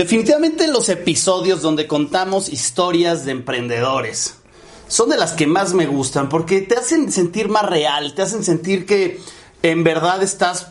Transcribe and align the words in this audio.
Definitivamente 0.00 0.66
los 0.66 0.88
episodios 0.88 1.60
donde 1.60 1.86
contamos 1.86 2.48
historias 2.48 3.26
de 3.26 3.32
emprendedores 3.32 4.36
son 4.88 5.10
de 5.10 5.18
las 5.18 5.32
que 5.32 5.46
más 5.46 5.74
me 5.74 5.84
gustan 5.84 6.30
porque 6.30 6.62
te 6.62 6.74
hacen 6.74 7.12
sentir 7.12 7.50
más 7.50 7.66
real, 7.66 8.14
te 8.14 8.22
hacen 8.22 8.42
sentir 8.42 8.86
que 8.86 9.20
en 9.62 9.84
verdad 9.84 10.22
estás 10.22 10.68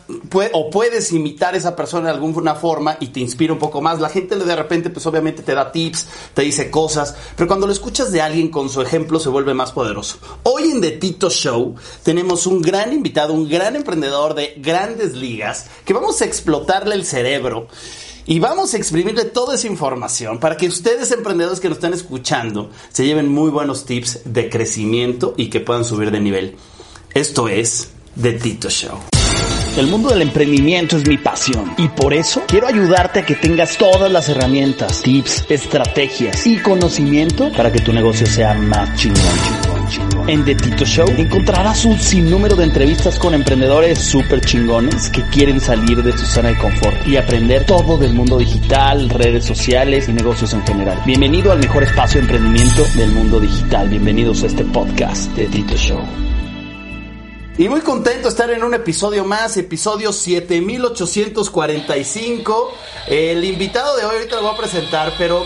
o 0.52 0.70
puedes 0.70 1.12
imitar 1.12 1.54
a 1.54 1.58
esa 1.58 1.76
persona 1.76 2.06
de 2.06 2.14
alguna 2.14 2.56
forma 2.56 2.96
y 2.98 3.10
te 3.10 3.20
inspira 3.20 3.52
un 3.52 3.60
poco 3.60 3.80
más. 3.80 4.00
La 4.00 4.08
gente 4.08 4.34
de 4.34 4.56
repente 4.56 4.90
pues 4.90 5.06
obviamente 5.06 5.44
te 5.44 5.54
da 5.54 5.70
tips, 5.70 6.08
te 6.34 6.42
dice 6.42 6.68
cosas, 6.68 7.14
pero 7.36 7.46
cuando 7.46 7.68
lo 7.68 7.72
escuchas 7.72 8.10
de 8.10 8.22
alguien 8.22 8.48
con 8.48 8.68
su 8.68 8.82
ejemplo 8.82 9.20
se 9.20 9.28
vuelve 9.28 9.54
más 9.54 9.70
poderoso. 9.70 10.18
Hoy 10.42 10.72
en 10.72 10.80
The 10.80 10.90
Tito 10.90 11.30
Show 11.30 11.76
tenemos 12.02 12.48
un 12.48 12.60
gran 12.60 12.92
invitado, 12.92 13.32
un 13.32 13.48
gran 13.48 13.76
emprendedor 13.76 14.34
de 14.34 14.54
grandes 14.56 15.12
ligas 15.14 15.66
que 15.84 15.92
vamos 15.92 16.20
a 16.20 16.24
explotarle 16.24 16.96
el 16.96 17.04
cerebro. 17.04 17.68
Y 18.26 18.38
vamos 18.38 18.74
a 18.74 18.76
exprimirle 18.76 19.24
toda 19.24 19.54
esa 19.54 19.66
información 19.66 20.38
para 20.38 20.56
que 20.56 20.68
ustedes, 20.68 21.10
emprendedores 21.10 21.60
que 21.60 21.68
nos 21.68 21.78
están 21.78 21.94
escuchando, 21.94 22.70
se 22.90 23.04
lleven 23.04 23.28
muy 23.28 23.50
buenos 23.50 23.84
tips 23.84 24.20
de 24.24 24.48
crecimiento 24.48 25.34
y 25.36 25.48
que 25.48 25.60
puedan 25.60 25.84
subir 25.84 26.10
de 26.10 26.20
nivel. 26.20 26.56
Esto 27.14 27.48
es 27.48 27.90
The 28.20 28.32
Tito 28.34 28.70
Show. 28.70 28.98
El 29.76 29.86
mundo 29.86 30.10
del 30.10 30.22
emprendimiento 30.22 30.96
es 30.96 31.06
mi 31.06 31.16
pasión 31.16 31.74
y 31.78 31.88
por 31.88 32.12
eso 32.12 32.42
quiero 32.46 32.66
ayudarte 32.66 33.20
a 33.20 33.26
que 33.26 33.36
tengas 33.36 33.78
todas 33.78 34.10
las 34.10 34.28
herramientas, 34.28 35.00
tips, 35.00 35.46
estrategias 35.48 36.44
y 36.46 36.58
conocimiento 36.58 37.52
para 37.56 37.70
que 37.70 37.80
tu 37.80 37.92
negocio 37.92 38.26
sea 38.26 38.54
más 38.54 38.96
chingón. 38.96 39.69
En 40.26 40.44
The 40.44 40.54
Tito 40.54 40.84
Show 40.84 41.08
encontrarás 41.16 41.84
un 41.84 41.98
sinnúmero 41.98 42.56
de 42.56 42.64
entrevistas 42.64 43.18
con 43.18 43.34
emprendedores 43.34 43.98
súper 43.98 44.40
chingones 44.40 45.10
que 45.10 45.22
quieren 45.22 45.60
salir 45.60 46.02
de 46.02 46.12
su 46.12 46.26
zona 46.26 46.50
de 46.50 46.58
confort 46.58 47.06
y 47.06 47.16
aprender 47.16 47.64
todo 47.64 47.98
del 47.98 48.14
mundo 48.14 48.38
digital, 48.38 49.08
redes 49.10 49.44
sociales 49.44 50.08
y 50.08 50.12
negocios 50.12 50.52
en 50.52 50.64
general. 50.66 51.00
Bienvenido 51.04 51.52
al 51.52 51.58
mejor 51.58 51.82
espacio 51.82 52.20
de 52.20 52.26
emprendimiento 52.26 52.84
del 52.94 53.10
mundo 53.10 53.40
digital. 53.40 53.88
Bienvenidos 53.88 54.42
a 54.42 54.46
este 54.46 54.64
podcast 54.64 55.32
de 55.34 55.46
Tito 55.46 55.76
Show. 55.76 56.29
Y 57.60 57.68
muy 57.68 57.82
contento 57.82 58.22
de 58.22 58.30
estar 58.30 58.48
en 58.48 58.64
un 58.64 58.72
episodio 58.72 59.26
más, 59.26 59.58
episodio 59.58 60.14
7845. 60.14 62.72
El 63.06 63.44
invitado 63.44 63.98
de 63.98 64.06
hoy 64.06 64.14
ahorita 64.14 64.36
lo 64.36 64.42
voy 64.44 64.54
a 64.54 64.56
presentar, 64.56 65.12
pero 65.18 65.44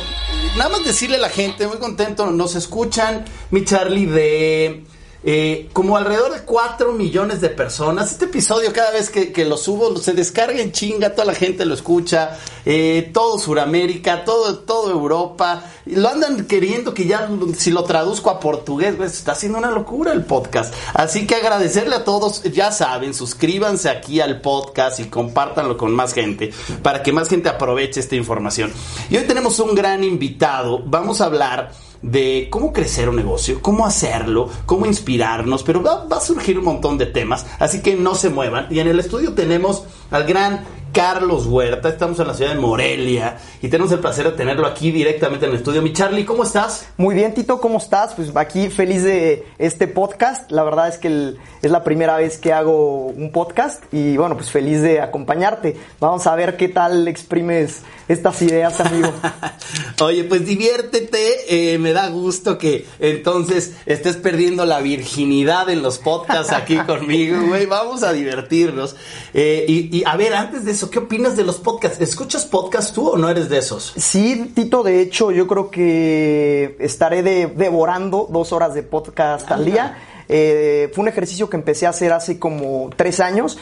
nada 0.57 0.71
más 0.71 0.85
decirle 0.85 1.17
a 1.17 1.19
la 1.19 1.29
gente, 1.29 1.67
muy 1.67 1.79
contento, 1.79 2.31
nos 2.31 2.55
escuchan 2.55 3.25
mi 3.51 3.65
Charlie 3.65 4.07
de 4.07 4.85
eh, 5.27 5.71
como 5.73 5.97
alrededor 5.97 6.35
de 6.35 6.41
4 6.43 6.93
millones 6.93 7.41
de 7.41 7.49
personas. 7.49 8.13
Este 8.13 8.27
episodio 8.27 8.73
cada 8.75 8.91
vez 8.91 9.09
que, 9.09 9.45
lo 9.47 9.57
subo 9.57 9.97
se 9.97 10.13
descarga 10.13 10.61
en 10.61 10.71
chinga, 10.71 11.15
toda 11.15 11.25
la 11.25 11.35
gente 11.35 11.65
lo 11.65 11.73
escucha, 11.73 12.39
eh, 12.67 13.11
todo 13.13 13.39
Sudamérica, 13.39 14.25
todo, 14.25 14.59
todo 14.59 14.91
Europa. 14.91 15.65
Lo 15.87 16.09
andan 16.11 16.45
queriendo 16.45 16.93
que 16.93 17.07
ya, 17.07 17.29
si 17.57 17.71
lo 17.71 17.85
traduzco 17.85 18.29
a 18.29 18.39
portugués, 18.39 18.95
pues, 18.97 19.15
está 19.15 19.33
haciendo 19.33 19.59
una 19.59 19.71
locura 19.71 20.13
el 20.13 20.25
podcast. 20.25 20.75
Así 20.93 21.27
que 21.27 21.37
agradecerle 21.37 21.97
a 21.97 22.05
todos, 22.05 22.43
ya 22.43 22.71
saben, 22.71 23.15
suscríbanse 23.15 23.89
aquí 23.89 24.21
al 24.21 24.43
podcast 24.43 25.01
y 25.01 25.05
compártanlo 25.05 25.79
con 25.79 25.93
más 25.93 26.13
gente 26.13 26.53
para 26.83 27.03
que 27.03 27.13
más 27.13 27.31
gente 27.31 27.49
aproveche 27.49 28.01
esta 28.01 28.17
información. 28.17 28.71
Y 29.09 29.17
hoy 29.17 29.25
tenemos 29.25 29.59
un 29.59 29.75
gran 29.75 30.05
invitado. 30.05 30.83
Vamos 30.85 31.23
a 31.23 31.27
hablar 31.27 31.84
de 32.05 32.49
cómo 32.51 32.73
crecer 32.73 33.09
un 33.09 33.17
negocio, 33.17 33.61
cómo 33.63 33.87
hacerlo, 33.87 34.51
cómo 34.67 34.85
inspirarnos, 34.85 35.63
pero 35.63 35.83
va, 35.83 36.07
a 36.11 36.21
surgir 36.21 36.59
un 36.59 36.67
montón 36.67 36.99
de 36.99 37.07
temas, 37.07 37.47
así 37.59 37.81
que 37.81 37.97
no 37.97 38.15
se 38.15 38.29
muevan. 38.29 38.67
Y 38.71 38.79
en 38.79 38.89
el 38.89 39.01
estudio 39.01 39.33
tenemos 39.33 39.85
al 40.11 40.25
gran 40.25 40.65
Carlos 40.93 41.47
Huerta. 41.47 41.89
Estamos 41.89 42.21
en 42.21 42.29
la 42.29 42.35
ciudad 42.35 42.55
de 42.55 42.61
Morelia 42.61 43.39
y 43.61 43.69
tenemos 43.69 43.91
el 43.91 43.99
placer 43.99 44.27
de 44.27 44.33
tenerlo 44.33 44.67
aquí 44.67 44.93
directamente 44.93 45.47
en 45.47 45.53
el 45.53 45.59
estudio. 45.59 45.83
Mi 45.83 45.93
Charlie, 45.93 46.25
¿cómo 46.25 46.45
estás? 46.45 46.87
Muy 46.97 47.17
bien, 47.17 47.35
Tito, 47.35 47.61
¿cómo 47.61 47.79
estás? 47.79 48.15
Pues 48.15 48.31
aquí 48.37 48.69
feliz 48.69 49.03
de 49.03 49.45
este 49.59 49.89
podcast. 49.89 50.53
La 50.53 50.63
verdad 50.63 50.89
es 50.89 50.99
que 50.99 51.35
es 51.63 51.71
la 51.71 51.83
primera 51.83 52.17
vez 52.19 52.39
que 52.39 52.53
hago 52.53 53.07
un 53.07 53.33
podcast 53.33 53.83
y 53.93 54.17
bueno, 54.17 54.37
pues 54.37 54.53
feliz 54.53 54.83
de 54.83 55.01
acompañarte. 55.01 55.77
Vamos 55.99 56.29
a 56.29 56.37
ver 56.37 56.57
qué 56.57 56.69
tal 56.69 57.09
exprimes 57.09 57.83
estas 58.09 58.43
ideas, 58.43 58.81
amigo. 58.81 59.13
Oye, 60.03 60.25
pues 60.25 60.45
diviértete. 60.47 61.73
Eh, 61.75 61.79
me 61.79 61.93
da 61.93 62.09
gusto 62.09 62.59
que 62.59 62.87
entonces 62.99 63.75
estés 63.87 64.17
perdiendo 64.17 64.65
la 64.67 64.81
virginidad 64.81 65.71
en 65.71 65.83
los 65.83 65.99
podcasts 65.99 66.53
aquí 66.53 66.77
conmigo, 66.87 67.41
güey. 67.47 67.67
Vamos 67.67 68.03
a 68.03 68.13
divertirnos. 68.13 68.97
Eh, 69.33 69.65
y, 69.69 69.99
y 69.99 70.05
a 70.05 70.17
ver, 70.17 70.35
antes 70.35 70.65
de 70.65 70.73
eso, 70.73 70.91
¿qué 70.91 70.99
opinas 70.99 71.37
de 71.37 71.45
los 71.45 71.57
podcasts? 71.57 72.01
¿Escuchas 72.01 72.45
podcasts 72.45 72.93
tú 72.93 73.09
o 73.09 73.17
no 73.17 73.29
eres 73.29 73.49
de 73.49 73.59
esos? 73.59 73.93
Sí, 73.97 74.53
Tito, 74.55 74.83
de 74.83 75.01
hecho, 75.01 75.31
yo 75.31 75.47
creo 75.47 75.71
que 75.71 76.77
estaré 76.81 77.23
devorando 77.23 78.29
dos 78.31 78.53
horas 78.53 78.75
de 78.75 78.83
podcast 78.83 79.51
al 79.51 79.65
día. 79.65 79.99
Eh, 80.29 80.91
fue 80.93 81.03
un 81.03 81.09
ejercicio 81.09 81.51
que 81.51 81.57
empecé 81.57 81.87
a 81.87 81.91
hacer 81.91 82.13
hace 82.13 82.39
como 82.39 82.91
tres 82.97 83.21
años. 83.21 83.59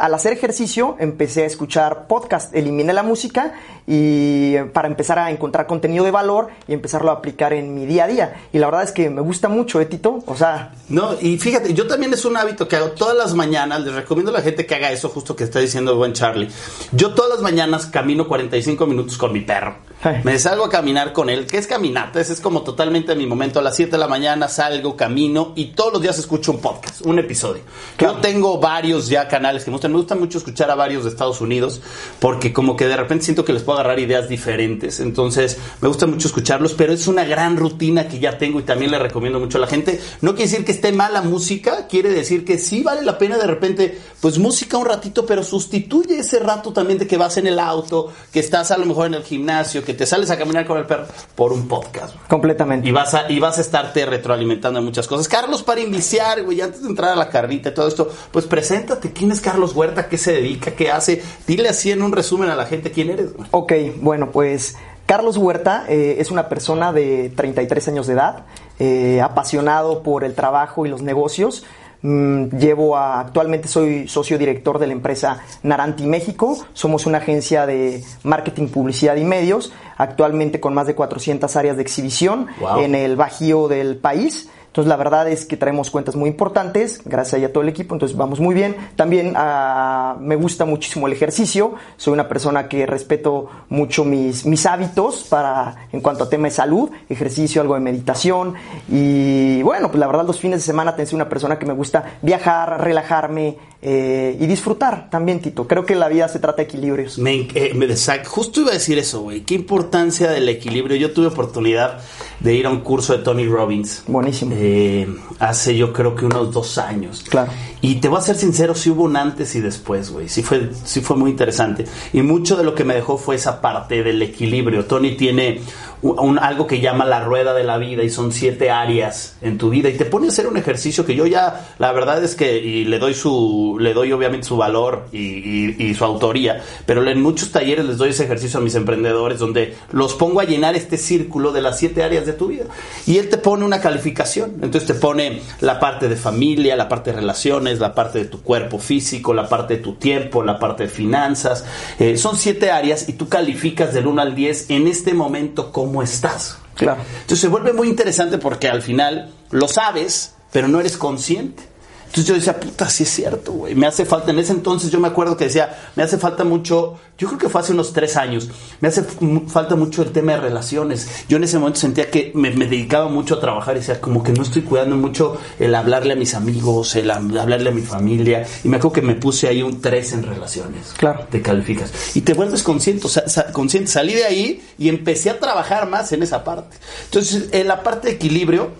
Al 0.00 0.14
hacer 0.14 0.32
ejercicio 0.32 0.96
empecé 0.98 1.42
a 1.42 1.46
escuchar 1.46 2.06
podcast, 2.06 2.54
eliminé 2.54 2.92
la 2.92 3.02
música 3.02 3.54
y 3.86 4.56
para 4.72 4.88
empezar 4.88 5.18
a 5.18 5.30
encontrar 5.30 5.66
contenido 5.66 6.04
de 6.04 6.10
valor 6.10 6.48
y 6.66 6.72
empezarlo 6.72 7.10
a 7.10 7.14
aplicar 7.14 7.52
en 7.52 7.74
mi 7.74 7.86
día 7.86 8.04
a 8.04 8.06
día. 8.08 8.34
Y 8.52 8.58
la 8.58 8.66
verdad 8.66 8.82
es 8.82 8.92
que 8.92 9.10
me 9.10 9.20
gusta 9.20 9.48
mucho, 9.48 9.80
¿eh, 9.80 9.86
Tito? 9.86 10.22
O 10.26 10.36
sea... 10.36 10.74
No, 10.88 11.14
y 11.20 11.38
fíjate, 11.38 11.74
yo 11.74 11.86
también 11.86 12.12
es 12.12 12.24
un 12.24 12.36
hábito 12.36 12.68
que 12.68 12.76
hago 12.76 12.90
todas 12.90 13.16
las 13.16 13.34
mañanas, 13.34 13.82
les 13.82 13.94
recomiendo 13.94 14.30
a 14.30 14.34
la 14.34 14.42
gente 14.42 14.66
que 14.66 14.74
haga 14.74 14.90
eso 14.90 15.08
justo 15.08 15.36
que 15.36 15.44
está 15.44 15.60
diciendo 15.60 15.92
el 15.92 15.98
buen 15.98 16.12
Charlie. 16.12 16.48
Yo 16.92 17.14
todas 17.14 17.30
las 17.30 17.42
mañanas 17.42 17.86
camino 17.86 18.26
45 18.26 18.86
minutos 18.86 19.16
con 19.16 19.32
mi 19.32 19.40
perro. 19.40 19.76
Me 20.22 20.38
salgo 20.38 20.64
a 20.64 20.70
caminar 20.70 21.12
con 21.12 21.30
él, 21.30 21.46
que 21.46 21.58
es 21.58 21.66
caminata, 21.66 22.20
ese 22.20 22.34
es 22.34 22.40
como 22.40 22.62
totalmente 22.62 23.14
mi 23.16 23.26
momento. 23.26 23.58
A 23.58 23.62
las 23.62 23.74
7 23.76 23.92
de 23.92 23.98
la 23.98 24.06
mañana 24.06 24.46
salgo, 24.46 24.96
camino 24.96 25.52
y 25.56 25.66
todos 25.66 25.94
los 25.94 26.02
días 26.02 26.18
escucho 26.18 26.52
un 26.52 26.60
podcast, 26.60 27.00
un 27.02 27.18
episodio. 27.18 27.62
Yo 27.98 28.14
tengo 28.16 28.60
varios 28.60 29.08
ya 29.08 29.26
canales 29.26 29.64
que 29.64 29.70
me 29.70 29.76
gustan. 29.76 29.92
Me 29.92 29.98
gusta 29.98 30.14
mucho 30.14 30.38
escuchar 30.38 30.70
a 30.70 30.74
varios 30.74 31.04
de 31.04 31.10
Estados 31.10 31.40
Unidos 31.40 31.80
porque 32.20 32.52
como 32.52 32.76
que 32.76 32.86
de 32.86 32.96
repente 32.96 33.24
siento 33.24 33.44
que 33.44 33.52
les 33.52 33.62
puedo 33.62 33.75
agarrar 33.78 33.98
ideas 33.98 34.28
diferentes. 34.28 35.00
Entonces 35.00 35.58
me 35.80 35.88
gusta 35.88 36.06
mucho 36.06 36.28
escucharlos, 36.28 36.72
pero 36.74 36.92
es 36.92 37.06
una 37.06 37.24
gran 37.24 37.56
rutina 37.56 38.08
que 38.08 38.18
ya 38.18 38.38
tengo 38.38 38.60
y 38.60 38.62
también 38.62 38.90
le 38.90 38.98
recomiendo 38.98 39.40
mucho 39.40 39.58
a 39.58 39.60
la 39.60 39.66
gente. 39.66 40.00
No 40.20 40.34
quiere 40.34 40.50
decir 40.50 40.64
que 40.64 40.72
esté 40.72 40.92
mala 40.92 41.22
música, 41.22 41.86
quiere 41.86 42.10
decir 42.10 42.44
que 42.44 42.58
sí 42.58 42.82
vale 42.82 43.02
la 43.02 43.18
pena 43.18 43.38
de 43.38 43.46
repente, 43.46 43.98
pues 44.20 44.38
música 44.38 44.78
un 44.78 44.86
ratito, 44.86 45.26
pero 45.26 45.42
sustituye 45.42 46.18
ese 46.18 46.38
rato 46.38 46.72
también 46.72 46.98
de 46.98 47.06
que 47.06 47.16
vas 47.16 47.36
en 47.36 47.46
el 47.46 47.58
auto, 47.58 48.12
que 48.32 48.40
estás 48.40 48.70
a 48.70 48.78
lo 48.78 48.86
mejor 48.86 49.06
en 49.06 49.14
el 49.14 49.22
gimnasio, 49.22 49.84
que 49.84 49.94
te 49.94 50.06
sales 50.06 50.30
a 50.30 50.38
caminar 50.38 50.66
con 50.66 50.78
el 50.78 50.86
perro 50.86 51.06
por 51.34 51.52
un 51.52 51.68
podcast. 51.68 52.14
Completamente. 52.28 52.88
Y 52.88 52.92
vas 52.92 53.14
a, 53.14 53.30
y 53.30 53.38
vas 53.38 53.58
a 53.58 53.60
estarte 53.60 54.06
retroalimentando 54.06 54.78
en 54.78 54.84
muchas 54.84 55.06
cosas. 55.06 55.28
Carlos, 55.28 55.62
para 55.62 55.80
iniciar, 55.80 56.42
güey, 56.42 56.60
antes 56.60 56.82
de 56.82 56.88
entrar 56.88 57.12
a 57.12 57.16
la 57.16 57.28
carnita 57.28 57.70
y 57.70 57.74
todo 57.74 57.88
esto, 57.88 58.10
pues 58.30 58.46
preséntate. 58.46 59.12
¿Quién 59.12 59.32
es 59.32 59.40
Carlos 59.40 59.74
Huerta? 59.74 60.08
¿Qué 60.08 60.18
se 60.18 60.32
dedica? 60.32 60.72
¿Qué 60.72 60.90
hace? 60.90 61.22
Dile 61.46 61.68
así 61.68 61.90
en 61.90 62.02
un 62.02 62.12
resumen 62.12 62.50
a 62.50 62.56
la 62.56 62.66
gente 62.66 62.90
quién 62.90 63.10
eres. 63.10 63.30
Ok, 63.50 63.65
bueno, 64.00 64.30
pues 64.30 64.76
Carlos 65.06 65.36
Huerta 65.36 65.84
eh, 65.88 66.16
es 66.18 66.30
una 66.30 66.48
persona 66.48 66.92
de 66.92 67.30
33 67.34 67.88
años 67.88 68.06
de 68.06 68.14
edad, 68.14 68.44
eh, 68.78 69.20
apasionado 69.22 70.02
por 70.02 70.24
el 70.24 70.34
trabajo 70.34 70.84
y 70.84 70.88
los 70.88 71.02
negocios. 71.02 71.64
Mm, 72.02 72.56
llevo 72.58 72.96
a, 72.96 73.20
actualmente 73.20 73.68
soy 73.68 74.08
socio 74.08 74.36
director 74.36 74.78
de 74.78 74.88
la 74.88 74.92
empresa 74.92 75.40
Naranti 75.62 76.06
México. 76.06 76.58
Somos 76.72 77.06
una 77.06 77.18
agencia 77.18 77.66
de 77.66 78.02
marketing, 78.24 78.68
publicidad 78.68 79.16
y 79.16 79.24
medios, 79.24 79.72
actualmente 79.96 80.60
con 80.60 80.74
más 80.74 80.86
de 80.86 80.94
400 80.94 81.54
áreas 81.56 81.76
de 81.76 81.82
exhibición 81.82 82.48
en 82.78 82.94
el 82.94 83.16
bajío 83.16 83.68
del 83.68 83.96
país. 83.96 84.50
Entonces, 84.76 84.90
la 84.90 84.96
verdad 84.96 85.26
es 85.26 85.46
que 85.46 85.56
traemos 85.56 85.90
cuentas 85.90 86.16
muy 86.16 86.28
importantes, 86.28 87.00
gracias 87.02 87.42
a 87.42 87.48
todo 87.50 87.62
el 87.62 87.70
equipo, 87.70 87.94
entonces 87.94 88.14
vamos 88.14 88.40
muy 88.40 88.54
bien. 88.54 88.76
También 88.94 89.34
uh, 89.34 90.20
me 90.20 90.36
gusta 90.36 90.66
muchísimo 90.66 91.06
el 91.06 91.14
ejercicio, 91.14 91.76
soy 91.96 92.12
una 92.12 92.28
persona 92.28 92.68
que 92.68 92.84
respeto 92.84 93.48
mucho 93.70 94.04
mis, 94.04 94.44
mis 94.44 94.66
hábitos 94.66 95.24
para, 95.30 95.88
en 95.92 96.02
cuanto 96.02 96.24
a 96.24 96.28
tema 96.28 96.48
de 96.48 96.50
salud, 96.50 96.90
ejercicio, 97.08 97.62
algo 97.62 97.72
de 97.72 97.80
meditación. 97.80 98.52
Y 98.90 99.62
bueno, 99.62 99.88
pues 99.88 99.98
la 99.98 100.08
verdad, 100.08 100.26
los 100.26 100.38
fines 100.38 100.58
de 100.58 100.66
semana 100.66 100.94
tengo 100.94 101.08
una 101.14 101.30
persona 101.30 101.58
que 101.58 101.64
me 101.64 101.72
gusta 101.72 102.18
viajar, 102.20 102.78
relajarme, 102.84 103.56
eh, 103.82 104.36
y 104.40 104.46
disfrutar 104.46 105.10
también, 105.10 105.40
Tito. 105.40 105.66
Creo 105.68 105.84
que 105.84 105.94
la 105.94 106.08
vida 106.08 106.28
se 106.28 106.38
trata 106.38 106.58
de 106.58 106.62
equilibrios. 106.64 107.18
Me, 107.18 107.48
eh, 107.54 107.72
me 107.74 107.86
justo 108.24 108.62
iba 108.62 108.70
a 108.70 108.74
decir 108.74 108.98
eso, 108.98 109.20
güey. 109.20 109.42
Qué 109.42 109.54
importancia 109.54 110.30
del 110.30 110.48
equilibrio. 110.48 110.96
Yo 110.96 111.12
tuve 111.12 111.26
oportunidad 111.26 112.00
de 112.40 112.54
ir 112.54 112.66
a 112.66 112.70
un 112.70 112.80
curso 112.80 113.16
de 113.16 113.22
Tony 113.22 113.46
Robbins. 113.46 114.02
Buenísimo. 114.06 114.54
Eh, 114.56 115.06
hace 115.38 115.76
yo 115.76 115.92
creo 115.92 116.14
que 116.14 116.24
unos 116.24 116.52
dos 116.52 116.78
años. 116.78 117.24
Claro. 117.28 117.52
Y 117.80 117.96
te 117.96 118.08
voy 118.08 118.18
a 118.18 118.22
ser 118.22 118.36
sincero, 118.36 118.74
sí 118.74 118.90
hubo 118.90 119.04
un 119.04 119.16
antes 119.16 119.54
y 119.54 119.60
después, 119.60 120.10
güey. 120.10 120.28
Sí 120.28 120.42
fue, 120.42 120.70
sí 120.84 121.00
fue 121.00 121.16
muy 121.16 121.30
interesante. 121.30 121.84
Y 122.12 122.22
mucho 122.22 122.56
de 122.56 122.64
lo 122.64 122.74
que 122.74 122.84
me 122.84 122.94
dejó 122.94 123.18
fue 123.18 123.36
esa 123.36 123.60
parte 123.60 124.02
del 124.02 124.20
equilibrio. 124.22 124.86
Tony 124.86 125.16
tiene 125.16 125.60
un, 126.02 126.38
algo 126.38 126.66
que 126.66 126.80
llama 126.80 127.04
la 127.04 127.24
rueda 127.24 127.54
de 127.54 127.64
la 127.64 127.78
vida 127.78 128.02
y 128.02 128.10
son 128.10 128.32
siete 128.32 128.70
áreas 128.70 129.36
en 129.40 129.58
tu 129.58 129.70
vida. 129.70 129.88
Y 129.88 129.94
te 129.94 130.04
pone 130.04 130.26
a 130.26 130.28
hacer 130.30 130.46
un 130.46 130.56
ejercicio 130.56 131.04
que 131.04 131.14
yo 131.14 131.26
ya, 131.26 131.74
la 131.78 131.92
verdad 131.92 132.22
es 132.22 132.34
que, 132.34 132.84
le 132.86 132.98
doy 132.98 133.14
su 133.14 133.76
le 133.80 133.94
doy 133.94 134.12
obviamente 134.12 134.46
su 134.46 134.56
valor 134.56 135.06
y, 135.12 135.82
y, 135.82 135.94
su 135.94 136.04
autoría, 136.04 136.62
pero 136.84 137.06
en 137.08 137.22
muchos 137.22 137.50
talleres 137.50 137.84
les 137.84 137.96
doy 137.96 138.10
ese 138.10 138.24
ejercicio 138.24 138.60
a 138.60 138.62
mis 138.62 138.74
emprendedores 138.74 139.38
donde 139.38 139.76
los 139.92 140.14
pongo 140.14 140.40
a 140.40 140.44
llenar 140.44 140.76
este 140.76 140.98
círculo 140.98 141.52
de 141.52 141.62
las 141.62 141.78
siete 141.78 142.02
áreas 142.02 142.26
de 142.26 142.32
tu 142.32 142.48
vida. 142.48 142.64
Y 143.06 143.18
él 143.18 143.28
te 143.28 143.38
pone 143.38 143.64
una 143.64 143.80
calificación. 143.80 144.56
Entonces 144.62 144.86
te 144.86 144.94
pone 144.94 145.40
la 145.60 145.80
parte 145.80 146.08
de 146.08 146.16
familia, 146.16 146.76
la 146.76 146.88
parte 146.88 147.10
de 147.10 147.16
relaciones, 147.16 147.78
la 147.78 147.94
parte 147.94 148.18
de 148.18 148.24
tu 148.26 148.42
cuerpo 148.42 148.78
físico, 148.78 149.34
la 149.34 149.48
parte 149.48 149.76
de 149.76 149.82
tu 149.82 149.94
tiempo, 149.94 150.42
la 150.42 150.58
parte 150.58 150.84
de 150.84 150.88
finanzas. 150.88 151.64
Eh, 151.98 152.16
son 152.16 152.36
siete 152.36 152.70
áreas 152.70 153.08
y 153.08 153.14
tú 153.14 153.28
calificas 153.28 153.92
del 153.94 154.06
1 154.06 154.22
al 154.22 154.34
10 154.34 154.70
en 154.70 154.86
este 154.86 155.14
momento 155.14 155.72
cómo 155.86 156.02
estás. 156.02 156.58
Claro. 156.74 157.00
Entonces 157.12 157.40
se 157.40 157.48
vuelve 157.48 157.72
muy 157.72 157.88
interesante 157.88 158.38
porque 158.38 158.68
al 158.68 158.82
final 158.82 159.32
lo 159.50 159.68
sabes, 159.68 160.34
pero 160.52 160.66
no 160.66 160.80
eres 160.80 160.96
consciente. 160.96 161.62
Entonces 162.06 162.26
yo 162.26 162.34
decía, 162.34 162.58
puta, 162.58 162.88
sí 162.88 163.02
es 163.02 163.10
cierto, 163.10 163.52
güey. 163.52 163.74
Me 163.74 163.86
hace 163.86 164.04
falta, 164.04 164.30
en 164.30 164.38
ese 164.38 164.52
entonces 164.52 164.90
yo 164.90 165.00
me 165.00 165.08
acuerdo 165.08 165.36
que 165.36 165.44
decía, 165.44 165.76
me 165.96 166.02
hace 166.02 166.18
falta 166.18 166.44
mucho, 166.44 166.98
yo 167.18 167.28
creo 167.28 167.38
que 167.38 167.48
fue 167.48 167.60
hace 167.60 167.72
unos 167.72 167.92
tres 167.92 168.16
años, 168.16 168.48
me 168.80 168.88
hace 168.88 169.04
falta 169.48 169.76
mucho 169.76 170.02
el 170.02 170.12
tema 170.12 170.32
de 170.32 170.40
relaciones. 170.40 171.08
Yo 171.28 171.36
en 171.36 171.44
ese 171.44 171.58
momento 171.58 171.80
sentía 171.80 172.10
que 172.10 172.32
me, 172.34 172.50
dedicaba 172.50 173.08
mucho 173.08 173.34
a 173.34 173.40
trabajar 173.40 173.76
y 173.76 173.80
decía, 173.80 174.00
como 174.00 174.22
que 174.22 174.32
no 174.32 174.42
estoy 174.42 174.62
cuidando 174.62 174.96
mucho 174.96 175.38
el 175.58 175.74
hablarle 175.74 176.14
a 176.14 176.16
mis 176.16 176.34
amigos, 176.34 176.96
el 176.96 177.10
hablarle 177.10 177.70
a 177.70 177.72
mi 177.72 177.82
familia. 177.82 178.46
Y 178.64 178.68
me 178.68 178.76
acuerdo 178.76 178.94
que 178.94 179.02
me 179.02 179.14
puse 179.14 179.48
ahí 179.48 179.62
un 179.62 179.80
3 179.80 180.12
en 180.12 180.22
relaciones. 180.22 180.94
Claro. 180.96 181.26
Te 181.30 181.42
calificas. 181.42 181.92
Y 182.14 182.22
te 182.22 182.34
vuelves 182.34 182.62
consciente, 182.62 183.06
o 183.06 183.10
sea, 183.10 183.52
consciente. 183.52 183.90
Salí 183.90 184.14
de 184.14 184.24
ahí 184.24 184.62
y 184.78 184.88
empecé 184.88 185.30
a 185.30 185.38
trabajar 185.38 185.88
más 185.88 186.12
en 186.12 186.22
esa 186.22 186.44
parte. 186.44 186.76
Entonces, 187.04 187.48
en 187.52 187.68
la 187.68 187.82
parte 187.82 188.08
de 188.08 188.14
equilibrio, 188.14 188.70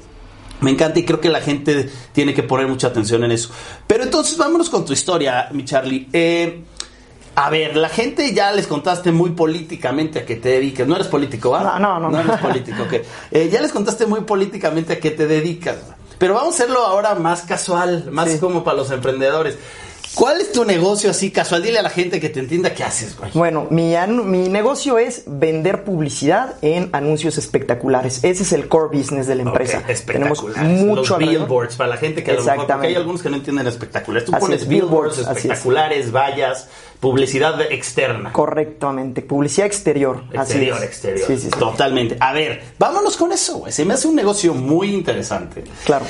me 0.61 0.71
encanta 0.71 0.99
y 0.99 1.05
creo 1.05 1.21
que 1.21 1.29
la 1.29 1.41
gente 1.41 1.91
tiene 2.13 2.35
que 2.35 2.43
poner 2.43 2.67
mucha 2.67 2.89
atención 2.89 3.25
en 3.25 3.33
eso. 3.33 3.51
Pero 3.87 4.05
entonces 4.05 4.37
vámonos 4.39 4.71
con 4.71 4.85
tu 4.85 4.93
historia, 4.93 5.49
mi 5.53 5.65
Charlie. 5.65 6.09
Eh, 6.13 6.63
a 7.35 7.51
ver, 7.51 7.77
la 7.77 7.91
gente 7.91 8.33
ya 8.33 8.51
les 8.53 8.67
contaste 8.67 9.13
muy 9.13 9.31
políticamente 9.31 10.21
a 10.21 10.27
qué 10.27 10.37
te 10.37 10.49
dedicas. 10.49 10.89
No 10.89 10.97
eres 10.97 11.09
político, 11.09 11.51
¿va? 11.51 11.63
No, 11.63 11.79
no, 11.79 12.01
no. 12.01 12.11
No 12.11 12.21
eres 12.21 12.41
político, 12.41 12.85
ok. 12.85 12.95
Eh, 13.31 13.51
ya 13.53 13.61
les 13.61 13.73
contaste 13.73 14.07
muy 14.07 14.23
políticamente 14.23 14.95
a 14.95 15.01
qué 15.01 15.11
te 15.11 15.27
dedicas. 15.27 15.77
Pero 16.19 16.33
vamos 16.33 16.55
a 16.55 16.57
hacerlo 16.57 16.81
ahora 16.87 17.15
más 17.15 17.43
casual, 17.43 18.11
más 18.11 18.37
como 18.37 18.65
para 18.65 18.79
los 18.79 18.91
emprendedores. 18.91 19.59
¿Cuál 20.17 20.41
es 20.41 20.51
tu 20.51 20.65
negocio 20.65 21.11
así 21.11 21.31
casual? 21.31 21.63
Dile 21.63 21.79
a 21.79 21.83
la 21.83 21.91
gente 21.91 22.21
que 22.21 22.31
te 22.31 22.41
entienda 22.41 22.73
qué 22.73 22.83
haces, 22.83 23.19
güey. 23.19 23.31
Bueno, 23.35 23.67
mi, 23.69 23.95
mi 24.25 24.49
negocio 24.49 24.97
es 24.97 25.25
vender 25.27 25.85
publicidad 25.85 26.55
en 26.63 26.89
anuncios 26.95 27.37
espectaculares. 27.37 28.25
Ese 28.25 28.45
es 28.45 28.53
el 28.53 28.67
core 28.67 28.97
business 28.97 29.27
de 29.27 29.35
la 29.35 29.43
empresa. 29.43 29.83
Tenemos 30.07 30.43
mucho 30.43 31.19
Los 31.19 31.29
billboards, 31.29 31.77
para 31.77 31.91
la 31.91 31.97
gente 31.99 32.25
que 32.25 32.31
a 32.31 32.35
lo 32.35 32.43
mejor, 32.45 32.67
porque 32.67 32.87
hay 32.87 32.95
algunos 32.95 33.23
que 33.23 33.29
no 33.29 33.37
entienden 33.37 33.67
espectaculares. 33.67 34.25
Tú 34.25 34.33
pones 34.33 34.67
billboards 34.67 35.19
espectaculares, 35.19 36.11
vallas, 36.11 36.69
publicidad 36.99 37.61
externa. 37.71 38.33
Correctamente, 38.33 39.21
publicidad 39.21 39.67
exterior. 39.67 40.25
Exterior, 40.33 40.83
exterior. 40.83 41.27
Sí, 41.27 41.37
sí, 41.37 41.51
Totalmente. 41.51 42.17
A 42.21 42.33
ver, 42.33 42.63
vámonos 42.79 43.19
con 43.19 43.33
eso, 43.33 43.59
güey. 43.59 43.73
Se 43.73 43.85
me 43.85 43.93
hace 43.93 44.09
un 44.09 44.15
negocio 44.15 44.55
muy 44.55 44.95
interesante. 44.95 45.63
Claro. 45.85 46.07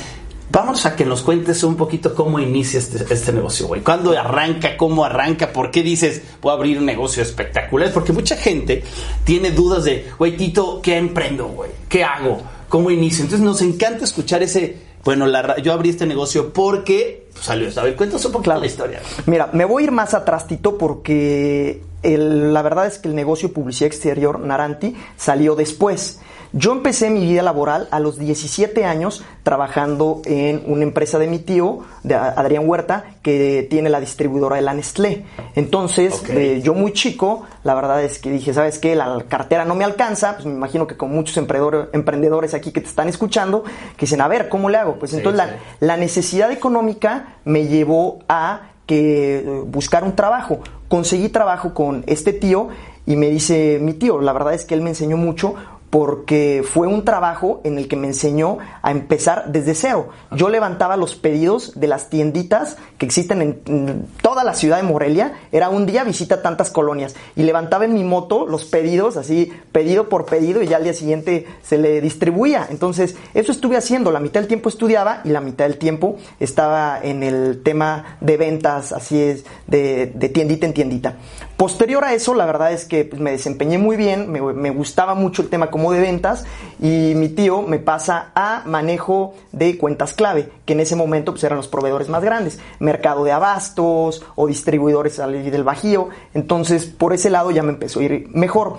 Vamos 0.49 0.85
a 0.85 0.95
que 0.95 1.03
nos 1.03 1.23
cuentes 1.23 1.61
un 1.63 1.75
poquito 1.75 2.15
cómo 2.15 2.39
inicia 2.39 2.79
este, 2.79 3.13
este 3.13 3.33
negocio, 3.33 3.67
güey. 3.67 3.81
¿Cuándo 3.81 4.17
arranca? 4.17 4.77
¿Cómo 4.77 5.03
arranca? 5.03 5.51
¿Por 5.51 5.71
qué 5.71 5.83
dices, 5.83 6.21
voy 6.41 6.51
a 6.51 6.55
abrir 6.55 6.77
un 6.77 6.85
negocio 6.85 7.21
espectacular? 7.21 7.91
Porque 7.91 8.13
mucha 8.13 8.37
gente 8.37 8.83
tiene 9.25 9.51
dudas 9.51 9.83
de, 9.83 10.09
güey, 10.17 10.37
Tito, 10.37 10.79
¿qué 10.81 10.95
emprendo, 10.95 11.47
güey? 11.49 11.71
¿Qué 11.89 12.03
hago? 12.03 12.41
¿Cómo 12.69 12.91
inicio? 12.91 13.23
Entonces 13.23 13.45
nos 13.45 13.61
encanta 13.61 14.05
escuchar 14.05 14.41
ese, 14.41 14.77
bueno, 15.03 15.25
la, 15.25 15.57
yo 15.61 15.73
abrí 15.73 15.89
este 15.89 16.05
negocio 16.05 16.53
porque 16.53 17.27
salió 17.39 17.67
esta. 17.67 17.81
A 17.81 17.83
ver, 17.83 17.95
cuéntanos 17.97 18.23
un 18.25 18.31
poco 18.31 18.53
la 18.53 18.65
historia. 18.65 19.01
Mira, 19.25 19.49
me 19.51 19.65
voy 19.65 19.83
a 19.83 19.85
ir 19.87 19.91
más 19.91 20.13
atrás, 20.13 20.47
Tito, 20.47 20.77
porque 20.77 21.81
la 22.03 22.61
verdad 22.61 22.87
es 22.87 22.99
que 22.99 23.09
el 23.09 23.15
negocio 23.15 23.51
publicidad 23.51 23.87
exterior 23.87 24.39
Naranti 24.39 24.95
salió 25.17 25.55
después. 25.55 26.19
Yo 26.53 26.71
empecé 26.71 27.09
mi 27.09 27.25
vida 27.25 27.41
laboral 27.41 27.87
a 27.91 27.99
los 27.99 28.17
17 28.17 28.85
años 28.85 29.23
trabajando 29.43 30.21
en 30.25 30.63
una 30.65 30.83
empresa 30.83 31.19
de 31.19 31.27
mi 31.27 31.39
tío, 31.39 31.79
de 32.03 32.15
Adrián 32.15 32.67
Huerta, 32.67 33.05
que 33.21 33.67
tiene 33.69 33.89
la 33.89 33.99
distribuidora 33.99 34.55
de 34.55 34.61
la 34.61 34.73
Nestlé. 34.73 35.25
Entonces, 35.55 36.23
eh, 36.29 36.61
yo 36.63 36.73
muy 36.73 36.93
chico, 36.93 37.43
la 37.63 37.75
verdad 37.75 38.03
es 38.03 38.19
que 38.19 38.31
dije, 38.31 38.53
¿sabes 38.53 38.79
qué? 38.79 38.95
La 38.95 39.25
cartera 39.27 39.65
no 39.65 39.75
me 39.75 39.83
alcanza, 39.83 40.35
pues 40.35 40.45
me 40.45 40.53
imagino 40.53 40.87
que 40.87 40.95
con 40.95 41.11
muchos 41.11 41.37
emprendedores 41.37 42.53
aquí 42.53 42.71
que 42.71 42.81
te 42.81 42.87
están 42.87 43.09
escuchando, 43.09 43.63
que 43.63 44.05
dicen, 44.05 44.21
a 44.21 44.27
ver, 44.27 44.49
¿cómo 44.49 44.69
le 44.69 44.77
hago? 44.77 44.95
Pues 44.95 45.13
entonces 45.13 45.37
la, 45.37 45.57
la 45.79 45.97
necesidad 45.97 46.51
económica 46.51 47.35
me 47.45 47.67
llevó 47.67 48.19
a 48.29 48.71
que 48.87 49.39
eh, 49.39 49.43
buscar 49.65 50.03
un 50.03 50.15
trabajo. 50.15 50.59
Conseguí 50.87 51.29
trabajo 51.29 51.73
con 51.73 52.03
este 52.07 52.33
tío 52.33 52.69
y 53.05 53.15
me 53.15 53.29
dice 53.29 53.79
mi 53.81 53.93
tío, 53.93 54.19
la 54.19 54.33
verdad 54.33 54.53
es 54.53 54.65
que 54.65 54.73
él 54.73 54.81
me 54.81 54.89
enseñó 54.89 55.17
mucho 55.17 55.55
porque 55.89 56.63
fue 56.67 56.87
un 56.87 57.05
trabajo 57.05 57.61
en 57.63 57.77
el 57.77 57.87
que 57.87 57.95
me 57.95 58.07
enseñó 58.07 58.57
a 58.81 58.91
empezar 58.91 59.51
desde 59.51 59.73
cero. 59.73 60.09
Yo 60.31 60.49
levantaba 60.49 60.97
los 60.97 61.15
pedidos 61.15 61.79
de 61.79 61.87
las 61.87 62.09
tienditas 62.09 62.77
que 62.97 63.05
existen 63.05 63.41
en, 63.41 64.07
toda 64.21 64.43
la 64.43 64.53
ciudad 64.53 64.77
de 64.77 64.83
Morelia. 64.83 65.33
Era 65.51 65.69
un 65.69 65.85
día 65.85 66.03
visita 66.03 66.41
tantas 66.41 66.71
colonias 66.71 67.15
y 67.35 67.43
levantaba 67.43 67.85
en 67.85 67.93
mi 67.93 68.03
moto 68.03 68.45
los 68.45 68.65
pedidos, 68.65 69.15
así 69.15 69.53
pedido 69.71 70.09
por 70.09 70.25
pedido 70.25 70.61
y 70.61 70.67
ya 70.67 70.77
al 70.77 70.83
día 70.83 70.93
siguiente 70.93 71.47
se 71.63 71.77
le 71.77 72.01
distribuía. 72.01 72.67
Entonces, 72.69 73.15
eso 73.33 73.51
estuve 73.51 73.77
haciendo. 73.77 74.11
La 74.11 74.19
mitad 74.19 74.41
del 74.41 74.47
tiempo 74.47 74.69
estudiaba 74.69 75.21
y 75.23 75.29
la 75.29 75.41
mitad 75.41 75.65
del 75.65 75.77
tiempo 75.77 76.17
estaba 76.39 76.99
en 77.01 77.23
el 77.23 77.61
tema 77.63 78.17
de 78.19 78.37
ventas, 78.37 78.91
así 78.91 79.21
es, 79.21 79.45
de, 79.67 80.07
tiendita 80.33 80.65
en 80.65 80.73
tiendita. 80.73 81.15
Posterior 81.57 82.03
a 82.03 82.13
eso, 82.13 82.35
la 82.35 82.45
verdad 82.45 82.71
es 82.71 82.85
que 82.85 83.03
pues, 83.03 83.19
me 83.19 83.31
desempeñé 83.31 83.79
muy 83.79 83.97
bien, 83.97 84.31
me, 84.31 84.39
me 84.53 84.69
gustaba 84.69 85.15
mucho 85.15 85.41
el 85.41 85.49
tema 85.49 85.71
como 85.71 85.91
de 85.91 85.99
ventas 85.99 86.45
y 86.79 87.13
mi 87.15 87.29
tío 87.29 87.63
me 87.63 87.79
pasa 87.79 88.31
a 88.35 88.61
manejo 88.67 89.33
de 89.53 89.75
cuentas 89.79 90.13
clave, 90.13 90.51
que 90.65 90.73
en 90.73 90.81
ese 90.81 90.95
momento 90.95 91.31
pues, 91.31 91.43
eran 91.43 91.57
los 91.57 91.67
proveedores 91.67 92.09
más 92.09 92.23
grandes, 92.23 92.59
mercado 92.77 93.23
de 93.23 93.31
abastos 93.31 94.23
o 94.35 94.45
distribuidores 94.45 95.17
del 95.17 95.63
Bajío, 95.63 96.09
entonces 96.35 96.85
por 96.85 97.13
ese 97.13 97.31
lado 97.31 97.49
ya 97.49 97.63
me 97.63 97.71
empezó 97.71 98.01
a 98.01 98.03
ir 98.03 98.29
mejor. 98.33 98.77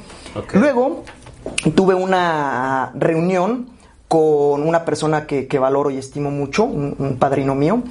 Luego 0.52 1.02
tuve 1.74 1.96
una 1.96 2.92
reunión 2.94 3.70
con 4.06 4.62
una 4.62 4.84
persona 4.84 5.26
que, 5.26 5.58
valoro 5.58 5.90
y 5.90 5.98
estimo 5.98 6.31
mucho, 6.31 6.62
un 6.64 7.16
padrino 7.19 7.56
mío, 7.56 7.82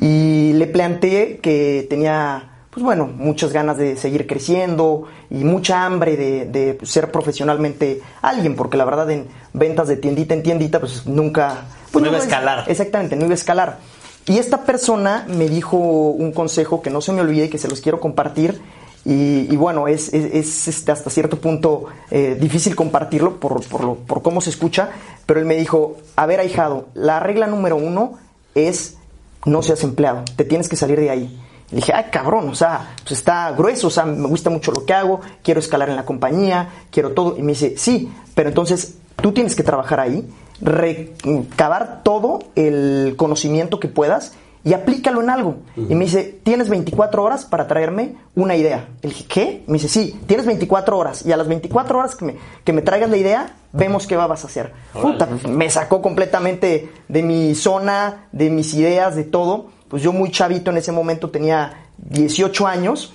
y 0.00 0.54
le 0.54 0.66
planteé 0.66 1.40
que 1.40 1.86
tenía 1.90 2.49
pues 2.70 2.84
bueno, 2.84 3.06
muchas 3.06 3.52
ganas 3.52 3.76
de 3.76 3.96
seguir 3.96 4.28
creciendo 4.28 5.08
y 5.28 5.42
mucha 5.42 5.84
hambre 5.84 6.16
de, 6.16 6.78
ser 6.84 7.10
profesionalmente 7.10 8.00
alguien, 8.22 8.54
porque 8.54 8.76
la 8.76 8.84
verdad 8.84 9.10
en 9.10 9.26
ventas 9.52 9.88
de 9.88 9.96
tiendita 9.96 10.34
en 10.34 10.42
tiendita, 10.42 10.78
pues 10.78 11.06
nunca... 11.06 11.64
Pues 11.90 12.02
no, 12.02 12.08
iba 12.08 12.18
a 12.18 12.22
escalar. 12.22 12.64
exactamente, 12.68 13.16
no 13.16 13.24
iba 13.24 13.32
a 13.32 13.34
escalar. 13.34 13.78
Y 14.26 14.38
esta 14.38 14.64
persona 14.64 15.26
me 15.28 15.48
dijo 15.48 15.76
un 15.76 16.30
consejo 16.30 16.82
que 16.82 16.90
no 16.90 17.00
se 17.00 17.10
me 17.12 17.20
olvide 17.22 17.46
y 17.46 17.48
que 17.48 17.58
se 17.58 17.66
los 17.66 17.80
quiero 17.80 17.98
compartir. 17.98 18.60
Y, 19.04 19.56
bueno, 19.56 19.88
es, 19.88 20.12
es, 20.12 20.68
este, 20.68 20.92
hasta 20.92 21.10
cierto 21.10 21.40
punto 21.40 21.86
eh, 22.10 22.36
difícil 22.38 22.76
compartirlo 22.76 23.40
por, 23.40 23.66
por, 23.66 23.96
por 23.96 24.22
cómo 24.22 24.40
se 24.42 24.50
escucha, 24.50 24.90
pero 25.26 25.40
él 25.40 25.46
me 25.46 25.56
dijo, 25.56 25.96
a 26.16 26.26
ver, 26.26 26.38
ahijado, 26.38 26.86
la 26.94 27.18
regla 27.18 27.46
número 27.46 27.76
uno 27.76 28.18
es 28.54 28.98
no 29.46 29.62
seas 29.62 29.82
empleado, 29.84 30.22
te 30.36 30.44
tienes 30.44 30.68
que 30.68 30.76
salir 30.76 31.00
de 31.00 31.10
ahí. 31.10 31.40
Le 31.70 31.76
dije, 31.76 31.92
ay 31.94 32.06
cabrón, 32.10 32.48
o 32.48 32.54
sea, 32.54 32.94
pues 33.02 33.12
está 33.12 33.52
grueso, 33.52 33.86
o 33.86 33.90
sea, 33.90 34.04
me 34.04 34.26
gusta 34.26 34.50
mucho 34.50 34.72
lo 34.72 34.84
que 34.84 34.92
hago, 34.92 35.20
quiero 35.42 35.60
escalar 35.60 35.88
en 35.88 35.96
la 35.96 36.04
compañía, 36.04 36.68
quiero 36.90 37.12
todo. 37.12 37.36
Y 37.36 37.42
me 37.42 37.52
dice, 37.52 37.74
sí, 37.76 38.12
pero 38.34 38.48
entonces 38.48 38.96
tú 39.22 39.32
tienes 39.32 39.54
que 39.54 39.62
trabajar 39.62 40.00
ahí, 40.00 40.28
recabar 40.60 42.02
todo 42.02 42.40
el 42.56 43.14
conocimiento 43.16 43.78
que 43.78 43.88
puedas 43.88 44.32
y 44.62 44.74
aplícalo 44.74 45.22
en 45.22 45.30
algo. 45.30 45.56
Y 45.76 45.94
me 45.94 46.04
dice, 46.04 46.40
tienes 46.42 46.68
24 46.68 47.22
horas 47.22 47.46
para 47.46 47.66
traerme 47.66 48.16
una 48.34 48.56
idea. 48.56 48.88
Le 49.02 49.08
dije, 49.08 49.24
¿qué? 49.26 49.64
Me 49.66 49.74
dice, 49.74 49.88
sí, 49.88 50.20
tienes 50.26 50.46
24 50.46 50.98
horas. 50.98 51.24
Y 51.24 51.32
a 51.32 51.36
las 51.36 51.48
24 51.48 51.98
horas 51.98 52.14
que 52.14 52.24
me, 52.26 52.36
que 52.64 52.72
me 52.72 52.82
traigas 52.82 53.08
la 53.08 53.16
idea, 53.16 53.56
vemos 53.72 54.06
qué 54.06 54.16
vas 54.16 54.44
a 54.44 54.48
hacer. 54.48 54.72
Puta, 54.92 55.28
me 55.48 55.70
sacó 55.70 56.02
completamente 56.02 56.90
de 57.08 57.22
mi 57.22 57.54
zona, 57.54 58.28
de 58.32 58.50
mis 58.50 58.74
ideas, 58.74 59.16
de 59.16 59.24
todo 59.24 59.68
pues 59.90 60.02
yo 60.02 60.12
muy 60.12 60.30
chavito 60.30 60.70
en 60.70 60.78
ese 60.78 60.92
momento 60.92 61.30
tenía 61.30 61.88
18 61.98 62.66
años, 62.66 63.12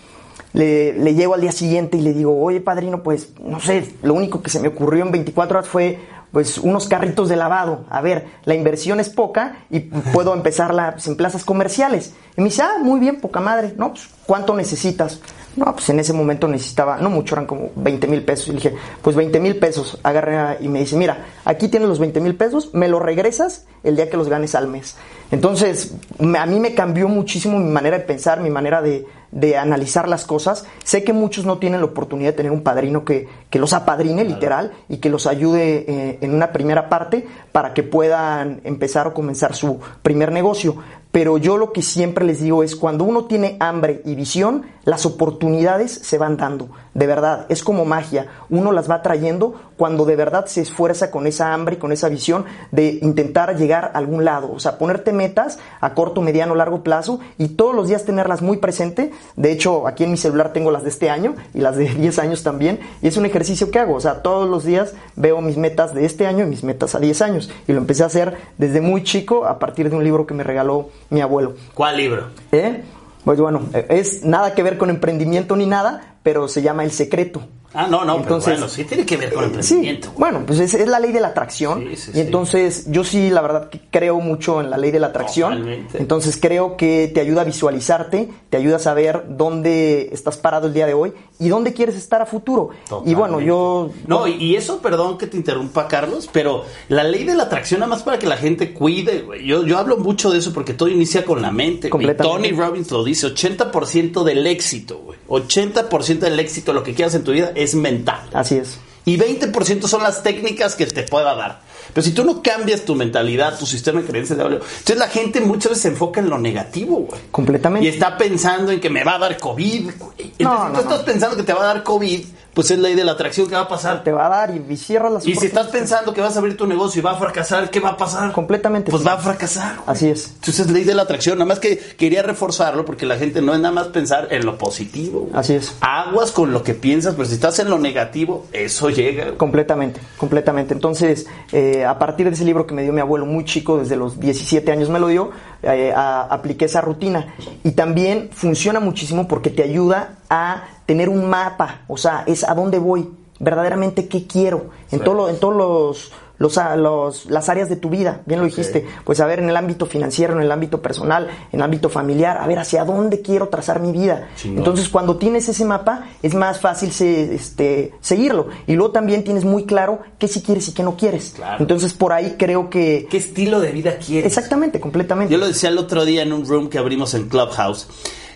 le, 0.51 0.93
llego 1.13 1.33
al 1.33 1.41
día 1.41 1.53
siguiente 1.53 1.97
y 1.97 2.01
le 2.01 2.13
digo, 2.13 2.39
oye 2.39 2.59
padrino, 2.59 3.01
pues 3.01 3.29
no 3.41 3.59
sé, 3.59 3.95
lo 4.03 4.13
único 4.13 4.43
que 4.43 4.49
se 4.49 4.59
me 4.59 4.67
ocurrió 4.67 5.05
en 5.05 5.11
24 5.11 5.57
horas 5.57 5.69
fue 5.69 5.99
pues 6.31 6.57
unos 6.57 6.87
carritos 6.89 7.29
de 7.29 7.37
lavado. 7.37 7.85
A 7.89 8.01
ver, 8.01 8.27
la 8.43 8.55
inversión 8.55 8.99
es 8.99 9.09
poca 9.09 9.65
y 9.69 9.79
puedo 10.13 10.33
empezarla 10.33 10.91
pues, 10.91 11.07
en 11.07 11.15
plazas 11.15 11.45
comerciales. 11.45 12.13
Y 12.35 12.41
me 12.41 12.49
dice, 12.49 12.61
ah, 12.61 12.77
muy 12.83 12.99
bien, 12.99 13.21
poca 13.21 13.39
madre. 13.39 13.73
No, 13.77 13.91
pues, 13.91 14.09
¿cuánto 14.25 14.53
necesitas? 14.53 15.21
No, 15.55 15.73
pues 15.73 15.89
en 15.89 15.99
ese 15.99 16.11
momento 16.11 16.47
necesitaba, 16.47 16.97
no 16.97 17.09
mucho, 17.09 17.35
eran 17.35 17.45
como 17.45 17.69
20 17.75 18.07
mil 18.07 18.23
pesos. 18.23 18.47
Y 18.47 18.51
le 18.51 18.55
dije, 18.55 18.75
pues 19.01 19.15
20 19.15 19.39
mil 19.39 19.57
pesos. 19.57 19.97
Agarré 20.03 20.57
y 20.59 20.67
me 20.67 20.79
dice, 20.79 20.97
mira, 20.97 21.25
aquí 21.45 21.69
tienes 21.69 21.87
los 21.87 21.99
20 21.99 22.19
mil 22.19 22.35
pesos, 22.35 22.73
me 22.73 22.87
los 22.89 23.01
regresas 23.01 23.65
el 23.83 23.95
día 23.95 24.09
que 24.09 24.17
los 24.17 24.27
ganes 24.27 24.55
al 24.55 24.67
mes. 24.67 24.97
Entonces, 25.31 25.93
a 26.19 26.45
mí 26.45 26.59
me 26.59 26.75
cambió 26.75 27.07
muchísimo 27.07 27.57
mi 27.57 27.71
manera 27.71 27.97
de 27.97 28.03
pensar, 28.03 28.41
mi 28.41 28.49
manera 28.49 28.81
de, 28.81 29.05
de 29.31 29.57
analizar 29.57 30.07
las 30.07 30.25
cosas. 30.25 30.65
Sé 30.83 31.03
que 31.03 31.13
muchos 31.13 31.45
no 31.45 31.57
tienen 31.57 31.81
la 31.81 31.87
oportunidad 31.87 32.31
de 32.31 32.37
tener 32.37 32.51
un 32.51 32.63
padrino 32.63 33.03
que, 33.05 33.27
que 33.49 33.59
los 33.59 33.73
apadrine 33.73 34.23
literal 34.23 34.71
y 34.89 34.97
que 34.97 35.09
los 35.09 35.27
ayude 35.27 35.85
eh, 35.87 36.17
en 36.21 36.33
una 36.33 36.51
primera 36.51 36.89
parte 36.89 37.27
para 37.51 37.73
que 37.73 37.83
puedan 37.83 38.61
empezar 38.63 39.07
o 39.07 39.13
comenzar 39.13 39.55
su 39.55 39.79
primer 40.01 40.31
negocio. 40.31 40.77
Pero 41.15 41.37
yo 41.37 41.55
lo 41.55 41.71
que 41.71 41.81
siempre 41.81 42.25
les 42.25 42.41
digo 42.41 42.61
es 42.61 42.75
cuando 42.75 43.05
uno 43.05 43.23
tiene 43.23 43.55
hambre 43.61 44.01
y 44.03 44.15
visión, 44.15 44.63
las 44.83 45.05
oportunidades 45.05 45.93
se 45.93 46.17
van 46.17 46.35
dando. 46.35 46.67
De 46.95 47.07
verdad, 47.07 47.45
es 47.49 47.61
como 47.61 47.83
magia. 47.83 48.27
Uno 48.49 48.71
las 48.71 48.89
va 48.89 49.01
trayendo 49.01 49.53
cuando 49.75 50.05
de 50.05 50.15
verdad 50.15 50.45
se 50.45 50.61
esfuerza 50.61 51.11
con 51.11 51.27
esa 51.27 51.53
hambre 51.53 51.75
y 51.75 51.77
con 51.77 51.91
esa 51.91 52.07
visión 52.07 52.45
de 52.71 52.99
intentar 53.01 53.57
llegar 53.57 53.91
a 53.93 53.97
algún 53.97 54.23
lado. 54.23 54.51
O 54.53 54.61
sea, 54.61 54.77
ponerte 54.77 55.11
metas 55.11 55.59
a 55.81 55.93
corto, 55.93 56.21
mediano, 56.21 56.55
largo 56.55 56.83
plazo 56.83 57.19
y 57.37 57.49
todos 57.49 57.75
los 57.75 57.89
días 57.89 58.05
tenerlas 58.05 58.41
muy 58.41 58.57
presente. 58.57 59.11
De 59.35 59.51
hecho, 59.51 59.87
aquí 59.87 60.05
en 60.05 60.11
mi 60.11 60.17
celular 60.17 60.53
tengo 60.53 60.71
las 60.71 60.83
de 60.83 60.89
este 60.89 61.09
año 61.09 61.35
y 61.53 61.59
las 61.59 61.75
de 61.75 61.85
10 61.93 62.17
años 62.19 62.43
también. 62.43 62.79
Y 63.01 63.09
es 63.09 63.17
un 63.17 63.25
ejercicio 63.25 63.71
que 63.71 63.79
hago. 63.79 63.95
O 63.95 64.01
sea, 64.01 64.21
todos 64.21 64.49
los 64.49 64.63
días 64.63 64.93
veo 65.17 65.41
mis 65.41 65.57
metas 65.57 65.93
de 65.93 66.05
este 66.05 66.25
año 66.25 66.45
y 66.45 66.49
mis 66.49 66.63
metas 66.63 66.95
a 66.95 66.99
10 66.99 67.21
años. 67.21 67.51
Y 67.67 67.73
lo 67.73 67.79
empecé 67.79 68.03
a 68.03 68.05
hacer 68.05 68.37
desde 68.57 68.79
muy 68.79 69.03
chico 69.03 69.45
a 69.45 69.59
partir 69.59 69.89
de 69.89 69.97
un 69.97 70.03
libro 70.05 70.25
que 70.25 70.33
me 70.33 70.43
regaló 70.43 70.91
mi 71.09 71.19
abuelo. 71.19 71.55
¿Cuál 71.73 71.97
libro? 71.97 72.27
¿Eh? 72.53 72.83
Pues 73.25 73.39
bueno, 73.39 73.61
es 73.89 74.23
nada 74.23 74.53
que 74.53 74.63
ver 74.63 74.77
con 74.77 74.89
emprendimiento 74.89 75.55
ni 75.55 75.65
nada, 75.65 76.15
pero 76.23 76.47
se 76.47 76.61
llama 76.61 76.83
El 76.83 76.91
Secreto. 76.91 77.41
Ah, 77.77 77.87
no, 77.89 78.05
no, 78.05 78.15
entonces, 78.15 78.45
pero 78.45 78.57
bueno, 78.59 78.69
sí 78.69 78.85
tiene 78.85 79.05
que 79.05 79.17
ver 79.17 79.33
con 79.33 79.43
el 79.43 79.49
emprendimiento. 79.49 80.07
Sí, 80.07 80.13
bueno, 80.17 80.43
pues 80.47 80.59
es, 80.61 80.87
la 80.87 80.97
ley 80.97 81.11
de 81.11 81.19
la 81.19 81.27
atracción. 81.29 81.89
y 82.13 82.19
entonces 82.21 82.85
yo 82.89 83.03
sí, 83.03 83.29
la 83.29 83.41
verdad, 83.41 83.69
que 83.69 83.81
creo 83.91 84.21
mucho 84.21 84.61
en 84.61 84.69
la 84.69 84.77
ley 84.77 84.91
de 84.91 85.01
la 85.01 85.07
atracción. 85.07 85.55
Totalmente. 85.55 85.97
Entonces 85.97 86.37
creo 86.41 86.77
que 86.77 87.11
te 87.13 87.19
ayuda 87.19 87.41
a 87.41 87.43
visualizarte, 87.43 88.29
te 88.49 88.55
ayuda 88.55 88.77
a 88.77 88.79
saber 88.79 89.25
dónde 89.27 90.07
estás 90.13 90.37
parado 90.37 90.67
el 90.67 90.73
día 90.73 90.85
de 90.85 90.93
hoy 90.93 91.13
y 91.39 91.49
dónde 91.49 91.73
quieres 91.73 91.95
estar 91.95 92.21
a 92.21 92.25
futuro. 92.25 92.69
Y 93.05 93.13
bueno, 93.13 93.41
yo... 93.41 93.89
No, 94.07 94.27
y 94.27 94.55
eso, 94.55 94.79
perdón 94.79 95.17
que 95.17 95.27
te 95.27 95.37
interrumpa, 95.37 95.87
Carlos, 95.87 96.29
pero 96.31 96.63
la 96.89 97.03
ley 97.03 97.23
de 97.23 97.35
la 97.35 97.43
atracción 97.43 97.81
nada 97.81 97.89
más 97.89 98.03
para 98.03 98.19
que 98.19 98.27
la 98.27 98.37
gente 98.37 98.73
cuide, 98.73 99.21
güey. 99.21 99.45
Yo, 99.45 99.65
yo 99.65 99.77
hablo 99.77 99.97
mucho 99.97 100.31
de 100.31 100.39
eso 100.39 100.53
porque 100.53 100.73
todo 100.73 100.89
inicia 100.89 101.25
con 101.25 101.41
la 101.41 101.51
mente. 101.51 101.89
Y 101.89 102.13
Tony 102.15 102.51
Robbins 102.51 102.91
lo 102.91 103.03
dice, 103.03 103.27
80% 103.27 104.23
del 104.23 104.47
éxito, 104.47 104.99
güey. 104.99 105.19
80% 105.27 106.19
del 106.19 106.39
éxito, 106.39 106.73
lo 106.73 106.83
que 106.83 106.93
quieras 106.93 107.15
en 107.15 107.23
tu 107.23 107.31
vida 107.31 107.51
es 107.55 107.75
mental. 107.75 108.29
Así 108.33 108.55
es. 108.55 108.79
Y 109.05 109.17
20% 109.17 109.87
son 109.87 110.03
las 110.03 110.23
técnicas 110.23 110.75
que 110.75 110.85
te 110.87 111.03
pueda 111.03 111.35
dar. 111.35 111.61
Pero 111.95 112.03
si 112.03 112.11
tú 112.11 112.25
no 112.25 112.43
cambias 112.43 112.83
tu 112.83 112.93
mentalidad, 112.93 113.57
tu 113.57 113.65
sistema 113.65 114.01
de 114.01 114.07
creencias, 114.07 114.37
entonces 114.37 114.97
la 114.97 115.07
gente 115.07 115.39
muchas 115.39 115.69
veces 115.69 115.83
se 115.83 115.87
enfoca 115.87 116.19
en 116.19 116.29
lo 116.29 116.37
negativo, 116.37 116.97
güey. 116.97 117.21
Completamente. 117.31 117.85
Y 117.85 117.89
está 117.89 118.17
pensando 118.17 118.73
en 118.73 118.81
que 118.81 118.89
me 118.89 119.05
va 119.05 119.15
a 119.15 119.19
dar 119.19 119.37
COVID. 119.37 119.91
Entonces, 120.17 120.39
no, 120.39 120.71
tú 120.73 120.79
estás 120.81 121.03
pensando 121.03 121.37
que 121.37 121.43
te 121.43 121.53
va 121.53 121.61
a 121.61 121.73
dar 121.73 121.83
COVID, 121.83 122.25
pues 122.55 122.71
es 122.71 122.79
ley 122.79 122.95
de 122.95 123.03
la 123.03 123.11
atracción 123.11 123.47
que 123.47 123.53
va 123.53 123.61
a 123.61 123.67
pasar. 123.67 124.01
Te 124.03 124.13
va 124.13 124.27
a 124.27 124.29
dar 124.29 124.55
y, 124.55 124.77
cierras 124.77 125.11
las 125.11 125.27
Y 125.27 125.35
si 125.35 125.47
estás 125.47 125.67
pensando 125.67 126.13
que 126.13 126.21
vas 126.21 126.37
a 126.37 126.39
abrir 126.39 126.55
tu 126.55 126.65
negocio 126.65 126.99
y 126.99 127.03
va 127.03 127.11
a 127.11 127.15
fracasar, 127.15 127.69
¿qué 127.69 127.81
va 127.81 127.89
a 127.89 127.97
pasar? 127.97 128.31
Completamente. 128.31 128.91
Pues 128.91 129.05
va 129.05 129.13
a 129.13 129.17
fracasar. 129.17 129.81
Así 129.85 130.07
es. 130.07 130.27
Entonces 130.35 130.61
es 130.61 130.71
ley 130.71 130.85
de 130.85 130.95
la 130.95 131.01
atracción. 131.01 131.37
Nada 131.37 131.49
más 131.49 131.59
que 131.59 131.77
quería 131.77 132.23
reforzarlo 132.23 132.85
porque 132.85 133.05
la 133.05 133.17
gente 133.17 133.41
no 133.41 133.53
es 133.53 133.59
nada 133.59 133.73
más 133.73 133.87
pensar 133.87 134.29
en 134.31 134.45
lo 134.45 134.57
positivo. 134.57 135.29
Así 135.33 135.53
es. 135.53 135.75
Aguas 135.81 136.31
con 136.31 136.53
lo 136.53 136.63
que 136.63 136.73
piensas, 136.73 137.15
pero 137.15 137.27
si 137.27 137.33
estás 137.33 137.59
en 137.59 137.69
lo 137.69 137.77
negativo, 137.77 138.45
eso 138.53 138.89
llega. 138.89 139.33
Completamente, 139.35 139.99
completamente. 140.15 140.73
Entonces, 140.73 141.27
eh, 141.51 141.83
a 141.83 141.99
partir 141.99 142.27
de 142.27 142.35
ese 142.35 142.45
libro 142.45 142.65
que 142.65 142.73
me 142.73 142.83
dio 142.83 142.93
mi 142.93 143.01
abuelo 143.01 143.25
muy 143.25 143.43
chico, 143.43 143.79
desde 143.79 143.97
los 143.97 144.17
17 144.17 144.71
años 144.71 144.89
me 144.89 145.01
lo 145.01 145.09
dio, 145.09 145.31
eh, 145.61 145.93
apliqué 145.93 146.65
esa 146.65 146.79
rutina. 146.79 147.35
Y 147.65 147.71
también 147.71 148.29
funciona 148.31 148.79
muchísimo 148.79 149.27
porque 149.27 149.49
te 149.49 149.63
ayuda 149.63 150.15
a 150.29 150.74
tener 150.85 151.09
un 151.09 151.29
mapa, 151.29 151.81
o 151.87 151.97
sea, 151.97 152.23
es 152.27 152.43
a 152.43 152.53
dónde 152.53 152.79
voy, 152.79 153.09
verdaderamente 153.39 154.07
qué 154.07 154.27
quiero, 154.27 154.69
en, 154.91 154.99
todo 155.01 155.29
en 155.29 155.39
todos 155.39 155.55
los 155.55 156.11
los, 156.37 156.59
los, 156.77 157.25
las 157.27 157.49
áreas 157.49 157.69
de 157.69 157.75
tu 157.75 157.89
vida, 157.89 158.21
bien 158.25 158.39
lo 158.39 158.45
dijiste, 158.45 158.85
pues 159.03 159.19
a 159.19 159.25
ver 159.25 159.39
en 159.39 159.49
el 159.49 159.57
ámbito 159.57 159.85
financiero, 159.85 160.33
en 160.33 160.41
el 160.41 160.51
ámbito 160.51 160.81
personal, 160.81 161.29
en 161.51 161.59
el 161.59 161.63
ámbito 161.63 161.89
familiar, 161.89 162.37
a 162.37 162.47
ver 162.47 162.59
hacia 162.59 162.83
dónde 162.83 163.21
quiero 163.21 163.47
trazar 163.49 163.79
mi 163.79 163.91
vida. 163.91 164.29
Entonces 164.43 164.89
cuando 164.89 165.17
tienes 165.17 165.47
ese 165.47 165.65
mapa 165.65 166.09
es 166.21 166.33
más 166.33 166.59
fácil 166.59 166.91
se, 166.91 167.35
este, 167.35 167.93
seguirlo 168.01 168.47
y 168.67 168.73
luego 168.75 168.91
también 168.91 169.23
tienes 169.23 169.45
muy 169.45 169.65
claro 169.65 169.99
qué 170.19 170.27
sí 170.27 170.41
quieres 170.41 170.67
y 170.67 170.73
qué 170.73 170.83
no 170.83 170.97
quieres. 170.97 171.35
Entonces 171.59 171.93
por 171.93 172.13
ahí 172.13 172.35
creo 172.37 172.69
que... 172.69 173.07
¿Qué 173.09 173.17
estilo 173.17 173.59
de 173.59 173.71
vida 173.71 173.97
quieres? 173.97 174.27
Exactamente, 174.27 174.79
completamente. 174.79 175.31
Yo 175.31 175.37
lo 175.37 175.47
decía 175.47 175.69
el 175.69 175.77
otro 175.77 176.05
día 176.05 176.23
en 176.23 176.33
un 176.33 176.45
room 176.45 176.69
que 176.69 176.77
abrimos 176.77 177.13
en 177.13 177.29
Clubhouse 177.29 177.87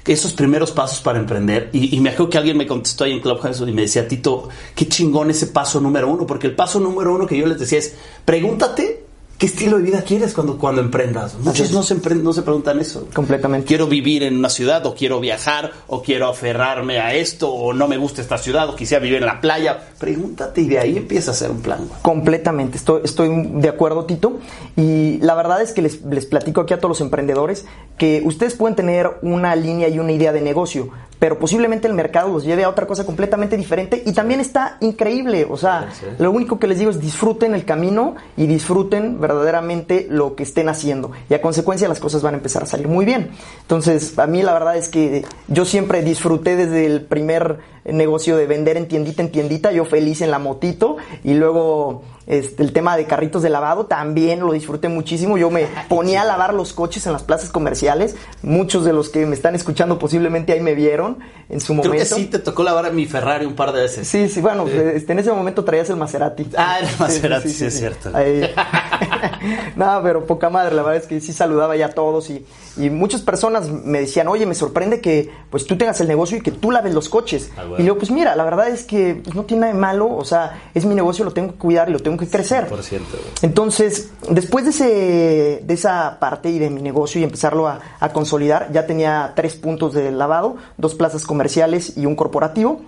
esos 0.05 0.33
primeros 0.33 0.71
pasos 0.71 1.01
para 1.01 1.19
emprender. 1.19 1.69
Y, 1.73 1.99
me 1.99 2.09
acuerdo 2.09 2.29
que 2.29 2.37
alguien 2.37 2.57
me 2.57 2.67
contestó 2.67 3.03
ahí 3.03 3.13
en 3.13 3.19
Clubhouse 3.19 3.61
y 3.61 3.71
me 3.71 3.83
decía, 3.83 4.07
Tito, 4.07 4.49
qué 4.75 4.87
chingón 4.87 5.29
ese 5.29 5.47
paso 5.47 5.79
número 5.79 6.09
uno, 6.09 6.25
porque 6.25 6.47
el 6.47 6.55
paso 6.55 6.79
número 6.79 7.13
uno 7.13 7.25
que 7.25 7.37
yo 7.37 7.45
les 7.45 7.59
decía 7.59 7.79
es, 7.79 7.95
pregúntate 8.25 9.08
¿Qué 9.39 9.45
estilo 9.45 9.77
de 9.77 9.83
vida 9.83 10.01
quieres 10.01 10.33
cuando, 10.33 10.57
cuando 10.57 10.81
emprendas? 10.81 11.35
Muchos 11.39 11.71
no 11.71 11.81
se, 11.81 11.95
no 11.95 12.33
se 12.33 12.41
preguntan 12.41 12.77
eso. 12.81 13.07
Completamente. 13.13 13.65
Quiero 13.65 13.87
vivir 13.87 14.23
en 14.23 14.35
una 14.35 14.49
ciudad, 14.49 14.85
o 14.85 14.93
quiero 14.93 15.21
viajar, 15.21 15.71
o 15.87 16.01
quiero 16.01 16.27
aferrarme 16.27 16.99
a 16.99 17.13
esto, 17.13 17.49
o 17.49 17.71
no 17.71 17.87
me 17.87 17.95
gusta 17.95 18.21
esta 18.21 18.37
ciudad, 18.37 18.67
o 18.67 18.75
quisiera 18.75 19.01
vivir 19.01 19.19
en 19.19 19.25
la 19.25 19.39
playa. 19.39 19.91
Pregúntate 19.97 20.59
y 20.59 20.67
de 20.67 20.79
ahí 20.79 20.97
empieza 20.97 21.31
a 21.31 21.35
hacer 21.35 21.51
un 21.51 21.61
plan. 21.61 21.87
Completamente, 22.01 22.77
estoy, 22.77 22.99
estoy 23.05 23.29
de 23.53 23.69
acuerdo, 23.69 24.03
Tito. 24.03 24.39
Y 24.75 25.19
la 25.21 25.35
verdad 25.35 25.61
es 25.61 25.71
que 25.71 25.83
les, 25.83 26.01
les 26.03 26.25
platico 26.25 26.59
aquí 26.59 26.73
a 26.73 26.79
todos 26.79 26.89
los 26.89 27.01
emprendedores 27.01 27.63
que 27.97 28.21
ustedes 28.25 28.55
pueden 28.55 28.75
tener 28.75 29.09
una 29.21 29.55
línea 29.55 29.87
y 29.87 29.99
una 29.99 30.11
idea 30.11 30.33
de 30.33 30.41
negocio, 30.41 30.89
pero 31.19 31.37
posiblemente 31.37 31.87
el 31.87 31.93
mercado 31.93 32.31
los 32.31 32.45
lleve 32.45 32.63
a 32.63 32.69
otra 32.69 32.87
cosa 32.87 33.05
completamente 33.05 33.57
diferente 33.57 34.01
y 34.05 34.13
también 34.13 34.39
está 34.39 34.77
increíble. 34.79 35.45
O 35.49 35.57
sea, 35.57 35.89
lo 36.17 36.31
único 36.31 36.59
que 36.59 36.67
les 36.67 36.79
digo 36.79 36.89
es 36.89 36.99
disfruten 36.99 37.53
el 37.53 37.65
camino 37.65 38.15
y 38.37 38.47
disfruten 38.47 39.19
verdaderamente 39.19 40.07
lo 40.09 40.35
que 40.35 40.43
estén 40.43 40.69
haciendo 40.69 41.11
y 41.29 41.33
a 41.33 41.41
consecuencia 41.41 41.87
las 41.87 41.99
cosas 41.99 42.21
van 42.21 42.35
a 42.35 42.37
empezar 42.37 42.63
a 42.63 42.65
salir 42.65 42.87
muy 42.87 43.05
bien. 43.05 43.31
Entonces, 43.61 44.17
a 44.17 44.27
mí 44.27 44.41
la 44.41 44.53
verdad 44.53 44.77
es 44.77 44.87
que 44.89 45.25
yo 45.47 45.65
siempre 45.65 46.01
disfruté 46.01 46.55
desde 46.55 46.85
el 46.85 47.01
primer 47.01 47.59
negocio 47.85 48.37
de 48.37 48.47
vender 48.47 48.77
en 48.77 48.87
tiendita 48.87 49.21
en 49.21 49.31
tiendita, 49.31 49.71
yo 49.71 49.85
feliz 49.85 50.21
en 50.21 50.31
la 50.31 50.39
motito 50.39 50.97
y 51.23 51.33
luego 51.33 52.03
este, 52.29 52.61
el 52.61 52.73
tema 52.73 52.95
de 52.95 53.05
carritos 53.05 53.41
de 53.41 53.49
lavado 53.49 53.87
también 53.87 54.41
lo 54.41 54.53
disfruté 54.53 54.87
muchísimo. 54.87 55.39
Yo 55.39 55.49
me 55.49 55.65
ponía 55.89 56.21
a 56.21 56.25
lavar 56.25 56.53
los 56.53 56.73
coches 56.73 57.07
en 57.07 57.13
las 57.13 57.23
plazas 57.23 57.49
comerciales. 57.49 58.15
Muchos 58.43 58.85
de 58.85 58.93
los 58.93 59.09
que 59.09 59.25
me 59.25 59.33
están 59.33 59.55
escuchando 59.55 59.97
posiblemente 59.97 60.53
ahí 60.53 60.61
me 60.61 60.75
vieron 60.75 61.17
en 61.49 61.59
su 61.59 61.73
momento. 61.73 61.89
Creo 61.89 62.03
que 62.03 62.05
sí 62.05 62.27
te 62.27 62.37
tocó 62.37 62.61
lavar 62.61 62.85
a 62.85 62.91
mi 62.91 63.07
Ferrari 63.07 63.47
un 63.47 63.55
par 63.55 63.71
de 63.71 63.81
veces. 63.81 64.07
Sí, 64.07 64.29
sí, 64.29 64.41
bueno, 64.41 64.67
este, 64.67 65.11
en 65.11 65.17
ese 65.17 65.31
momento 65.31 65.63
traías 65.65 65.89
el 65.89 65.95
Maserati. 65.95 66.47
Ah, 66.55 66.77
el 66.79 66.87
Maserati, 66.99 67.49
sí, 67.49 67.65
es 67.65 67.79
cierto. 67.79 68.11
no, 69.75 69.99
pero 70.03 70.27
poca 70.27 70.51
madre, 70.51 70.75
la 70.75 70.83
verdad 70.83 71.01
es 71.01 71.07
que 71.07 71.19
sí 71.21 71.33
saludaba 71.33 71.75
ya 71.77 71.87
a 71.87 71.91
todos 71.93 72.29
y, 72.29 72.45
y, 72.77 72.89
muchas 72.89 73.21
personas 73.21 73.69
me 73.69 73.99
decían, 73.99 74.27
oye, 74.27 74.45
me 74.45 74.55
sorprende 74.55 75.01
que 75.01 75.29
pues 75.49 75.65
tú 75.65 75.77
tengas 75.77 75.99
el 76.01 76.07
negocio 76.07 76.37
y 76.37 76.41
que 76.41 76.51
tú 76.51 76.71
laves 76.71 76.93
los 76.93 77.09
coches. 77.09 77.51
Ah, 77.57 77.63
y 77.77 77.83
luego, 77.83 77.99
pues 77.99 78.11
mira, 78.11 78.35
la 78.35 78.43
verdad 78.43 78.69
es 78.69 78.83
que 78.83 79.21
pues, 79.23 79.35
no 79.35 79.43
tiene 79.43 79.61
nada 79.61 79.73
de 79.73 79.79
malo, 79.79 80.15
o 80.15 80.25
sea, 80.25 80.61
es 80.73 80.85
mi 80.85 80.95
negocio, 80.95 81.25
lo 81.25 81.31
tengo 81.31 81.53
que 81.53 81.57
cuidar 81.57 81.89
y 81.89 81.93
lo 81.93 81.99
tengo 81.99 82.17
que 82.17 82.27
crecer. 82.27 82.67
Por 82.67 82.83
cierto. 82.83 83.17
Entonces, 83.41 84.09
después 84.29 84.65
de, 84.65 84.71
ese, 84.71 85.63
de 85.65 85.73
esa 85.73 86.17
parte 86.19 86.49
y 86.49 86.59
de 86.59 86.69
mi 86.69 86.81
negocio 86.81 87.21
y 87.21 87.23
empezarlo 87.23 87.67
a, 87.67 87.79
consolidar, 88.13 88.71
ya 88.71 88.87
tenía 88.87 89.33
tres 89.35 89.55
puntos 89.55 89.93
de 89.93 90.11
lavado, 90.11 90.57
dos 90.77 90.95
plazas 90.95 91.25
comerciales 91.25 91.97
y 91.97 92.05
un 92.05 92.15
corporativo. 92.15 92.81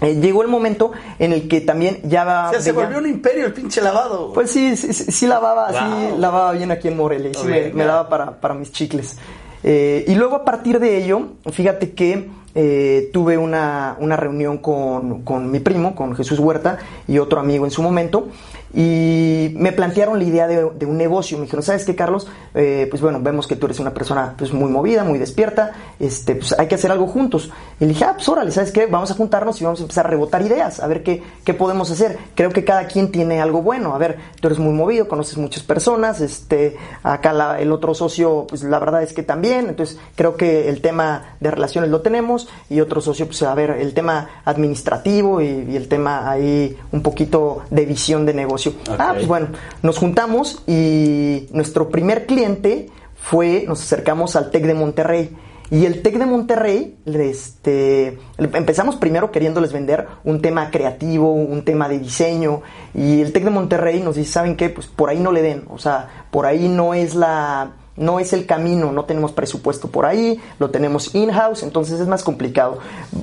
Eh, 0.00 0.16
llegó 0.16 0.42
el 0.42 0.48
momento 0.48 0.92
en 1.18 1.32
el 1.32 1.48
que 1.48 1.60
también 1.60 2.00
ya 2.04 2.24
va. 2.24 2.52
se 2.58 2.72
volvió 2.72 2.98
un 2.98 3.06
imperio 3.06 3.46
el 3.46 3.52
pinche 3.52 3.80
lavado. 3.80 4.32
Pues 4.32 4.50
sí, 4.50 4.76
sí, 4.76 5.26
lavaba, 5.26 5.70
sí 5.72 6.16
lavaba 6.18 6.52
bien 6.52 6.70
aquí 6.70 6.88
en 6.88 6.96
Morelia. 6.96 7.32
Sí 7.34 7.46
me, 7.46 7.84
daba 7.84 8.08
para, 8.08 8.40
para 8.40 8.54
mis 8.54 8.72
chicles. 8.72 9.16
Eh, 9.62 10.04
y 10.08 10.14
luego 10.14 10.36
a 10.36 10.44
partir 10.44 10.80
de 10.80 10.96
ello, 10.96 11.28
fíjate 11.50 11.92
que 11.92 12.30
eh, 12.54 13.10
tuve 13.12 13.38
una, 13.38 13.96
una 14.00 14.16
reunión 14.16 14.58
con, 14.58 15.22
con, 15.22 15.50
mi 15.50 15.60
primo, 15.60 15.94
con 15.94 16.16
Jesús 16.16 16.38
Huerta 16.38 16.78
y 17.06 17.18
otro 17.18 17.38
amigo 17.38 17.64
en 17.64 17.70
su 17.70 17.82
momento, 17.82 18.28
y 18.72 19.52
me 19.56 19.72
plantearon 19.72 20.18
la 20.18 20.24
idea 20.24 20.46
de, 20.46 20.86
un 20.86 20.96
negocio. 20.96 21.38
Me 21.38 21.44
dijeron, 21.44 21.62
¿sabes 21.62 21.84
qué, 21.84 21.94
Carlos? 21.94 22.28
Eh, 22.54 22.86
pues 22.90 23.02
bueno, 23.02 23.20
vemos 23.20 23.46
que 23.46 23.56
tú 23.56 23.66
eres 23.66 23.80
una 23.80 23.92
persona 23.92 24.34
pues, 24.36 24.52
muy 24.52 24.70
movida, 24.70 25.04
muy 25.04 25.18
despierta, 25.18 25.72
este, 25.98 26.36
pues 26.36 26.54
hay 26.58 26.68
que 26.68 26.74
hacer 26.74 26.90
algo 26.90 27.06
juntos. 27.06 27.50
Y 27.78 27.84
le 27.84 27.88
dije, 27.88 28.04
ah, 28.04 28.12
pues 28.14 28.28
órale, 28.28 28.50
¿sabes 28.50 28.72
qué? 28.72 28.86
Vamos 28.86 29.10
a 29.10 29.14
juntarnos 29.14 29.60
y 29.60 29.64
vamos 29.64 29.80
a 29.80 29.82
empezar 29.82 30.06
a 30.06 30.10
rebotar 30.10 30.42
ideas, 30.42 30.80
a 30.80 30.86
ver 30.86 31.02
qué, 31.02 31.22
qué 31.44 31.54
podemos 31.54 31.90
hacer. 31.90 32.18
Creo 32.34 32.50
que 32.50 32.64
cada 32.64 32.86
quien 32.86 33.10
tiene 33.10 33.40
algo 33.40 33.62
bueno. 33.62 33.94
A 33.94 33.98
ver, 33.98 34.18
tú 34.40 34.48
eres 34.48 34.58
muy 34.58 34.72
movido, 34.72 35.08
conoces 35.08 35.36
muchas 35.36 35.62
personas, 35.62 36.20
este, 36.20 36.76
acá 37.02 37.58
el 37.58 37.72
otro 37.72 37.94
socio, 37.94 38.46
pues 38.48 38.62
la 38.62 38.78
verdad 38.78 39.02
es 39.02 39.12
que 39.12 39.22
también. 39.22 39.68
Entonces, 39.68 39.98
creo 40.16 40.36
que 40.36 40.68
el 40.68 40.80
tema 40.80 41.36
de 41.40 41.50
relaciones 41.50 41.90
lo 41.90 42.00
tenemos 42.00 42.48
y 42.68 42.80
otro 42.80 43.00
socio, 43.00 43.26
pues 43.26 43.42
a 43.42 43.54
ver, 43.54 43.70
el 43.70 43.94
tema 43.94 44.28
administrativo 44.44 45.40
y, 45.40 45.76
el 45.76 45.88
tema 45.88 46.30
ahí 46.30 46.76
un 46.92 47.02
poquito 47.02 47.62
de 47.70 47.86
visión 47.86 48.26
de 48.26 48.34
negocio. 48.34 48.59
Ah, 48.98 49.12
pues 49.14 49.26
bueno, 49.26 49.48
nos 49.82 49.98
juntamos 49.98 50.62
y 50.66 51.48
nuestro 51.52 51.88
primer 51.88 52.26
cliente 52.26 52.88
fue, 53.16 53.64
nos 53.66 53.82
acercamos 53.82 54.36
al 54.36 54.50
TEC 54.50 54.66
de 54.66 54.74
Monterrey. 54.74 55.36
Y 55.70 55.86
el 55.86 56.02
TEC 56.02 56.18
de 56.18 56.26
Monterrey, 56.26 56.98
este, 57.06 58.18
empezamos 58.38 58.96
primero 58.96 59.30
queriéndoles 59.30 59.72
vender 59.72 60.08
un 60.24 60.42
tema 60.42 60.68
creativo, 60.70 61.32
un 61.32 61.64
tema 61.64 61.88
de 61.88 62.00
diseño, 62.00 62.62
y 62.92 63.20
el 63.20 63.32
TEC 63.32 63.44
de 63.44 63.50
Monterrey 63.50 64.02
nos 64.02 64.16
dice, 64.16 64.32
¿saben 64.32 64.56
qué? 64.56 64.68
Pues 64.68 64.88
por 64.88 65.10
ahí 65.10 65.20
no 65.20 65.30
le 65.30 65.42
den, 65.42 65.64
o 65.70 65.78
sea, 65.78 66.26
por 66.32 66.46
ahí 66.46 66.68
no 66.68 66.92
es 66.92 67.14
la, 67.14 67.70
no 67.96 68.18
es 68.18 68.32
el 68.32 68.46
camino, 68.46 68.90
no 68.90 69.04
tenemos 69.04 69.30
presupuesto 69.30 69.88
por 69.88 70.06
ahí, 70.06 70.40
lo 70.58 70.70
tenemos 70.70 71.14
in-house, 71.14 71.62
entonces 71.62 72.00
es 72.00 72.08
más 72.08 72.24
complicado. 72.24 72.78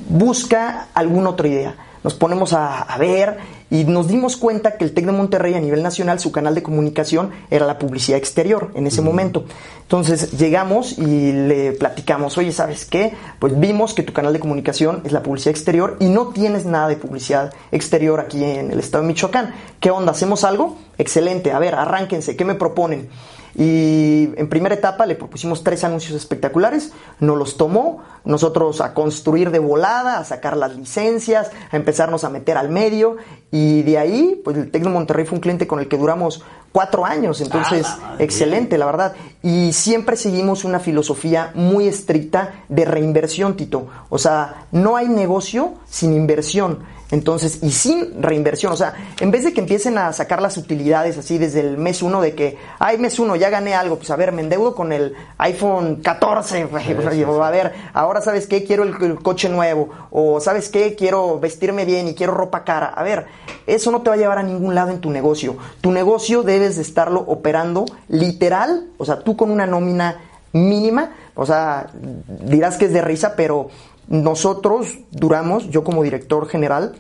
Busca 0.08 0.88
alguna 0.94 1.32
otra 1.32 1.50
idea. 1.50 1.76
Nos 2.04 2.14
ponemos 2.14 2.54
a, 2.54 2.82
a 2.82 2.98
ver 2.98 3.38
y 3.70 3.84
nos 3.84 4.08
dimos 4.08 4.38
cuenta 4.38 4.78
que 4.78 4.86
el 4.86 4.94
TEC 4.94 5.06
de 5.08 5.12
Monterrey 5.12 5.54
a 5.54 5.60
nivel 5.60 5.84
nacional, 5.84 6.20
su 6.20 6.32
canal 6.32 6.56
de 6.56 6.64
comunicación 6.64 7.32
era 7.52 7.66
la 7.66 7.78
publicidad 7.78 8.18
exterior 8.18 8.72
en 8.76 8.88
ese 8.88 9.02
momento. 9.02 9.44
Entonces 9.82 10.32
llegamos 10.32 10.98
y 10.98 11.32
le 11.32 11.74
platicamos, 11.74 12.38
oye, 12.38 12.52
¿sabes 12.52 12.86
qué? 12.86 13.14
Pues 13.40 13.60
vimos 13.60 13.94
que 13.94 14.04
tu 14.04 14.14
canal 14.14 14.34
de 14.34 14.40
comunicación 14.40 15.02
es 15.04 15.12
la 15.12 15.24
publicidad 15.24 15.52
exterior 15.52 15.98
y 16.00 16.06
no 16.06 16.28
tienes 16.28 16.66
nada 16.66 16.88
de 16.88 16.96
publicidad 16.96 17.54
exterior 17.72 18.20
aquí 18.20 18.44
en 18.44 18.72
el 18.72 18.80
estado 18.80 19.04
de 19.04 19.10
Michoacán. 19.10 19.54
¿Qué 19.80 19.92
onda? 19.92 20.12
¿Hacemos 20.12 20.44
algo? 20.44 20.78
Excelente, 20.98 21.52
a 21.52 21.60
ver, 21.60 21.76
arránquense, 21.76 22.36
¿qué 22.36 22.46
me 22.46 22.56
proponen? 22.56 23.10
Y 23.58 24.30
en 24.36 24.50
primera 24.50 24.76
etapa 24.76 25.08
le 25.08 25.16
propusimos 25.16 25.64
tres 25.64 25.84
anuncios 25.84 26.16
espectaculares, 26.16 26.92
no 27.20 27.36
los 27.36 27.58
tomó, 27.58 28.04
nosotros 28.24 28.82
a 28.82 28.94
construir 28.94 29.50
de 29.50 29.58
volada, 29.58 30.20
a 30.20 30.24
sacar 30.26 30.56
las 30.56 30.76
licencias, 30.76 31.50
a 31.72 31.76
empezarnos 31.76 32.24
a 32.24 32.30
meter 32.30 32.56
al 32.56 32.70
medio 32.70 33.18
y 33.50 33.82
de 33.82 33.98
ahí, 33.98 34.40
pues 34.44 34.58
el 34.58 34.70
Tec 34.70 34.84
de 34.84 34.90
Monterrey 34.90 35.26
fue 35.26 35.38
un 35.38 35.42
cliente 35.42 35.66
con 35.66 35.80
el 35.80 35.88
que 35.88 35.98
duramos 35.98 36.44
cuatro 36.72 37.06
años, 37.06 37.42
entonces 37.42 37.88
ah, 37.88 38.16
excelente, 38.20 38.78
la 38.78 38.86
verdad. 38.86 39.14
Y 39.42 39.74
siempre 39.74 40.18
seguimos 40.18 40.64
una 40.64 40.80
filosofía 40.80 41.52
muy 41.56 41.88
estricta 41.88 42.64
de 42.70 42.86
reinversión, 42.86 43.56
Tito. 43.56 43.88
O 44.10 44.20
sea, 44.20 44.68
no 44.72 44.98
hay 44.98 45.08
negocio 45.08 45.74
sin 45.90 46.14
inversión. 46.14 46.80
Entonces, 47.10 47.60
y 47.62 47.72
sin 47.72 48.22
reinversión, 48.22 48.74
o 48.74 48.76
sea, 48.76 48.94
en 49.20 49.32
vez 49.32 49.46
de 49.46 49.54
que 49.54 49.62
empiecen 49.62 49.98
a 49.98 50.12
sacar 50.12 50.42
las 50.42 50.58
utilidades 50.58 51.18
así 51.18 51.38
desde 51.38 51.62
el 51.62 51.78
mes 51.78 52.02
uno 52.02 52.20
de 52.22 52.36
que, 52.36 52.58
ay, 52.80 52.98
mes 52.98 53.18
uno, 53.18 53.38
ya 53.38 53.50
gané 53.50 53.76
algo, 53.76 53.98
pues 53.98 54.10
a 54.12 54.18
ver, 54.18 54.34
me 54.34 54.42
endeudo 54.42 54.76
con 54.76 54.92
el 54.92 55.16
iPhone 55.38 56.02
14, 56.04 56.68
a 56.72 57.52
ver, 57.52 57.74
ahora 57.94 58.22
sabes 58.22 58.46
qué, 58.48 58.66
quiero 58.66 58.84
el, 58.84 59.16
coche 59.20 59.48
nuevo, 59.48 59.90
o 60.12 60.42
sabes 60.42 60.68
qué, 60.68 60.96
quiero 60.96 61.40
vestirme 61.40 61.86
bien 61.86 62.10
y 62.10 62.14
quiero 62.14 62.34
ropa 62.34 62.66
cara. 62.66 62.88
A 62.88 63.04
ver, 63.04 63.28
eso 63.66 63.90
no 63.92 64.02
te 64.02 64.10
va 64.10 64.16
a 64.16 64.20
llevar 64.20 64.40
a 64.40 64.44
ningún 64.44 64.76
lado 64.76 64.92
en 64.92 65.00
tu 65.00 65.10
negocio. 65.10 65.56
Tu 65.80 65.92
negocio 65.92 66.44
debes 66.44 66.76
de 66.76 66.82
estarlo 66.82 67.22
operando 67.22 67.86
literal, 68.10 68.88
o 68.98 69.06
sea, 69.06 69.20
tú 69.20 69.38
con 69.38 69.50
una 69.50 69.66
nómina 69.66 70.22
mínima, 70.52 71.12
o 71.36 71.46
sea, 71.46 71.88
dirás 71.94 72.78
que 72.78 72.86
es 72.86 72.94
de 72.94 73.02
risa, 73.02 73.36
pero 73.36 73.70
nosotros 74.08 75.00
duramos, 75.12 75.70
yo 75.70 75.84
como 75.84 76.04
director 76.04 76.48
general, 76.48 76.96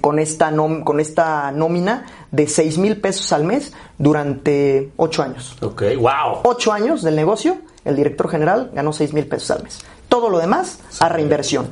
con 0.00 0.18
esta, 0.18 0.52
con 0.84 1.00
esta 1.00 1.50
nómina 1.50 2.06
de 2.30 2.46
6 2.46 2.78
mil 2.78 3.00
pesos 3.00 3.32
al 3.32 3.44
mes 3.44 3.72
durante 3.98 4.92
8 4.96 5.22
años. 5.22 5.56
Ok, 5.60 5.82
wow. 5.98 6.40
8 6.44 6.72
años 6.72 7.02
del 7.02 7.16
negocio, 7.16 7.58
el 7.84 7.96
director 7.96 8.28
general 8.28 8.70
ganó 8.72 8.92
6 8.92 9.12
mil 9.14 9.26
pesos 9.26 9.50
al 9.50 9.64
mes. 9.64 9.80
Todo 10.08 10.28
lo 10.28 10.38
demás 10.38 10.80
a 11.00 11.08
reinversión 11.08 11.70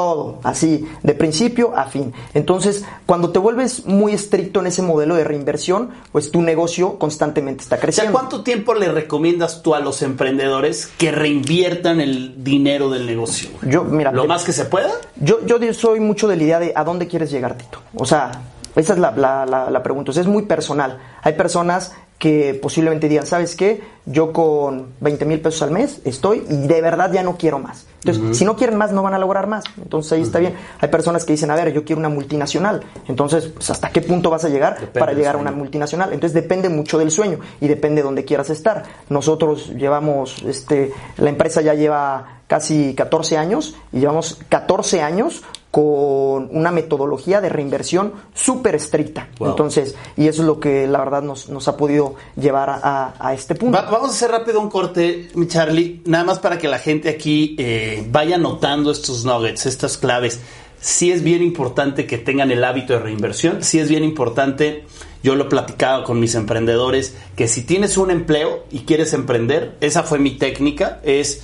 todo, 0.00 0.38
así, 0.44 0.88
de 1.02 1.14
principio 1.14 1.76
a 1.76 1.84
fin. 1.84 2.14
Entonces, 2.32 2.86
cuando 3.04 3.30
te 3.32 3.38
vuelves 3.38 3.84
muy 3.84 4.12
estricto 4.14 4.60
en 4.60 4.66
ese 4.68 4.80
modelo 4.80 5.14
de 5.14 5.24
reinversión, 5.24 5.90
pues 6.10 6.30
tu 6.30 6.40
negocio 6.40 6.98
constantemente 6.98 7.62
está 7.62 7.78
creciendo. 7.78 8.12
¿cuánto 8.12 8.42
tiempo 8.42 8.72
le 8.74 8.90
recomiendas 8.90 9.62
tú 9.62 9.74
a 9.74 9.80
los 9.80 10.00
emprendedores 10.00 10.86
que 10.96 11.12
reinviertan 11.12 12.00
el 12.00 12.42
dinero 12.42 12.88
del 12.88 13.04
negocio? 13.04 13.50
Yo, 13.62 13.84
mira, 13.84 14.10
¿Lo 14.10 14.26
más 14.26 14.42
que 14.42 14.54
se 14.54 14.64
pueda? 14.64 14.90
Yo, 15.16 15.44
yo 15.44 15.58
soy 15.74 16.00
mucho 16.00 16.28
de 16.28 16.36
la 16.36 16.42
idea 16.44 16.58
de 16.58 16.72
a 16.74 16.82
dónde 16.82 17.06
quieres 17.06 17.30
llegar, 17.30 17.58
Tito. 17.58 17.82
O 17.94 18.06
sea, 18.06 18.32
esa 18.76 18.92
es 18.94 18.98
la, 18.98 19.10
la, 19.12 19.46
la, 19.70 19.82
pregunta. 19.82 20.10
O 20.10 20.14
sea, 20.14 20.22
es 20.22 20.28
muy 20.28 20.44
personal. 20.44 20.98
Hay 21.22 21.34
personas 21.34 21.92
que 22.18 22.58
posiblemente 22.60 23.08
digan, 23.08 23.26
¿sabes 23.26 23.56
qué? 23.56 23.82
Yo 24.04 24.32
con 24.32 24.88
20 25.00 25.24
mil 25.24 25.40
pesos 25.40 25.62
al 25.62 25.70
mes 25.70 26.02
estoy 26.04 26.44
y 26.50 26.66
de 26.66 26.80
verdad 26.82 27.10
ya 27.12 27.22
no 27.22 27.38
quiero 27.38 27.58
más. 27.58 27.86
Entonces, 28.04 28.36
si 28.36 28.44
no 28.44 28.56
quieren 28.56 28.76
más, 28.76 28.92
no 28.92 29.02
van 29.02 29.14
a 29.14 29.18
lograr 29.18 29.46
más. 29.46 29.64
Entonces 29.82 30.12
ahí 30.12 30.22
está 30.22 30.38
bien. 30.38 30.54
Hay 30.80 30.88
personas 30.90 31.24
que 31.24 31.32
dicen, 31.32 31.50
a 31.50 31.54
ver, 31.54 31.72
yo 31.72 31.84
quiero 31.84 31.98
una 31.98 32.08
multinacional. 32.08 32.82
Entonces, 33.08 33.46
pues, 33.46 33.70
¿hasta 33.70 33.90
qué 33.90 34.02
punto 34.02 34.30
vas 34.30 34.44
a 34.44 34.48
llegar 34.48 34.90
para 34.92 35.12
llegar 35.12 35.36
a 35.36 35.38
una 35.38 35.50
multinacional? 35.50 36.12
Entonces 36.12 36.34
depende 36.34 36.68
mucho 36.68 36.98
del 36.98 37.10
sueño 37.10 37.38
y 37.60 37.68
depende 37.68 38.02
de 38.02 38.06
dónde 38.06 38.24
quieras 38.24 38.50
estar. 38.50 38.84
Nosotros 39.08 39.70
llevamos, 39.70 40.42
este, 40.42 40.92
la 41.16 41.30
empresa 41.30 41.62
ya 41.62 41.74
lleva 41.74 42.40
casi 42.46 42.94
14 42.94 43.38
años 43.38 43.76
y 43.92 44.00
llevamos 44.00 44.38
14 44.48 45.02
años 45.02 45.42
con 45.70 46.48
una 46.50 46.72
metodología 46.72 47.40
de 47.40 47.48
reinversión 47.48 48.12
súper 48.34 48.74
estricta. 48.74 49.28
Entonces, 49.38 49.94
y 50.16 50.26
eso 50.26 50.42
es 50.42 50.46
lo 50.46 50.58
que 50.58 50.86
la 50.88 50.98
verdad 50.98 51.22
nos, 51.22 51.48
nos 51.48 51.68
ha 51.68 51.76
podido 51.76 52.16
llevar 52.36 52.80
a, 52.82 53.32
este 53.32 53.54
punto. 53.54 53.78
vamos 53.90 54.10
a 54.10 54.12
hacer 54.12 54.30
rápido 54.30 54.60
un 54.60 54.68
corte, 54.68 55.30
mi 55.34 55.46
Charlie, 55.46 56.02
nada 56.06 56.24
más 56.24 56.40
para 56.40 56.58
que 56.58 56.66
la 56.66 56.78
gente 56.78 57.08
aquí 57.08 57.54
eh, 57.58 58.04
vaya 58.10 58.36
notando 58.36 58.90
estos 58.90 59.24
nuggets, 59.24 59.66
estas 59.66 59.96
claves. 59.96 60.40
Sí 60.80 61.12
es 61.12 61.22
bien 61.22 61.42
importante 61.42 62.06
que 62.06 62.18
tengan 62.18 62.50
el 62.50 62.64
hábito 62.64 62.94
de 62.94 63.00
reinversión, 63.00 63.62
sí 63.62 63.78
es 63.78 63.88
bien 63.88 64.02
importante, 64.02 64.84
yo 65.22 65.36
lo 65.36 65.44
he 65.44 65.48
platicado 65.48 66.04
con 66.04 66.18
mis 66.18 66.34
emprendedores, 66.34 67.14
que 67.36 67.46
si 67.46 67.62
tienes 67.62 67.96
un 67.98 68.10
empleo 68.10 68.64
y 68.70 68.80
quieres 68.80 69.12
emprender, 69.12 69.76
esa 69.80 70.02
fue 70.02 70.18
mi 70.18 70.32
técnica, 70.32 71.00
es 71.04 71.42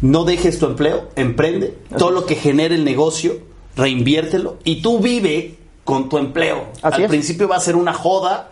no 0.00 0.24
dejes 0.24 0.58
tu 0.58 0.66
empleo, 0.66 1.08
emprende, 1.14 1.76
todo 1.96 2.10
lo 2.10 2.26
que 2.26 2.34
genere 2.34 2.74
el 2.74 2.84
negocio, 2.84 3.51
reinviértelo 3.76 4.58
y 4.64 4.82
tú 4.82 4.98
vive 4.98 5.56
con 5.84 6.08
tu 6.08 6.18
empleo. 6.18 6.68
Al 6.82 7.08
principio 7.08 7.48
va 7.48 7.56
a 7.56 7.60
ser 7.60 7.76
una 7.76 7.92
joda, 7.92 8.50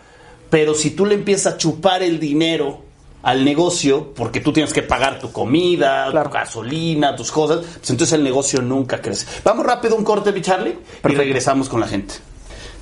pero 0.49 0.75
si 0.75 0.91
tú 0.91 1.07
le 1.07 1.15
empiezas 1.15 1.55
a 1.55 1.57
chupar 1.59 2.03
el 2.03 2.19
dinero 2.19 2.83
al 3.23 3.45
negocio, 3.45 4.13
porque 4.15 4.41
tú 4.41 4.53
tienes 4.53 4.73
que 4.73 4.83
pagar 4.83 5.19
tu 5.19 5.31
comida, 5.31 6.11
tu 6.11 6.31
gasolina, 6.31 7.15
tus 7.15 7.31
cosas, 7.31 7.59
pues 7.59 7.91
entonces 7.91 8.13
el 8.15 8.25
negocio 8.25 8.63
nunca 8.63 9.01
crece. 9.01 9.27
Vamos 9.45 9.67
rápido 9.67 9.97
un 9.97 10.05
corte, 10.05 10.33
mi 10.33 10.41
Charlie, 10.41 10.79
y 11.05 11.15
regresamos 11.15 11.69
con 11.69 11.81
la 11.81 11.87
gente. 11.87 12.15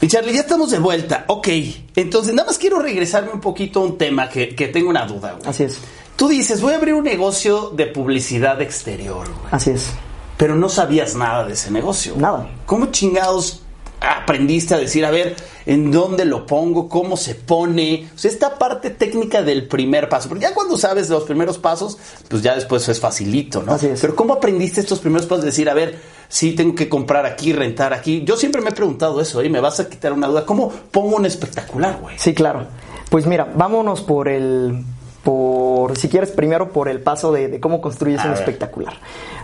Mi 0.01 0.07
Charlie, 0.07 0.33
ya 0.33 0.40
estamos 0.40 0.70
de 0.70 0.79
vuelta. 0.79 1.24
Ok, 1.27 1.48
entonces 1.96 2.33
nada 2.33 2.46
más 2.46 2.59
quiero 2.59 2.79
regresarme 2.79 3.33
un 3.33 3.40
poquito 3.40 3.81
a 3.81 3.83
un 3.83 3.98
tema 3.98 4.29
que, 4.29 4.46
tengo 4.72 4.88
una 4.88 5.05
duda. 5.07 5.38
Así 5.44 5.64
es. 5.64 5.79
Tú 6.14 6.29
dices, 6.29 6.61
voy 6.61 6.72
a 6.72 6.77
abrir 6.77 6.94
un 6.94 7.05
negocio 7.05 7.70
de 7.70 7.87
publicidad 7.87 8.61
exterior. 8.62 9.27
Así 9.51 9.70
es 9.70 9.90
pero 10.38 10.55
no 10.55 10.70
sabías 10.70 11.14
nada 11.16 11.44
de 11.44 11.53
ese 11.53 11.70
negocio. 11.70 12.14
Nada. 12.16 12.48
¿Cómo 12.64 12.87
chingados 12.87 13.62
aprendiste 14.01 14.74
a 14.74 14.79
decir, 14.79 15.05
a 15.05 15.11
ver, 15.11 15.35
en 15.66 15.90
dónde 15.90 16.24
lo 16.24 16.46
pongo, 16.46 16.88
cómo 16.88 17.16
se 17.16 17.35
pone? 17.35 18.09
O 18.14 18.18
sea, 18.18 18.31
esta 18.31 18.57
parte 18.57 18.90
técnica 18.90 19.42
del 19.42 19.66
primer 19.66 20.09
paso. 20.09 20.29
Porque 20.29 20.44
ya 20.44 20.55
cuando 20.55 20.79
sabes 20.79 21.09
de 21.09 21.14
los 21.14 21.24
primeros 21.24 21.59
pasos, 21.59 21.98
pues 22.29 22.40
ya 22.40 22.55
después 22.55 22.88
es 22.88 23.01
facilito, 23.01 23.64
¿no? 23.64 23.72
Así 23.72 23.88
es. 23.88 24.01
Pero 24.01 24.14
¿cómo 24.14 24.35
aprendiste 24.35 24.81
estos 24.81 25.01
primeros 25.01 25.27
pasos? 25.27 25.44
Decir, 25.44 25.68
a 25.68 25.74
ver, 25.74 25.98
sí, 26.29 26.53
tengo 26.53 26.77
que 26.77 26.88
comprar 26.88 27.27
aquí, 27.27 27.53
rentar 27.53 27.92
aquí. 27.92 28.22
Yo 28.24 28.37
siempre 28.37 28.62
me 28.62 28.70
he 28.70 28.72
preguntado 28.72 29.20
eso, 29.20 29.42
y 29.42 29.51
me 29.51 29.59
vas 29.59 29.81
a 29.81 29.88
quitar 29.88 30.12
una 30.12 30.29
duda. 30.29 30.46
¿Cómo 30.46 30.70
pongo 30.70 31.16
un 31.16 31.27
espectacular, 31.27 31.98
güey? 32.01 32.16
Sí, 32.16 32.33
claro. 32.33 32.68
Pues 33.11 33.27
mira, 33.27 33.53
vámonos 33.57 34.03
por 34.03 34.29
el 34.29 34.85
por, 35.28 35.98
si 35.98 36.08
quieres, 36.08 36.30
primero 36.30 36.72
por 36.72 36.88
el 36.88 37.02
paso 37.02 37.30
de, 37.30 37.60
cómo 37.60 37.82
construyes 37.82 38.24
un 38.24 38.32
espectacular. 38.32 38.94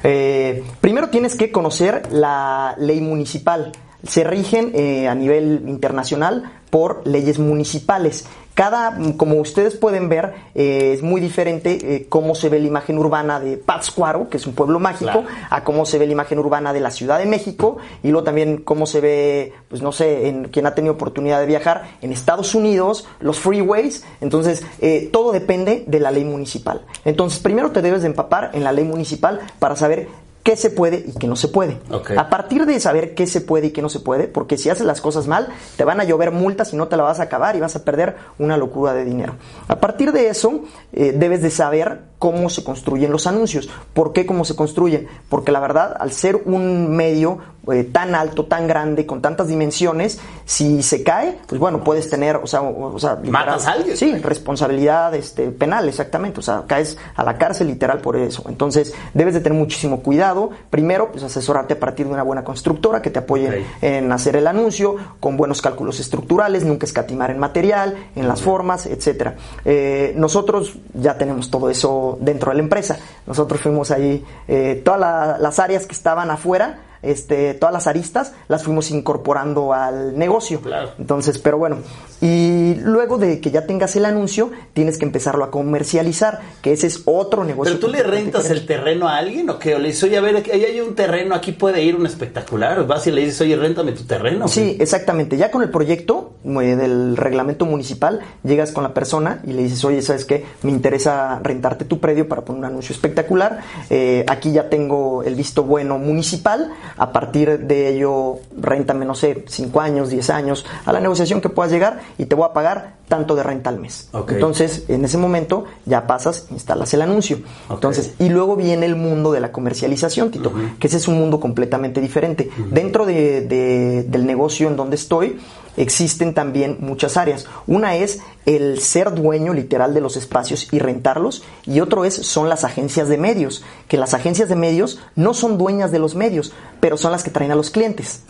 Eh, 0.03 0.65
primero 0.81 1.11
tienes 1.11 1.35
que 1.35 1.53
conocer 1.53 2.11
la 2.11 2.75
ley 2.79 3.03
municipal. 3.03 3.71
Se 4.03 4.25
rigen 4.25 4.73
eh, 4.75 5.09
a 5.09 5.15
nivel 5.15 5.65
internacional 5.67 6.51
por 6.71 7.07
leyes 7.07 7.39
municipales. 7.39 8.25
Cada, 8.55 8.97
como 9.17 9.41
ustedes 9.41 9.75
pueden 9.75 10.09
ver, 10.09 10.33
eh, 10.55 10.93
es 10.95 11.03
muy 11.03 11.21
diferente 11.21 11.97
eh, 11.97 12.07
cómo 12.09 12.37
se 12.37 12.49
ve 12.49 12.61
la 12.61 12.69
imagen 12.69 12.99
urbana 12.99 13.41
de 13.41 13.57
Pátzcuaro, 13.57 14.29
que 14.29 14.37
es 14.37 14.47
un 14.47 14.55
pueblo 14.55 14.79
mágico, 14.79 15.25
a 15.51 15.65
cómo 15.65 15.85
se 15.85 15.99
ve 15.99 16.07
la 16.07 16.13
imagen 16.13 16.39
urbana 16.39 16.73
de 16.73 16.79
la 16.79 16.93
Ciudad 16.93 17.19
de 17.19 17.27
México, 17.27 17.79
y 18.05 18.11
luego 18.11 18.25
también 18.25 18.59
cómo 18.59 18.87
se 18.87 19.01
ve, 19.01 19.53
pues 19.69 19.83
no 19.83 19.91
sé, 19.91 20.29
en 20.29 20.45
quien 20.45 20.67
ha 20.67 20.75
tenido 20.75 20.95
oportunidad 20.95 21.41
de 21.41 21.47
viajar 21.47 21.97
en 22.01 22.13
Estados 22.13 22.55
Unidos, 22.55 23.09
los 23.19 23.41
freeways. 23.41 24.05
Entonces, 24.21 24.65
eh, 24.81 25.09
todo 25.13 25.33
depende 25.33 25.83
de 25.89 25.99
la 25.99 26.13
ley 26.13 26.25
municipal. 26.25 26.87
Entonces, 27.05 27.41
primero 27.41 27.73
te 27.73 27.83
debes 27.83 28.03
de 28.03 28.07
empapar 28.07 28.51
en 28.55 28.63
la 28.63 28.71
ley 28.71 28.85
municipal 28.85 29.41
para 29.59 29.75
saber 29.75 30.07
qué 30.45 30.57
se 30.57 30.71
puede 30.71 31.03
y 31.07 31.13
qué 31.19 31.27
no 31.27 31.35
se 31.35 31.49
puede. 31.49 31.79
A 32.17 32.29
partir 32.29 32.67
de 32.67 32.79
saber 32.79 33.15
qué 33.15 33.27
se 33.27 33.41
puede 33.41 33.69
y 33.69 33.71
qué 33.71 33.83
no 33.83 33.89
se 33.89 33.99
puede, 33.99 34.29
porque 34.29 34.59
si 34.59 34.69
haces 34.69 34.87
las 34.87 35.01
cosas 35.01 35.27
mal, 35.27 35.49
te 35.77 35.85
van 35.85 36.01
a 36.01 36.05
llover 36.05 36.31
multas 36.31 36.73
y 36.73 36.77
no 36.77 36.87
te 36.87 36.97
la 36.97 37.03
vas 37.03 37.19
a 37.19 37.25
acabar 37.25 37.57
y 37.57 37.61
vas 37.61 37.75
a 37.75 37.85
perder 37.85 38.15
una 38.39 38.59
locura 38.59 38.93
de 38.93 39.05
dinero. 39.05 39.37
A 39.67 39.81
partir 39.81 40.13
de 40.13 40.29
eso, 40.29 40.61
eh, 40.93 41.13
debes 41.17 41.41
de 41.41 41.51
saber 41.51 42.03
cómo 42.25 42.49
se 42.49 42.65
construyen 42.65 43.13
los 43.13 43.27
anuncios. 43.27 43.69
¿Por 43.93 44.15
qué 44.15 44.25
cómo 44.25 44.47
se 44.47 44.57
construyen? 44.57 45.07
Porque 45.29 45.53
la 45.53 45.61
verdad, 45.61 45.95
al 46.01 46.11
ser 46.11 46.41
un 46.47 46.97
medio 46.97 47.39
eh, 47.71 47.85
tan 47.85 48.15
alto, 48.15 48.45
tan 48.45 48.67
grande, 48.67 49.07
con 49.07 49.23
tantas 49.23 49.49
dimensiones, 49.49 50.21
si 50.45 50.83
se 50.83 51.03
cae, 51.03 51.39
pues 51.47 51.59
bueno, 51.59 51.83
puedes 51.83 52.11
tener, 52.11 52.37
o 52.37 52.47
sea, 52.47 52.61
o, 52.63 52.99
sea 52.99 53.19
matas 53.25 53.67
a 53.67 53.73
alguien. 53.73 53.97
Sí, 53.97 54.15
responsabilidad 54.17 55.15
este, 55.15 55.51
penal, 55.51 55.89
exactamente. 55.89 56.41
O 56.41 56.43
sea, 56.43 56.65
caes 56.67 56.97
a 57.15 57.25
la 57.25 57.37
cárcel 57.37 57.67
literal 57.67 58.01
por 58.01 58.17
eso. 58.17 58.45
Entonces, 58.49 58.95
debes 59.15 59.35
de 59.35 59.41
tener 59.41 59.59
muchísimo 59.59 60.01
cuidado. 60.01 60.51
Primero, 60.71 61.11
pues 61.11 61.25
asesorarte 61.25 61.75
a 61.75 61.81
partir 61.81 62.07
de 62.07 62.13
una 62.13 62.23
buena 62.23 62.45
constructora 62.45 63.03
que 63.03 63.11
te 63.11 63.19
apoye 63.19 63.65
en 63.83 64.13
hacer 64.13 64.37
el 64.37 64.47
anuncio, 64.47 64.97
con 65.21 65.37
buenos 65.37 65.61
cálculos 65.61 66.01
estructurales, 66.01 66.65
nunca 66.65 66.87
escatimar 66.87 67.31
en 67.31 67.39
material, 67.39 68.09
en 68.17 68.29
las 68.29 68.43
formas, 68.43 68.87
etcétera. 68.87 69.37
Eh, 69.65 70.15
nosotros 70.17 70.75
ya 70.95 71.19
tenemos 71.19 71.51
todo 71.51 71.71
eso 71.71 72.14
dentro 72.21 72.51
de 72.51 72.57
la 72.57 72.63
empresa. 72.63 72.99
Nosotros 73.27 73.61
fuimos 73.61 73.91
ahí, 73.91 74.25
eh, 74.49 74.83
todas 74.85 75.41
las 75.41 75.59
áreas 75.59 75.87
que 75.87 75.93
estaban 75.93 76.31
afuera, 76.31 76.79
este, 77.05 77.55
todas 77.55 77.73
las 77.73 77.87
aristas 77.87 78.33
las 78.49 78.65
fuimos 78.65 78.91
incorporando 78.91 79.73
al 79.73 80.19
negocio. 80.19 80.61
Entonces, 80.99 81.39
pero 81.39 81.59
bueno, 81.59 81.79
y 82.21 82.77
luego 82.77 83.19
de 83.19 83.41
que 83.41 83.51
ya 83.51 83.67
tengas 83.67 83.97
el 83.97 84.05
anuncio, 84.05 84.51
tienes 84.73 84.99
que 84.99 85.05
empezarlo 85.05 85.45
a 85.45 85.51
comercializar, 85.51 86.41
que 86.63 86.73
ese 86.73 86.87
es 86.87 87.03
otro 87.05 87.45
negocio. 87.45 87.75
¿Pero 87.75 87.87
tú 87.87 87.93
le 87.93 88.03
rentas 88.03 88.51
el 88.51 88.65
terreno 88.67 89.09
a 89.09 89.19
alguien 89.19 89.51
o 89.51 89.59
qué? 89.59 89.75
O 89.75 89.79
le 89.79 89.89
dices, 89.89 90.05
oye, 90.05 90.17
a 90.17 90.21
ver, 90.21 90.37
ahí 90.51 90.65
hay 90.65 90.81
un 90.81 90.95
terreno, 90.95 91.35
aquí 91.35 91.53
puede 91.53 91.83
ir 91.83 91.97
un 91.97 92.07
espectacular. 92.07 92.87
Vas 92.87 93.07
y 93.07 93.11
le 93.11 93.23
dices, 93.23 93.41
oye, 93.43 93.57
réntame 93.57 93.93
tu 93.93 94.05
terreno. 94.05 94.49
Sí, 94.49 94.77
exactamente. 94.81 95.37
Ya 95.37 95.51
con 95.51 95.63
el 95.63 95.71
proyecto 95.71 96.33
eh, 96.45 96.77
del 96.77 97.17
reglamento 97.17 97.67
municipal, 97.67 98.21
llegas 98.43 98.73
con 98.73 98.85
la 98.85 98.95
persona 98.95 99.43
y 99.45 99.53
le 99.53 99.63
dices, 99.63 99.85
oye, 99.85 100.01
¿sabes 100.01 100.25
qué? 100.25 100.45
Me 100.63 100.71
interesa 100.71 101.41
rentarte 101.43 101.85
tu 101.85 102.01
predio 102.01 102.29
para 102.29 102.43
poner 102.43 102.61
un 102.61 102.65
anuncio 102.65 102.95
espectacular. 102.95 103.61
Eh, 103.91 104.25
aquí 104.29 104.53
ya 104.53 104.71
tengo 104.71 105.23
el 105.25 105.35
visto 105.35 105.65
bueno 105.65 105.99
municipal 105.99 106.73
a 106.97 107.13
partir 107.13 107.61
de 107.61 107.89
ello, 107.89 108.37
réntame, 108.57 109.05
no 109.05 109.15
sé, 109.15 109.45
5 109.47 109.81
años, 109.81 110.11
10 110.11 110.31
años, 110.31 110.65
a 110.85 110.93
la 110.93 111.01
negociación 111.01 111.41
que 111.41 111.49
puedas 111.49 111.73
llegar 111.73 112.01
y 112.19 112.27
te 112.27 112.35
voy 112.35 112.47
a 112.49 112.53
pagar 112.53 112.97
tanto 113.09 113.35
de 113.35 113.43
renta 113.43 113.71
al 113.71 113.79
mes. 113.79 114.09
Entonces, 114.29 114.85
en 114.89 115.05
ese 115.05 115.19
momento 115.19 115.65
ya 115.85 116.07
pasas, 116.07 116.47
instalas 116.51 116.93
el 116.95 117.03
anuncio. 117.03 117.39
Entonces, 117.71 118.15
y 118.19 118.29
luego 118.29 118.57
viene 118.57 118.87
el 118.87 118.97
mundo 118.97 119.33
de 119.33 119.41
la 119.41 119.53
comercialización, 119.53 120.31
Tito, 120.31 120.53
que 120.79 120.87
ese 120.87 120.97
es 120.97 121.09
un 121.09 121.19
mundo 121.19 121.41
completamente 121.41 122.01
diferente. 122.01 122.51
Dentro 122.71 123.07
de, 123.07 124.05
del 124.09 124.27
negocio 124.27 124.69
en 124.69 124.77
donde 124.77 124.97
estoy, 124.97 125.39
existen 125.77 126.35
también 126.35 126.79
muchas 126.81 127.17
áreas. 127.17 127.47
Una 127.67 127.97
es 127.97 128.21
el 128.47 128.81
ser 128.81 129.15
dueño 129.15 129.55
literal 129.55 129.95
de 129.95 130.01
los 130.01 130.17
espacios 130.17 130.69
y 130.73 130.79
rentarlos 130.79 131.43
y 131.65 131.81
otro 131.81 132.05
es 132.05 132.15
son 132.15 132.49
las 132.49 132.65
agencias 132.65 133.09
de 133.09 133.17
medios, 133.17 133.65
que 133.89 133.97
las 133.97 134.15
agencias 134.15 134.49
de 134.49 134.57
medios 134.57 135.01
no 135.17 135.35
son 135.35 135.57
dueñas 135.57 135.93
de 135.93 135.99
los 135.99 136.15
medios, 136.15 136.53
pero 136.81 136.99
son 136.99 137.13
las 137.13 137.25
que 137.25 137.31
traen 137.31 137.53
a 137.53 137.55
los 137.55 137.71
clientes. 137.71 138.23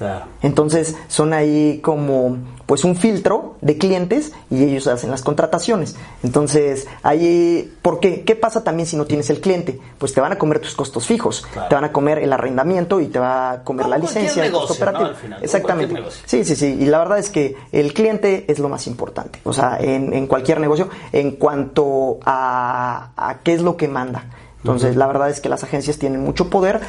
Entonces 0.42 0.96
son 1.08 1.32
ahí 1.32 1.80
como 1.82 2.38
pues 2.66 2.84
un 2.84 2.96
filtro 2.96 3.56
de 3.60 3.76
clientes 3.76 4.32
y 4.50 4.62
ellos 4.62 4.86
hacen 4.86 5.10
las 5.10 5.22
contrataciones. 5.22 5.96
Entonces, 6.22 6.86
ahí, 7.02 7.74
¿por 7.82 8.00
qué? 8.00 8.24
¿Qué 8.24 8.36
pasa 8.36 8.64
también 8.64 8.86
si 8.86 8.96
no 8.96 9.04
tienes 9.04 9.28
el 9.30 9.40
cliente? 9.40 9.80
Pues 9.98 10.14
te 10.14 10.20
van 10.20 10.32
a 10.32 10.38
comer 10.38 10.60
tus 10.60 10.74
costos 10.74 11.06
fijos, 11.06 11.44
te 11.68 11.74
van 11.74 11.84
a 11.84 11.92
comer 11.92 12.18
el 12.18 12.32
arrendamiento 12.32 13.00
y 13.00 13.08
te 13.08 13.18
va 13.18 13.50
a 13.50 13.64
comer 13.64 13.86
la 13.86 13.98
licencia, 13.98 14.44
el 14.44 14.52
costo 14.52 14.74
operativo. 14.74 15.10
Exactamente. 15.42 16.02
Sí, 16.24 16.44
sí, 16.44 16.56
sí. 16.56 16.76
Y 16.80 16.86
la 16.86 16.98
verdad 16.98 17.18
es 17.18 17.30
que 17.30 17.33
el 17.72 17.92
cliente 17.92 18.44
es 18.48 18.58
lo 18.58 18.68
más 18.68 18.86
importante. 18.86 19.40
O 19.44 19.52
sea, 19.52 19.78
en, 19.80 20.26
cualquier 20.26 20.60
negocio, 20.60 20.88
en 21.12 21.32
cuanto 21.32 22.18
a, 22.24 23.10
a 23.16 23.38
qué 23.42 23.54
es 23.54 23.62
lo 23.62 23.76
que 23.76 23.88
manda. 23.88 24.30
Entonces, 24.58 24.96
la 24.96 25.06
verdad 25.06 25.28
es 25.28 25.40
que 25.40 25.48
las 25.48 25.62
agencias 25.62 25.98
tienen 25.98 26.20
mucho 26.20 26.48
poder 26.48 26.80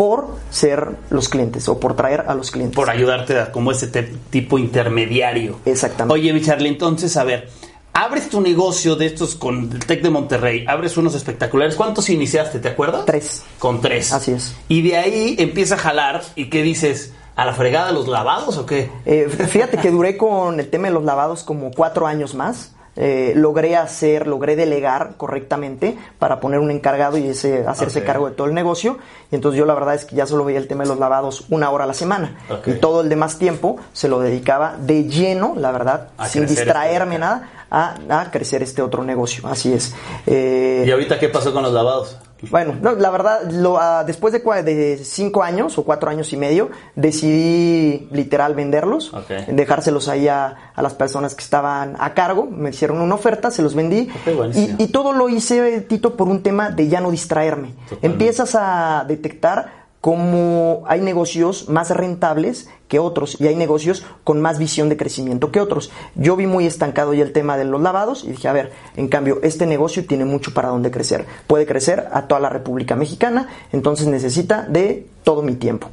por 0.00 0.28
ser 0.50 0.96
los 1.10 1.28
clientes 1.28 1.68
o 1.68 1.78
por 1.78 1.94
traer 1.94 2.24
a 2.26 2.34
los 2.34 2.50
clientes. 2.50 2.74
Por 2.74 2.88
ayudarte 2.88 3.38
a, 3.38 3.52
como 3.52 3.70
ese 3.70 3.86
tipo 4.30 4.58
intermediario. 4.58 5.58
Exactamente. 5.66 6.14
Oye, 6.14 6.32
mi 6.32 6.40
Charlie, 6.40 6.70
entonces, 6.70 7.18
a 7.18 7.24
ver, 7.24 7.50
abres 7.92 8.30
tu 8.30 8.40
negocio 8.40 8.96
de 8.96 9.04
estos 9.04 9.34
con 9.34 9.70
el 9.70 9.84
TEC 9.84 10.02
de 10.02 10.08
Monterrey, 10.08 10.64
abres 10.66 10.96
unos 10.96 11.14
espectaculares. 11.14 11.74
¿Cuántos 11.74 12.08
iniciaste, 12.08 12.60
te 12.60 12.68
acuerdas? 12.68 13.04
Tres. 13.04 13.42
Con 13.58 13.82
tres. 13.82 14.10
Así 14.12 14.32
es. 14.32 14.56
Y 14.68 14.80
de 14.80 14.96
ahí 14.96 15.36
empieza 15.38 15.74
a 15.74 15.78
jalar 15.78 16.22
y 16.34 16.48
¿qué 16.48 16.62
dices? 16.62 17.12
¿A 17.40 17.46
la 17.46 17.54
fregada 17.54 17.90
los 17.90 18.06
lavados 18.06 18.58
o 18.58 18.66
qué? 18.66 18.90
Eh, 19.06 19.26
fíjate 19.30 19.78
que 19.78 19.90
duré 19.90 20.18
con 20.18 20.60
el 20.60 20.68
tema 20.68 20.88
de 20.88 20.92
los 20.92 21.04
lavados 21.04 21.42
como 21.42 21.70
cuatro 21.70 22.06
años 22.06 22.34
más. 22.34 22.74
Eh, 22.96 23.32
logré 23.34 23.76
hacer, 23.76 24.26
logré 24.26 24.56
delegar 24.56 25.14
correctamente 25.16 25.96
para 26.18 26.38
poner 26.38 26.60
un 26.60 26.70
encargado 26.70 27.16
y 27.16 27.28
ese, 27.28 27.66
hacerse 27.66 28.04
cargo 28.04 28.28
de 28.28 28.34
todo 28.34 28.46
el 28.46 28.52
negocio. 28.52 28.98
Y 29.32 29.36
entonces 29.36 29.58
yo 29.58 29.64
la 29.64 29.72
verdad 29.72 29.94
es 29.94 30.04
que 30.04 30.16
ya 30.16 30.26
solo 30.26 30.44
veía 30.44 30.58
el 30.58 30.68
tema 30.68 30.82
de 30.82 30.90
los 30.90 30.98
lavados 30.98 31.46
una 31.48 31.70
hora 31.70 31.84
a 31.84 31.86
la 31.86 31.94
semana. 31.94 32.36
Y 32.66 32.72
todo 32.72 33.00
el 33.00 33.08
demás 33.08 33.38
tiempo 33.38 33.78
se 33.94 34.08
lo 34.08 34.20
dedicaba 34.20 34.76
de 34.78 35.04
lleno, 35.04 35.54
la 35.56 35.72
verdad, 35.72 36.08
sin 36.26 36.42
este 36.42 36.56
distraerme 36.56 37.18
nada, 37.18 37.59
a, 37.70 37.94
a, 38.08 38.30
crecer 38.30 38.62
este 38.62 38.82
otro 38.82 39.04
negocio. 39.04 39.46
Así 39.46 39.72
es. 39.72 39.94
Eh, 40.26 40.84
¿Y 40.86 40.90
ahorita 40.90 41.18
qué 41.18 41.28
pasó 41.28 41.52
con 41.52 41.62
los 41.62 41.72
lavados? 41.72 42.16
Bueno, 42.48 42.76
la 42.80 43.10
verdad, 43.10 43.50
lo, 43.50 43.74
uh, 43.74 44.04
después 44.06 44.32
de, 44.32 44.62
de, 44.62 44.98
cinco 45.04 45.42
años 45.42 45.76
o 45.76 45.84
cuatro 45.84 46.08
años 46.08 46.32
y 46.32 46.36
medio, 46.36 46.70
decidí 46.94 48.08
literal 48.12 48.54
venderlos, 48.54 49.12
dejárselos 49.48 50.08
ahí 50.08 50.26
a, 50.28 50.72
a, 50.74 50.82
las 50.82 50.94
personas 50.94 51.34
que 51.34 51.42
estaban 51.42 51.96
a 51.98 52.14
cargo, 52.14 52.46
me 52.46 52.70
hicieron 52.70 53.00
una 53.00 53.14
oferta, 53.14 53.50
se 53.50 53.62
los 53.62 53.74
vendí 53.74 54.08
y, 54.54 54.82
y, 54.82 54.88
todo 54.88 55.12
lo 55.12 55.28
hice, 55.28 55.82
Tito, 55.82 56.16
por 56.16 56.28
un 56.28 56.42
tema 56.42 56.70
de 56.70 56.88
ya 56.88 57.00
no 57.00 57.10
distraerme. 57.10 57.74
Empiezas 58.00 58.54
a 58.54 59.04
detectar 59.06 59.79
cómo 60.00 60.82
hay 60.86 61.00
negocios 61.00 61.68
más 61.68 61.90
rentables 61.90 62.68
que 62.88 62.98
otros 62.98 63.36
y 63.38 63.46
hay 63.46 63.54
negocios 63.54 64.04
con 64.24 64.40
más 64.40 64.58
visión 64.58 64.88
de 64.88 64.96
crecimiento 64.96 65.52
que 65.52 65.60
otros. 65.60 65.90
Yo 66.14 66.36
vi 66.36 66.46
muy 66.46 66.66
estancado 66.66 67.12
ya 67.14 67.22
el 67.22 67.32
tema 67.32 67.56
de 67.56 67.64
los 67.64 67.80
lavados 67.80 68.24
y 68.24 68.30
dije, 68.30 68.48
a 68.48 68.52
ver, 68.52 68.72
en 68.96 69.08
cambio, 69.08 69.40
este 69.42 69.66
negocio 69.66 70.06
tiene 70.06 70.24
mucho 70.24 70.54
para 70.54 70.70
donde 70.70 70.90
crecer. 70.90 71.26
Puede 71.46 71.66
crecer 71.66 72.08
a 72.12 72.26
toda 72.26 72.40
la 72.40 72.48
República 72.48 72.96
Mexicana, 72.96 73.48
entonces 73.72 74.06
necesita 74.06 74.62
de 74.62 75.06
todo 75.22 75.42
mi 75.42 75.54
tiempo. 75.54 75.90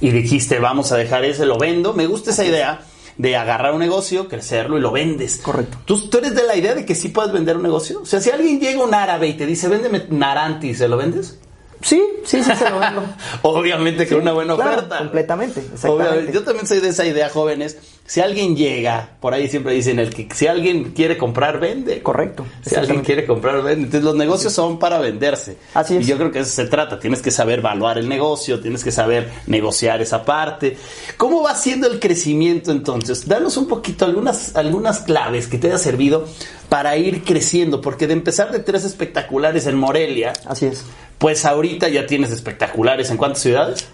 Y 0.00 0.10
dijiste, 0.10 0.58
vamos 0.58 0.92
a 0.92 0.96
dejar 0.96 1.24
ese, 1.24 1.46
lo 1.46 1.58
vendo. 1.58 1.94
Me 1.94 2.06
gusta 2.06 2.30
esa 2.30 2.44
idea 2.44 2.82
de 3.16 3.34
agarrar 3.34 3.72
un 3.72 3.78
negocio, 3.78 4.28
crecerlo 4.28 4.76
y 4.76 4.82
lo 4.82 4.92
vendes. 4.92 5.38
Correcto. 5.38 5.78
¿Tú, 5.86 6.10
¿Tú, 6.10 6.18
eres 6.18 6.34
de 6.34 6.42
la 6.42 6.54
idea 6.54 6.74
de 6.74 6.84
que 6.84 6.94
sí 6.94 7.08
puedes 7.08 7.32
vender 7.32 7.56
un 7.56 7.62
negocio? 7.62 8.02
O 8.02 8.06
sea, 8.06 8.20
si 8.20 8.30
alguien 8.30 8.60
llega 8.60 8.84
un 8.84 8.92
árabe 8.92 9.28
y 9.28 9.34
te 9.34 9.46
dice, 9.46 9.68
véndeme 9.68 10.04
Naranti, 10.10 10.74
¿se 10.74 10.86
lo 10.86 10.98
vendes? 10.98 11.38
Sí, 11.82 12.02
sí, 12.24 12.42
sí, 12.42 12.50
se 12.54 12.70
lo 12.70 12.78
vendo. 12.78 13.02
Obviamente 13.42 14.06
que 14.06 14.14
una 14.14 14.32
buena 14.32 14.54
oferta. 14.54 14.98
Completamente, 14.98 15.60
exactamente. 15.60 16.32
Yo 16.32 16.42
también 16.42 16.66
soy 16.66 16.80
de 16.80 16.88
esa 16.88 17.04
idea, 17.04 17.28
jóvenes. 17.28 17.78
Si 18.06 18.20
alguien 18.20 18.56
llega, 18.56 19.16
por 19.20 19.34
ahí 19.34 19.48
siempre 19.48 19.74
dicen 19.74 19.98
el 19.98 20.14
que 20.14 20.28
si 20.32 20.46
alguien 20.46 20.92
quiere 20.92 21.18
comprar, 21.18 21.58
vende. 21.58 22.02
Correcto. 22.02 22.46
Si 22.64 22.74
alguien 22.76 23.02
quiere 23.02 23.26
comprar, 23.26 23.56
vende. 23.56 23.84
Entonces 23.84 24.04
los 24.04 24.14
negocios 24.14 24.52
son 24.52 24.78
para 24.78 24.98
venderse. 24.98 25.58
Así 25.74 25.96
es. 25.96 26.04
Y 26.04 26.10
yo 26.10 26.16
creo 26.16 26.30
que 26.30 26.40
eso 26.40 26.50
se 26.50 26.66
trata. 26.66 27.00
Tienes 27.00 27.20
que 27.20 27.30
saber 27.30 27.58
evaluar 27.58 27.98
el 27.98 28.08
negocio, 28.08 28.60
tienes 28.60 28.84
que 28.84 28.92
saber 28.92 29.30
negociar 29.46 30.00
esa 30.00 30.24
parte. 30.24 30.76
¿Cómo 31.16 31.42
va 31.42 31.54
siendo 31.54 31.88
el 31.88 31.98
crecimiento 31.98 32.70
entonces? 32.70 33.26
Danos 33.26 33.56
un 33.56 33.66
poquito 33.66 34.04
algunas, 34.04 34.54
algunas 34.54 35.00
claves 35.00 35.48
que 35.48 35.58
te 35.58 35.68
haya 35.68 35.78
servido 35.78 36.26
para 36.68 36.96
ir 36.96 37.24
creciendo, 37.24 37.80
porque 37.80 38.06
de 38.06 38.14
empezar 38.14 38.50
de 38.50 38.58
tres 38.58 38.84
espectaculares 38.84 39.66
en 39.66 39.76
Morelia. 39.76 40.32
Así 40.46 40.66
es 40.66 40.84
pues 41.18 41.44
ahorita 41.44 41.88
ya 41.88 42.06
tienes 42.06 42.30
espectaculares. 42.30 43.10
¿En 43.10 43.16
cuántas 43.16 43.42
ciudades? 43.42 43.86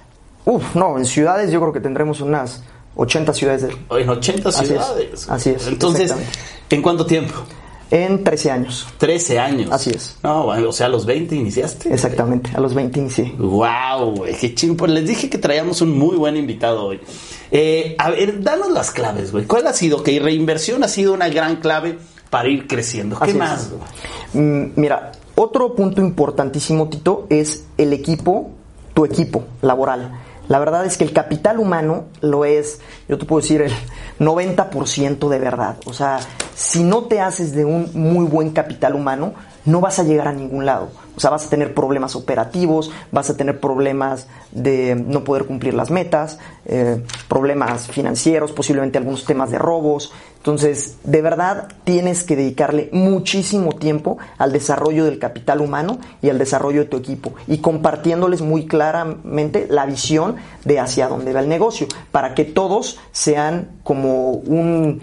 Uf, 0.45 0.75
no, 0.75 0.99
en 0.99 1.05
ciudades 1.05 1.51
yo 1.53 1.61
creo 1.61 1.73
que 1.73 1.81
tendremos 1.81 2.21
unas 2.21 2.63
80 2.97 3.33
ciudades. 3.33 3.67
En 3.91 4.09
80 4.09 4.53
ciudades. 4.53 5.29
Así 5.29 5.51
es. 5.51 5.67
Entonces, 5.67 6.15
¿en 6.69 6.83
cuánto 6.83 7.07
tiempo? 7.07 7.35
En 7.91 8.25
13 8.25 8.51
años. 8.51 8.87
13 8.99 9.39
años. 9.39 9.69
Así 9.71 9.91
es. 9.91 10.17
No, 10.23 10.47
o 10.47 10.73
sea, 10.73 10.87
a 10.87 10.89
los 10.89 11.05
20 11.05 11.37
iniciaste. 11.37 11.93
Exactamente, 11.93 12.51
a 12.55 12.61
los 12.61 12.73
20 12.75 12.99
inicié. 12.99 13.35
Wow, 13.37 14.17
güey, 14.17 14.35
qué 14.35 14.55
chingo. 14.55 14.79
Pues 14.79 14.93
les 14.93 15.07
dije 15.07 15.29
que 15.29 15.37
traíamos 15.37 15.83
un 15.83 15.97
muy 15.97 16.17
buen 16.17 16.37
invitado 16.37 16.87
hoy. 16.87 17.01
Eh, 17.51 17.95
a 17.99 18.09
ver, 18.11 18.43
danos 18.43 18.71
las 18.71 18.91
claves, 18.93 19.31
güey. 19.31 19.45
¿Cuál 19.45 19.67
ha 19.67 19.75
sido? 19.75 20.03
Que 20.03 20.19
reinversión 20.19 20.83
ha 20.83 20.89
sido 20.89 21.13
una 21.13 21.29
gran 21.29 21.57
clave 21.57 21.99
para 22.33 22.49
ir 22.49 22.67
creciendo. 22.67 23.19
¿Qué 23.21 23.35
más? 23.35 23.69
Mm, 24.33 24.69
mira, 24.77 25.13
otro 25.35 25.75
punto 25.75 26.01
importantísimo, 26.01 26.89
Tito, 26.89 27.27
es 27.29 27.67
el 27.77 27.93
equipo, 27.93 28.53
tu 28.95 29.05
equipo 29.05 29.45
laboral. 29.61 30.19
La 30.49 30.59
verdad 30.59 30.87
es 30.87 30.97
que 30.97 31.05
el 31.05 31.13
capital 31.13 31.59
humano 31.59 32.05
lo 32.23 32.47
es, 32.47 32.81
yo 33.07 33.19
te 33.19 33.27
puedo 33.27 33.43
decir, 33.43 33.61
el 33.61 33.73
90% 34.19 35.29
de 35.29 35.39
verdad. 35.39 35.77
O 35.85 35.93
sea, 35.93 36.21
si 36.55 36.83
no 36.83 37.03
te 37.03 37.21
haces 37.21 37.55
de 37.55 37.67
un 37.67 37.91
muy 37.93 38.25
buen 38.25 38.53
capital 38.53 38.95
humano, 38.95 39.35
no 39.65 39.81
vas 39.81 39.99
a 39.99 40.03
llegar 40.03 40.29
a 40.29 40.33
ningún 40.33 40.65
lado. 40.65 40.89
O 41.15 41.21
sea, 41.21 41.31
vas 41.31 41.47
a 41.47 41.51
tener 41.51 41.75
problemas 41.75 42.17
operativos, 42.17 42.91
vas 43.11 43.29
a 43.29 43.37
tener 43.37 43.61
problemas 43.61 44.27
de 44.51 44.95
no 44.95 45.25
poder 45.25 45.45
cumplir 45.45 45.75
las 45.75 45.91
metas, 45.91 46.39
eh, 46.65 47.05
problemas 47.29 47.89
financieros, 47.89 48.53
posiblemente 48.53 48.99
algunos 48.99 49.25
temas 49.25 49.51
de 49.51 49.59
robos. 49.59 50.13
Entonces, 50.43 50.99
de 51.05 51.23
verdad, 51.23 51.69
tienes 51.85 52.25
que 52.25 52.35
dedicarle 52.35 52.89
muchísimo 52.91 53.77
tiempo 53.77 54.19
al 54.39 54.51
desarrollo 54.51 55.05
del 55.05 55.21
capital 55.21 55.61
humano 55.61 56.01
y 56.21 56.31
al 56.31 56.39
desarrollo 56.39 56.81
de 56.81 56.87
tu 56.87 56.97
equipo 56.97 57.35
y 57.47 57.59
compartiéndoles 57.59 58.41
muy 58.43 58.67
claramente 58.67 59.69
la 59.71 59.87
visión 59.87 60.35
de 60.65 60.81
hacia 60.81 61.07
dónde 61.07 61.33
va 61.33 61.39
el 61.39 61.49
negocio, 61.49 61.87
para 62.11 62.35
que 62.35 62.45
todos 62.45 62.99
sean 63.13 63.69
como 63.85 64.33
un 64.33 65.01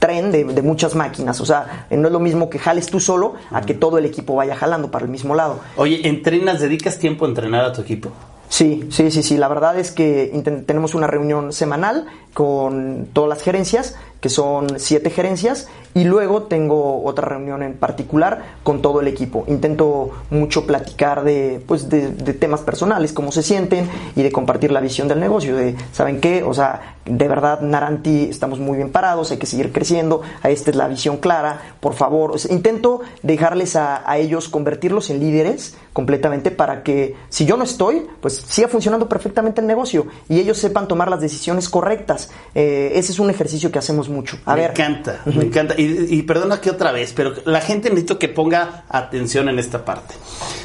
tren 0.00 0.32
de, 0.32 0.42
de, 0.42 0.62
muchas 0.62 0.96
máquinas. 0.96 1.40
O 1.40 1.46
sea, 1.46 1.86
no 1.92 2.08
es 2.08 2.12
lo 2.12 2.18
mismo 2.18 2.50
que 2.50 2.58
jales 2.58 2.88
tú 2.88 2.98
solo 2.98 3.34
a 3.52 3.60
que 3.60 3.74
todo 3.74 3.98
el 3.98 4.04
equipo 4.04 4.34
vaya 4.34 4.56
jalando 4.56 4.90
para 4.90 5.04
el 5.04 5.12
mismo 5.12 5.36
lado. 5.36 5.60
Oye, 5.76 6.08
¿entrenas, 6.08 6.60
dedicas 6.60 6.98
tiempo 6.98 7.24
a 7.24 7.28
entrenar 7.28 7.66
a 7.66 7.72
tu 7.72 7.82
equipo? 7.82 8.10
Sí, 8.48 8.88
sí, 8.90 9.10
sí, 9.10 9.22
sí. 9.22 9.36
La 9.36 9.48
verdad 9.48 9.78
es 9.78 9.90
que 9.90 10.32
tenemos 10.66 10.94
una 10.94 11.06
reunión 11.06 11.52
semanal 11.52 12.06
con 12.32 13.08
todas 13.12 13.28
las 13.28 13.42
gerencias, 13.42 13.96
que 14.20 14.28
son 14.28 14.78
siete 14.78 15.10
gerencias, 15.10 15.68
y 15.96 16.04
luego 16.04 16.42
tengo 16.42 17.02
otra 17.04 17.26
reunión 17.26 17.62
en 17.62 17.72
particular 17.72 18.58
con 18.62 18.82
todo 18.82 19.00
el 19.00 19.08
equipo. 19.08 19.44
Intento 19.48 20.10
mucho 20.28 20.66
platicar 20.66 21.24
de, 21.24 21.62
pues, 21.66 21.88
de, 21.88 22.10
de 22.10 22.34
temas 22.34 22.60
personales, 22.60 23.14
cómo 23.14 23.32
se 23.32 23.42
sienten 23.42 23.88
y 24.14 24.22
de 24.22 24.30
compartir 24.30 24.72
la 24.72 24.80
visión 24.80 25.08
del 25.08 25.20
negocio. 25.20 25.56
De, 25.56 25.74
¿saben 25.92 26.20
qué? 26.20 26.42
O 26.42 26.52
sea, 26.52 26.96
de 27.06 27.28
verdad, 27.28 27.62
Naranti, 27.62 28.24
estamos 28.24 28.58
muy 28.58 28.76
bien 28.76 28.90
parados, 28.90 29.30
hay 29.30 29.38
que 29.38 29.46
seguir 29.46 29.72
creciendo, 29.72 30.20
esta 30.42 30.70
es 30.70 30.76
la 30.76 30.86
visión 30.86 31.16
clara, 31.16 31.76
por 31.80 31.94
favor. 31.94 32.32
O 32.32 32.38
sea, 32.38 32.54
intento 32.54 33.00
dejarles 33.22 33.74
a, 33.74 34.08
a 34.08 34.18
ellos, 34.18 34.50
convertirlos 34.50 35.08
en 35.08 35.20
líderes 35.20 35.76
completamente 35.96 36.50
para 36.50 36.82
que 36.82 37.14
si 37.30 37.46
yo 37.46 37.56
no 37.56 37.64
estoy, 37.64 38.06
pues 38.20 38.34
siga 38.34 38.68
funcionando 38.68 39.08
perfectamente 39.08 39.62
el 39.62 39.66
negocio 39.66 40.06
y 40.28 40.38
ellos 40.38 40.58
sepan 40.58 40.88
tomar 40.88 41.08
las 41.08 41.22
decisiones 41.22 41.70
correctas. 41.70 42.28
Eh, 42.54 42.92
ese 42.96 43.12
es 43.12 43.18
un 43.18 43.30
ejercicio 43.30 43.72
que 43.72 43.78
hacemos 43.78 44.10
mucho. 44.10 44.36
A 44.44 44.56
me 44.56 44.60
ver. 44.60 44.72
encanta, 44.72 45.22
me 45.24 45.44
encanta. 45.44 45.74
Y, 45.80 45.85
y, 45.86 46.22
perdona 46.22 46.60
que 46.60 46.70
otra 46.70 46.92
vez, 46.92 47.12
pero 47.14 47.34
la 47.44 47.60
gente 47.60 47.88
necesito 47.88 48.18
que 48.18 48.28
ponga 48.28 48.84
atención 48.88 49.48
en 49.48 49.58
esta 49.58 49.84
parte. 49.84 50.14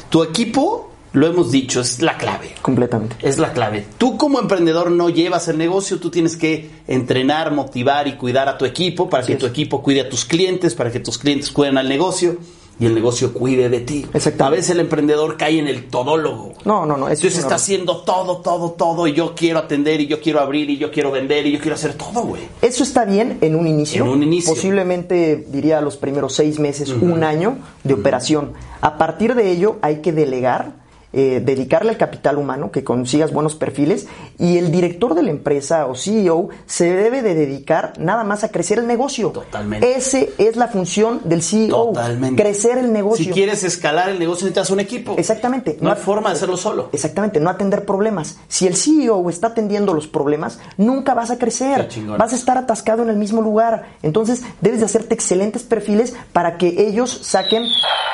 Tu 0.08 0.22
equipo, 0.22 0.90
lo 1.12 1.26
hemos 1.26 1.50
dicho, 1.50 1.80
es 1.80 2.02
la 2.02 2.16
clave. 2.18 2.54
Completamente. 2.62 3.16
Es 3.22 3.38
la 3.38 3.52
clave. 3.52 3.86
Tú 3.98 4.16
como 4.16 4.38
emprendedor 4.40 4.90
no 4.90 5.08
llevas 5.08 5.48
el 5.48 5.58
negocio, 5.58 5.98
tú 5.98 6.10
tienes 6.10 6.36
que 6.36 6.70
entrenar, 6.86 7.52
motivar 7.52 8.08
y 8.08 8.16
cuidar 8.16 8.48
a 8.48 8.58
tu 8.58 8.64
equipo 8.64 9.08
para 9.08 9.24
que 9.24 9.36
tu 9.36 9.46
equipo 9.46 9.82
cuide 9.82 10.02
a 10.02 10.08
tus 10.08 10.24
clientes, 10.24 10.74
para 10.74 10.90
que 10.90 11.00
tus 11.00 11.18
clientes 11.18 11.50
cuiden 11.50 11.78
al 11.78 11.88
negocio 11.88 12.38
y 12.82 12.86
el 12.86 12.96
negocio 12.96 13.32
cuide 13.32 13.68
de 13.68 13.78
ti. 13.78 14.04
Exactamente. 14.12 14.42
A 14.42 14.50
veces 14.50 14.70
el 14.70 14.80
emprendedor 14.80 15.36
cae 15.36 15.60
en 15.60 15.68
el 15.68 15.88
todólogo. 15.88 16.54
No, 16.64 16.84
no, 16.84 16.96
no. 16.96 17.06
eso 17.06 17.14
Entonces 17.14 17.38
es 17.38 17.44
está 17.44 17.54
haciendo 17.54 17.98
todo, 17.98 18.38
todo, 18.38 18.72
todo 18.72 19.06
y 19.06 19.12
yo 19.12 19.36
quiero 19.36 19.60
atender 19.60 20.00
y 20.00 20.08
yo 20.08 20.20
quiero 20.20 20.40
abrir 20.40 20.68
y 20.68 20.78
yo 20.78 20.90
quiero 20.90 21.12
vender 21.12 21.46
y 21.46 21.52
yo 21.52 21.60
quiero 21.60 21.76
hacer 21.76 21.94
todo, 21.94 22.22
güey. 22.22 22.42
Eso 22.60 22.82
está 22.82 23.04
bien 23.04 23.38
en 23.40 23.54
un 23.54 23.68
inicio. 23.68 24.02
En 24.02 24.10
un 24.10 24.22
inicio. 24.24 24.52
Posiblemente 24.52 25.46
diría 25.48 25.80
los 25.80 25.96
primeros 25.96 26.34
seis 26.34 26.58
meses, 26.58 26.88
un 26.88 27.22
año 27.22 27.58
de 27.84 27.94
operación. 27.94 28.54
A 28.80 28.98
partir 28.98 29.36
de 29.36 29.52
ello 29.52 29.76
hay 29.80 30.00
que 30.00 30.10
delegar, 30.10 30.72
eh, 31.12 31.42
dedicarle 31.44 31.90
al 31.90 31.98
capital 31.98 32.38
humano, 32.38 32.70
que 32.70 32.84
consigas 32.84 33.32
buenos 33.32 33.54
perfiles, 33.54 34.06
y 34.38 34.58
el 34.58 34.70
director 34.70 35.14
de 35.14 35.22
la 35.22 35.30
empresa 35.30 35.86
o 35.86 35.94
CEO 35.94 36.48
se 36.66 36.92
debe 36.92 37.22
de 37.22 37.34
dedicar 37.34 37.94
nada 37.98 38.24
más 38.24 38.44
a 38.44 38.48
crecer 38.50 38.78
el 38.78 38.86
negocio. 38.86 39.30
Totalmente. 39.30 39.96
Ese 39.96 40.32
es 40.38 40.56
la 40.56 40.68
función 40.68 41.20
del 41.24 41.42
CEO. 41.42 41.86
Totalmente. 41.86 42.42
Crecer 42.42 42.78
el 42.78 42.92
negocio. 42.92 43.24
Si 43.24 43.30
quieres 43.30 43.64
escalar 43.64 44.08
el 44.08 44.18
negocio 44.18 44.44
necesitas 44.44 44.70
un 44.70 44.80
equipo. 44.80 45.14
Exactamente. 45.18 45.78
No 45.80 45.90
hay 45.90 45.96
forma 45.96 46.30
de 46.30 46.36
hacerlo 46.36 46.56
solo. 46.56 46.88
Exactamente, 46.92 47.40
no 47.40 47.50
atender 47.50 47.84
problemas. 47.84 48.38
Si 48.48 48.66
el 48.66 48.76
CEO 48.76 49.28
está 49.30 49.48
atendiendo 49.48 49.94
los 49.94 50.06
problemas, 50.06 50.58
nunca 50.76 51.14
vas 51.14 51.30
a 51.30 51.38
crecer. 51.38 51.88
Vas 52.18 52.32
a 52.32 52.36
estar 52.36 52.58
atascado 52.58 53.02
en 53.02 53.10
el 53.10 53.16
mismo 53.16 53.42
lugar. 53.42 53.96
Entonces, 54.02 54.42
debes 54.60 54.80
de 54.80 54.86
hacerte 54.86 55.14
excelentes 55.14 55.62
perfiles 55.62 56.14
para 56.32 56.58
que 56.58 56.86
ellos 56.88 57.10
saquen 57.22 57.64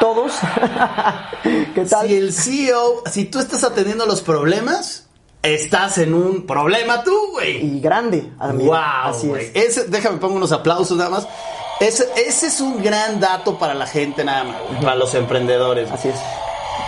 todos. 0.01 0.33
¿Qué 1.75 1.85
tal? 1.85 2.09
Si 2.09 2.15
el 2.15 2.33
CEO, 2.33 2.88
si 3.11 3.25
tú 3.27 3.39
estás 3.39 3.65
atendiendo 3.65 4.07
los 4.07 4.21
problemas, 4.23 5.07
estás 5.43 5.99
en 5.99 6.15
un 6.15 6.47
problema 6.47 7.03
tú, 7.05 7.17
güey. 7.33 7.65
Y 7.77 7.81
grande. 7.81 8.31
también. 8.39 8.69
Wow, 8.69 8.77
Así 9.05 9.29
güey. 9.29 9.51
es. 9.55 9.77
Ese- 9.79 9.85
déjame 9.89 10.19
pongo 10.19 10.35
unos 10.37 10.53
aplausos 10.53 10.97
nada 10.97 11.11
más. 11.11 11.29
Ese, 11.81 12.09
ese 12.17 12.49
es 12.49 12.61
un 12.61 12.83
gran 12.83 13.21
dato 13.21 13.57
para 13.57 13.73
la 13.73 13.87
gente 13.87 14.25
nada 14.25 14.43
más, 14.45 14.57
para 14.83 14.97
los 14.97 15.15
emprendedores. 15.15 15.89
Así 15.93 16.09
es. 16.09 16.17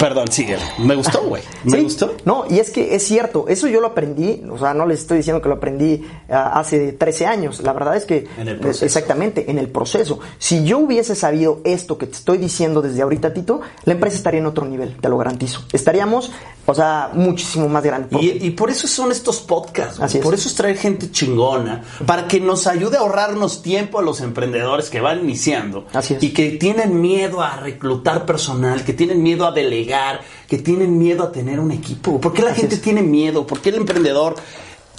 Perdón, 0.00 0.28
síguele. 0.32 0.62
Me 0.78 0.94
gustó, 0.94 1.20
güey. 1.22 1.42
Me 1.64 1.76
Sí, 1.76 1.82
gustó. 1.84 2.14
No, 2.24 2.44
y 2.48 2.58
es 2.58 2.70
que 2.70 2.94
es 2.94 3.02
cierto, 3.06 3.44
eso 3.48 3.68
yo 3.68 3.80
lo 3.82 3.88
aprendí, 3.88 4.42
o 4.50 4.58
sea, 4.58 4.72
no 4.72 4.86
les 4.86 5.00
estoy 5.00 5.18
diciendo 5.18 5.42
que 5.42 5.48
lo 5.50 5.56
aprendí 5.56 6.04
ah, 6.30 6.58
hace 6.58 6.92
13 6.92 7.26
años, 7.26 7.60
la 7.60 7.74
verdad 7.74 7.96
es 7.96 8.06
que... 8.06 8.26
En 8.38 8.48
el 8.48 8.58
proceso. 8.58 8.86
Exactamente, 8.86 9.50
en 9.50 9.58
el 9.58 9.68
proceso. 9.68 10.18
Si 10.38 10.64
yo 10.64 10.78
hubiese 10.78 11.14
sabido 11.14 11.60
esto 11.64 11.98
que 11.98 12.06
te 12.06 12.14
estoy 12.14 12.38
diciendo 12.38 12.80
desde 12.80 13.02
ahorita, 13.02 13.34
Tito, 13.34 13.60
la 13.84 13.92
empresa 13.92 14.16
estaría 14.16 14.40
en 14.40 14.46
otro 14.46 14.64
nivel, 14.66 14.96
te 14.96 15.08
lo 15.10 15.18
garantizo. 15.18 15.62
Estaríamos, 15.72 16.32
o 16.64 16.74
sea, 16.74 17.10
muchísimo 17.12 17.68
más 17.68 17.84
grande. 17.84 18.08
Y, 18.20 18.46
y 18.46 18.50
por 18.52 18.70
eso 18.70 18.88
son 18.88 19.12
estos 19.12 19.40
podcasts. 19.40 20.00
Así 20.00 20.16
es. 20.18 20.24
por 20.24 20.32
eso 20.32 20.48
es 20.48 20.54
traer 20.54 20.78
gente 20.78 21.10
chingona, 21.10 21.82
para 22.06 22.26
que 22.26 22.40
nos 22.40 22.66
ayude 22.66 22.96
a 22.96 23.00
ahorrarnos 23.00 23.60
tiempo 23.60 23.98
a 23.98 24.02
los 24.02 24.20
emprendedores 24.22 24.88
que 24.88 25.00
van 25.00 25.20
iniciando 25.20 25.84
Así 25.92 26.14
es. 26.14 26.22
y 26.22 26.32
que 26.32 26.52
tienen 26.52 27.00
miedo 27.00 27.42
a 27.42 27.56
reclutar 27.56 28.24
personal, 28.24 28.82
que 28.84 28.94
tienen 28.94 29.22
miedo 29.22 29.46
a 29.46 29.52
delegar, 29.52 29.89
que 30.48 30.58
tienen 30.58 30.98
miedo 30.98 31.24
a 31.24 31.32
tener 31.32 31.60
un 31.60 31.70
equipo. 31.70 32.20
¿Por 32.20 32.32
qué 32.32 32.42
la 32.42 32.50
Así 32.50 32.60
gente 32.62 32.76
es. 32.76 32.82
tiene 32.82 33.02
miedo? 33.02 33.46
¿Por 33.46 33.60
qué 33.60 33.70
el 33.70 33.76
emprendedor 33.76 34.34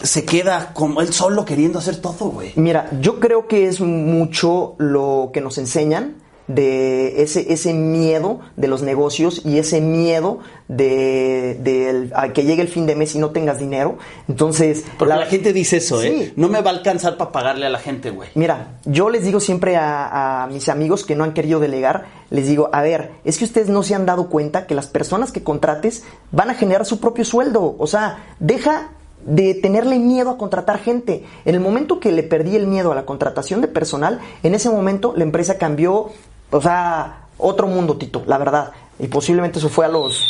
se 0.01 0.25
queda 0.25 0.73
como 0.73 1.01
él 1.01 1.13
solo 1.13 1.45
queriendo 1.45 1.79
hacer 1.79 1.97
todo, 2.01 2.29
güey? 2.29 2.53
Mira, 2.55 2.89
yo 3.01 3.19
creo 3.19 3.47
que 3.47 3.67
es 3.67 3.79
mucho 3.81 4.75
lo 4.77 5.29
que 5.33 5.41
nos 5.41 5.57
enseñan 5.57 6.20
de 6.55 7.21
ese, 7.21 7.51
ese 7.53 7.73
miedo 7.73 8.39
de 8.57 8.67
los 8.67 8.81
negocios 8.81 9.41
y 9.45 9.57
ese 9.57 9.81
miedo 9.81 10.39
de, 10.67 11.57
de 11.61 11.89
el- 11.89 12.11
a 12.15 12.33
que 12.33 12.43
llegue 12.43 12.61
el 12.61 12.67
fin 12.67 12.85
de 12.85 12.95
mes 12.95 13.13
y 13.15 13.19
no 13.19 13.29
tengas 13.31 13.59
dinero. 13.59 13.97
Entonces, 14.27 14.83
Porque 14.97 15.13
la, 15.13 15.25
gente 15.25 15.53
dice 15.53 15.77
eso, 15.77 16.01
¿eh? 16.01 16.33
No 16.35 16.47
me 16.49 16.61
va 16.61 16.71
a 16.71 16.73
alcanzar 16.73 17.17
para 17.17 17.31
pagarle 17.31 17.65
a 17.65 17.69
la 17.69 17.79
gente, 17.79 18.09
güey. 18.09 18.29
Mira, 18.35 18.79
yo 18.85 19.09
les 19.09 19.23
digo 19.23 19.39
siempre 19.39 19.75
a, 19.75 20.43
a 20.43 20.47
mis 20.47 20.69
amigos 20.69 21.05
que 21.05 21.15
no 21.15 21.23
han 21.23 21.33
querido 21.33 21.59
delegar, 21.59 22.05
les 22.29 22.47
digo, 22.47 22.69
a 22.71 22.81
ver, 22.81 23.11
es 23.25 23.37
que 23.37 23.45
ustedes 23.45 23.69
no 23.69 23.83
se 23.83 23.95
han 23.95 24.05
dado 24.05 24.29
cuenta 24.29 24.65
que 24.67 24.75
las 24.75 24.87
personas 24.87 25.31
que 25.31 25.43
contrates 25.43 26.03
van 26.31 26.49
a 26.49 26.53
generar 26.55 26.85
su 26.85 26.99
propio 26.99 27.25
sueldo. 27.25 27.75
O 27.77 27.87
sea, 27.87 28.33
deja 28.39 28.89
de 29.25 29.53
tenerle 29.53 29.99
miedo 29.99 30.31
a 30.31 30.37
contratar 30.37 30.79
gente. 30.79 31.23
En 31.45 31.53
el 31.53 31.61
momento 31.61 31.99
que 31.99 32.11
le 32.11 32.23
perdí 32.23 32.55
el 32.55 32.65
miedo 32.65 32.91
a 32.91 32.95
la 32.95 33.05
contratación 33.05 33.61
de 33.61 33.67
personal, 33.67 34.19
en 34.41 34.55
ese 34.55 34.69
momento 34.69 35.13
la 35.15 35.23
empresa 35.23 35.57
cambió, 35.59 36.09
o 36.51 36.61
sea, 36.61 37.17
otro 37.37 37.67
mundo, 37.67 37.97
Tito, 37.97 38.23
la 38.27 38.37
verdad. 38.37 38.71
Y 38.99 39.07
posiblemente 39.07 39.59
eso 39.59 39.69
fue 39.69 39.85
a 39.85 39.89
los, 39.89 40.27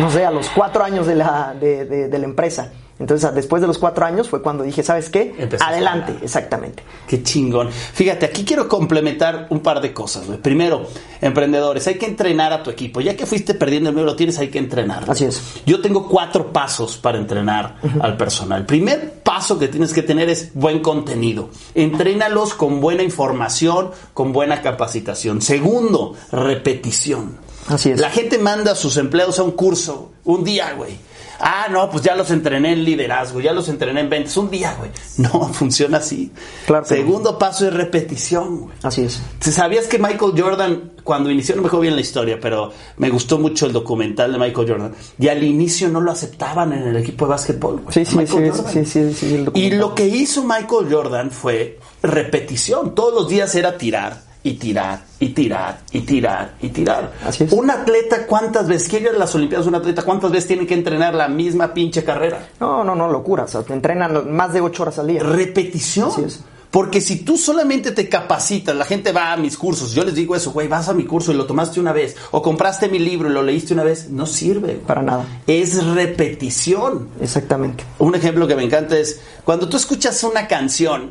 no 0.00 0.10
sé, 0.10 0.24
a 0.26 0.30
los 0.30 0.48
cuatro 0.50 0.82
años 0.82 1.06
de 1.06 1.14
la, 1.14 1.54
de, 1.58 1.84
de- 1.84 2.08
de 2.08 2.18
la 2.18 2.24
empresa. 2.24 2.72
Entonces, 3.00 3.34
después 3.34 3.62
de 3.62 3.66
los 3.66 3.78
cuatro 3.78 4.04
años 4.04 4.28
fue 4.28 4.42
cuando 4.42 4.62
dije, 4.62 4.82
¿sabes 4.82 5.08
qué? 5.08 5.34
Adelante, 5.58 6.16
exactamente. 6.22 6.82
Qué 7.08 7.22
chingón. 7.22 7.70
Fíjate, 7.70 8.26
aquí 8.26 8.44
quiero 8.44 8.68
complementar 8.68 9.46
un 9.48 9.60
par 9.60 9.80
de 9.80 9.94
cosas, 9.94 10.26
güey. 10.26 10.38
Primero, 10.38 10.86
emprendedores, 11.22 11.86
hay 11.86 11.94
que 11.94 12.04
entrenar 12.04 12.52
a 12.52 12.62
tu 12.62 12.68
equipo. 12.68 13.00
Ya 13.00 13.16
que 13.16 13.24
fuiste 13.24 13.54
perdiendo 13.54 13.88
el 13.88 13.94
miedo, 13.94 14.06
lo 14.06 14.16
tienes, 14.16 14.38
hay 14.38 14.48
que 14.48 14.58
entrenar. 14.58 15.10
Así 15.10 15.24
es. 15.24 15.40
Yo 15.64 15.80
tengo 15.80 16.08
cuatro 16.08 16.52
pasos 16.52 16.98
para 16.98 17.16
entrenar 17.16 17.76
al 18.02 18.18
personal. 18.18 18.60
El 18.60 18.66
primer 18.66 19.14
paso 19.22 19.58
que 19.58 19.68
tienes 19.68 19.94
que 19.94 20.02
tener 20.02 20.28
es 20.28 20.52
buen 20.52 20.80
contenido. 20.80 21.48
Entrénalos 21.74 22.52
con 22.52 22.82
buena 22.82 23.02
información, 23.02 23.92
con 24.12 24.32
buena 24.34 24.60
capacitación. 24.60 25.40
Segundo, 25.40 26.16
repetición. 26.32 27.38
Así 27.66 27.92
es. 27.92 28.00
La 28.00 28.10
gente 28.10 28.36
manda 28.36 28.72
a 28.72 28.74
sus 28.74 28.98
empleados 28.98 29.38
a 29.38 29.42
un 29.42 29.52
curso, 29.52 30.12
un 30.24 30.44
día, 30.44 30.74
güey. 30.74 31.09
Ah, 31.40 31.68
no, 31.70 31.90
pues 31.90 32.02
ya 32.02 32.14
los 32.14 32.30
entrené 32.30 32.72
en 32.72 32.84
liderazgo, 32.84 33.40
ya 33.40 33.52
los 33.52 33.68
entrené 33.68 34.00
en 34.00 34.10
ventas, 34.10 34.36
un 34.36 34.50
día, 34.50 34.74
güey. 34.78 34.90
No, 35.16 35.48
funciona 35.52 35.98
así. 35.98 36.30
Claro. 36.66 36.84
Segundo 36.84 37.38
paso 37.38 37.66
es 37.66 37.74
repetición, 37.74 38.60
güey. 38.60 38.76
Así 38.82 39.02
es. 39.02 39.20
¿Sabías 39.40 39.86
que 39.86 39.98
Michael 39.98 40.32
Jordan, 40.36 40.92
cuando 41.04 41.30
inició, 41.30 41.56
no 41.56 41.62
me 41.62 41.68
acuerdo 41.68 41.82
bien 41.82 41.94
la 41.94 42.00
historia, 42.00 42.38
pero 42.40 42.72
me 42.96 43.10
gustó 43.10 43.38
mucho 43.38 43.66
el 43.66 43.72
documental 43.72 44.32
de 44.32 44.38
Michael 44.38 44.68
Jordan, 44.68 44.94
y 45.18 45.28
al 45.28 45.42
inicio 45.42 45.88
no 45.88 46.00
lo 46.00 46.10
aceptaban 46.12 46.72
en 46.72 46.88
el 46.88 46.96
equipo 46.96 47.26
de 47.26 47.30
básquetbol, 47.30 47.80
güey. 47.80 47.92
Sí, 47.92 48.04
sí, 48.04 48.26
sí, 48.26 48.84
sí, 48.84 48.84
sí, 48.84 49.14
sí, 49.14 49.44
Y 49.54 49.70
lo 49.70 49.94
que 49.94 50.06
hizo 50.06 50.42
Michael 50.42 50.86
Jordan 50.90 51.30
fue 51.30 51.78
repetición. 52.02 52.94
Todos 52.94 53.14
los 53.14 53.28
días 53.28 53.54
era 53.54 53.76
tirar 53.76 54.29
y 54.42 54.54
tirar 54.54 55.02
y 55.18 55.30
tirar 55.30 55.80
y 55.92 56.00
tirar 56.00 56.54
y 56.60 56.68
tirar. 56.70 57.12
Así 57.24 57.44
es. 57.44 57.52
Un 57.52 57.70
atleta, 57.70 58.26
¿cuántas 58.26 58.66
veces? 58.68 58.88
¿Quién 58.88 59.02
ir 59.04 59.10
a 59.10 59.18
las 59.18 59.34
Olimpiadas? 59.34 59.66
Un 59.66 59.74
atleta, 59.74 60.02
¿cuántas 60.02 60.30
veces 60.30 60.48
tiene 60.48 60.66
que 60.66 60.74
entrenar 60.74 61.14
la 61.14 61.28
misma 61.28 61.74
pinche 61.74 62.04
carrera? 62.04 62.48
No, 62.58 62.84
no, 62.84 62.94
no, 62.94 63.10
locura. 63.10 63.44
O 63.44 63.48
sea, 63.48 63.62
te 63.62 63.72
entrenan 63.72 64.34
más 64.34 64.52
de 64.52 64.60
ocho 64.60 64.82
horas 64.82 64.98
al 64.98 65.08
día. 65.08 65.22
Repetición. 65.22 66.10
Así 66.10 66.22
es. 66.22 66.44
Porque 66.70 67.00
si 67.00 67.24
tú 67.24 67.36
solamente 67.36 67.90
te 67.90 68.08
capacitas, 68.08 68.76
la 68.76 68.84
gente 68.84 69.10
va 69.10 69.32
a 69.32 69.36
mis 69.36 69.56
cursos, 69.56 69.92
yo 69.92 70.04
les 70.04 70.14
digo 70.14 70.36
eso, 70.36 70.52
güey, 70.52 70.68
vas 70.68 70.88
a 70.88 70.94
mi 70.94 71.04
curso 71.04 71.32
y 71.32 71.34
lo 71.34 71.44
tomaste 71.44 71.80
una 71.80 71.92
vez, 71.92 72.16
o 72.30 72.42
compraste 72.42 72.88
mi 72.88 73.00
libro 73.00 73.28
y 73.28 73.32
lo 73.32 73.42
leíste 73.42 73.74
una 73.74 73.82
vez, 73.82 74.08
no 74.08 74.24
sirve. 74.24 74.74
Para 74.74 75.02
nada. 75.02 75.26
Es 75.48 75.84
repetición. 75.84 77.08
Exactamente. 77.20 77.82
Un 77.98 78.14
ejemplo 78.14 78.46
que 78.46 78.54
me 78.54 78.62
encanta 78.62 78.96
es, 78.96 79.20
cuando 79.44 79.68
tú 79.68 79.76
escuchas 79.76 80.22
una 80.22 80.46
canción, 80.46 81.10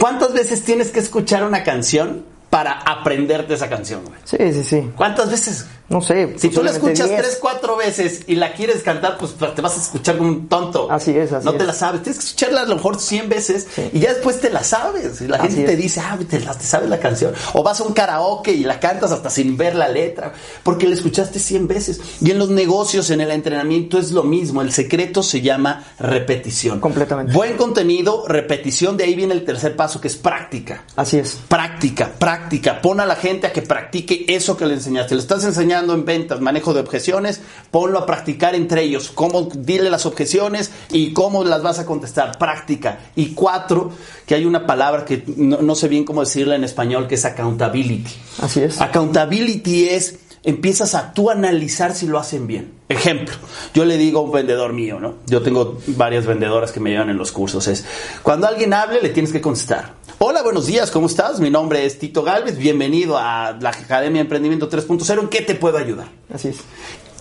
¿cuántas 0.00 0.32
veces 0.32 0.64
tienes 0.64 0.90
que 0.90 0.98
escuchar 0.98 1.44
una 1.44 1.62
canción 1.62 2.24
para 2.48 2.72
aprenderte 2.72 3.54
esa 3.54 3.68
canción, 3.68 4.02
güey? 4.04 4.18
Sí, 4.24 4.38
sí, 4.52 4.64
sí. 4.64 4.90
¿Cuántas 4.96 5.30
veces? 5.30 5.66
No 5.90 6.00
sé. 6.00 6.34
Si 6.38 6.48
tú 6.48 6.62
la 6.62 6.70
escuchas 6.70 7.08
10. 7.08 7.20
tres, 7.20 7.38
cuatro 7.40 7.76
veces 7.76 8.20
y 8.28 8.36
la 8.36 8.52
quieres 8.54 8.82
cantar, 8.84 9.18
pues 9.18 9.34
te 9.54 9.60
vas 9.60 9.76
a 9.76 9.80
escuchar 9.82 10.16
como 10.18 10.30
un 10.30 10.48
tonto. 10.48 10.88
Así 10.90 11.10
es, 11.10 11.32
así 11.32 11.44
No 11.44 11.52
te 11.54 11.64
la 11.64 11.72
sabes. 11.74 12.02
Tienes 12.04 12.20
que 12.20 12.26
escucharla 12.26 12.60
a 12.62 12.64
lo 12.66 12.76
mejor 12.76 12.98
100 13.00 13.28
veces 13.28 13.66
Sí. 13.74 13.90
y 13.92 13.98
ya 13.98 14.10
después 14.14 14.40
te 14.40 14.50
la 14.50 14.62
sabes. 14.62 15.20
Y 15.20 15.26
la 15.26 15.38
Así 15.38 15.56
gente 15.56 15.72
te 15.72 15.76
dice, 15.76 16.00
ah, 16.00 16.16
te, 16.28 16.38
la- 16.40 16.54
te 16.56 16.64
sabes 16.64 16.88
la 16.88 17.00
canción. 17.00 17.34
O 17.54 17.64
vas 17.64 17.80
a 17.80 17.84
un 17.84 17.92
karaoke 17.92 18.52
y 18.52 18.62
la 18.62 18.78
cantas 18.78 19.10
hasta 19.10 19.30
sin 19.30 19.56
ver 19.56 19.74
la 19.74 19.88
letra, 19.88 20.32
porque 20.62 20.86
la 20.86 20.94
escuchaste 20.94 21.40
100 21.40 21.66
veces. 21.66 22.00
Y 22.20 22.30
en 22.30 22.38
los 22.38 22.50
negocios, 22.50 23.10
en 23.10 23.20
el 23.20 23.32
entrenamiento 23.32 23.98
es 23.98 24.12
lo 24.12 24.22
mismo. 24.22 24.62
El 24.62 24.72
secreto 24.72 25.24
se 25.24 25.40
llama 25.40 25.82
repetición. 25.98 26.78
Completamente. 26.78 27.32
Buen 27.32 27.56
contenido, 27.56 28.24
repetición. 28.28 28.96
De 28.96 29.02
ahí 29.02 29.16
viene 29.16 29.34
el 29.34 29.44
tercer 29.44 29.74
paso, 29.74 30.00
que 30.00 30.06
es 30.06 30.14
práctica. 30.16 30.84
Así 30.94 31.18
es. 31.18 31.36
Práctica, 31.48 32.12
práctica. 32.16 32.80
Pon 32.80 33.00
a 33.00 33.06
la 33.06 33.16
gente 33.16 33.48
a 33.48 33.52
que 33.52 33.62
practique 33.62 34.24
eso 34.28 34.56
que 34.56 34.66
le 34.66 34.74
enseñaste. 34.74 35.16
Le 35.16 35.20
estás 35.20 35.42
enseñando 35.42 35.79
en 35.88 36.04
ventas, 36.04 36.40
manejo 36.40 36.74
de 36.74 36.80
objeciones, 36.80 37.40
ponlo 37.70 37.98
a 37.98 38.06
practicar 38.06 38.54
entre 38.54 38.82
ellos. 38.82 39.10
Cómo 39.14 39.48
dile 39.54 39.90
las 39.90 40.06
objeciones 40.06 40.70
y 40.90 41.12
cómo 41.12 41.44
las 41.44 41.62
vas 41.62 41.78
a 41.78 41.86
contestar. 41.86 42.38
Práctica. 42.38 43.00
Y 43.16 43.34
cuatro, 43.34 43.90
que 44.26 44.34
hay 44.34 44.44
una 44.44 44.66
palabra 44.66 45.04
que 45.04 45.24
no, 45.36 45.62
no 45.62 45.74
sé 45.74 45.88
bien 45.88 46.04
cómo 46.04 46.20
decirla 46.20 46.56
en 46.56 46.64
español, 46.64 47.06
que 47.08 47.14
es 47.14 47.24
accountability. 47.24 48.12
Así 48.40 48.60
es. 48.60 48.80
Accountability 48.80 49.88
es 49.88 50.18
empiezas 50.42 50.94
a 50.94 51.12
tú 51.12 51.30
analizar 51.30 51.94
si 51.94 52.06
lo 52.06 52.18
hacen 52.18 52.46
bien. 52.46 52.72
Ejemplo, 52.88 53.34
yo 53.74 53.84
le 53.84 53.96
digo 53.96 54.20
a 54.20 54.22
un 54.22 54.32
vendedor 54.32 54.72
mío, 54.72 54.98
¿no? 54.98 55.14
Yo 55.26 55.42
tengo 55.42 55.78
varias 55.88 56.26
vendedoras 56.26 56.72
que 56.72 56.80
me 56.80 56.90
llevan 56.90 57.10
en 57.10 57.18
los 57.18 57.32
cursos. 57.32 57.66
Es 57.68 57.84
cuando 58.22 58.46
alguien 58.46 58.72
hable, 58.72 59.00
le 59.00 59.10
tienes 59.10 59.32
que 59.32 59.40
contestar. 59.40 59.94
Hola, 60.18 60.42
buenos 60.42 60.66
días, 60.66 60.90
¿cómo 60.90 61.06
estás? 61.06 61.40
Mi 61.40 61.50
nombre 61.50 61.86
es 61.86 61.98
Tito 61.98 62.22
Galvez, 62.22 62.58
bienvenido 62.58 63.16
a 63.16 63.56
la 63.60 63.70
Academia 63.70 64.20
Emprendimiento 64.20 64.68
3.0. 64.68 65.20
¿En 65.20 65.28
qué 65.28 65.40
te 65.40 65.54
puedo 65.54 65.78
ayudar? 65.78 66.08
Así 66.32 66.48
es. 66.48 66.58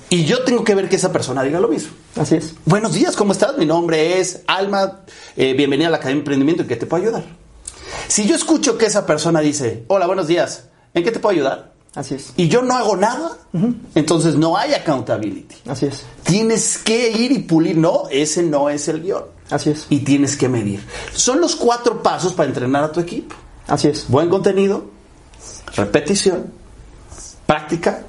Y 0.10 0.26
yo 0.26 0.44
tengo 0.44 0.64
que 0.64 0.74
ver 0.74 0.90
que 0.90 0.96
esa 0.96 1.12
persona 1.12 1.44
diga 1.44 1.60
lo 1.60 1.68
mismo. 1.68 1.92
Así 2.16 2.36
es. 2.36 2.56
Buenos 2.66 2.94
días, 2.94 3.16
¿cómo 3.16 3.32
estás? 3.32 3.58
Mi 3.58 3.66
nombre 3.66 4.20
es 4.20 4.42
Alma, 4.48 5.02
eh, 5.38 5.54
bienvenida 5.54 5.88
a 5.88 5.92
la 5.92 5.98
Academia 5.98 6.16
de 6.16 6.22
Emprendimiento, 6.22 6.64
¿en 6.64 6.68
qué 6.68 6.76
te 6.76 6.88
puedo 6.88 7.04
ayudar? 7.04 7.24
Si 8.08 8.28
yo 8.28 8.36
escucho 8.36 8.78
que 8.78 8.88
esa 8.88 9.06
persona 9.06 9.40
dice, 9.40 9.84
hola, 9.88 10.08
buenos 10.08 10.28
días, 10.28 10.66
¿en 10.96 11.04
qué 11.04 11.12
te 11.12 11.20
puedo 11.20 11.36
ayudar? 11.36 11.79
Así 11.96 12.16
es. 12.16 12.34
Y 12.38 12.48
yo 12.48 12.62
no 12.62 12.76
hago 12.76 12.96
nada, 12.96 13.38
entonces 13.96 14.36
no 14.36 14.56
hay 14.56 14.74
accountability. 14.74 15.56
Así 15.68 15.88
es. 15.88 16.06
Tienes 16.24 16.78
que 16.78 17.10
ir 17.12 17.32
y 17.32 17.40
pulir, 17.40 17.78
no, 17.78 18.04
ese 18.12 18.44
no 18.44 18.70
es 18.70 18.88
el 18.88 19.02
guion. 19.02 19.24
Así 19.50 19.72
es. 19.72 19.88
Y 19.90 20.00
tienes 20.00 20.38
que 20.38 20.48
medir. 20.48 20.84
Son 21.14 21.42
los 21.42 21.56
cuatro 21.56 22.04
pasos 22.04 22.34
para 22.34 22.48
entrenar 22.48 22.84
a 22.84 22.92
tu 22.92 23.00
equipo. 23.00 23.36
Así 23.68 23.88
es. 23.88 24.08
Buen 24.08 24.30
contenido, 24.30 24.86
repetición, 25.76 26.54
práctica 27.46 28.04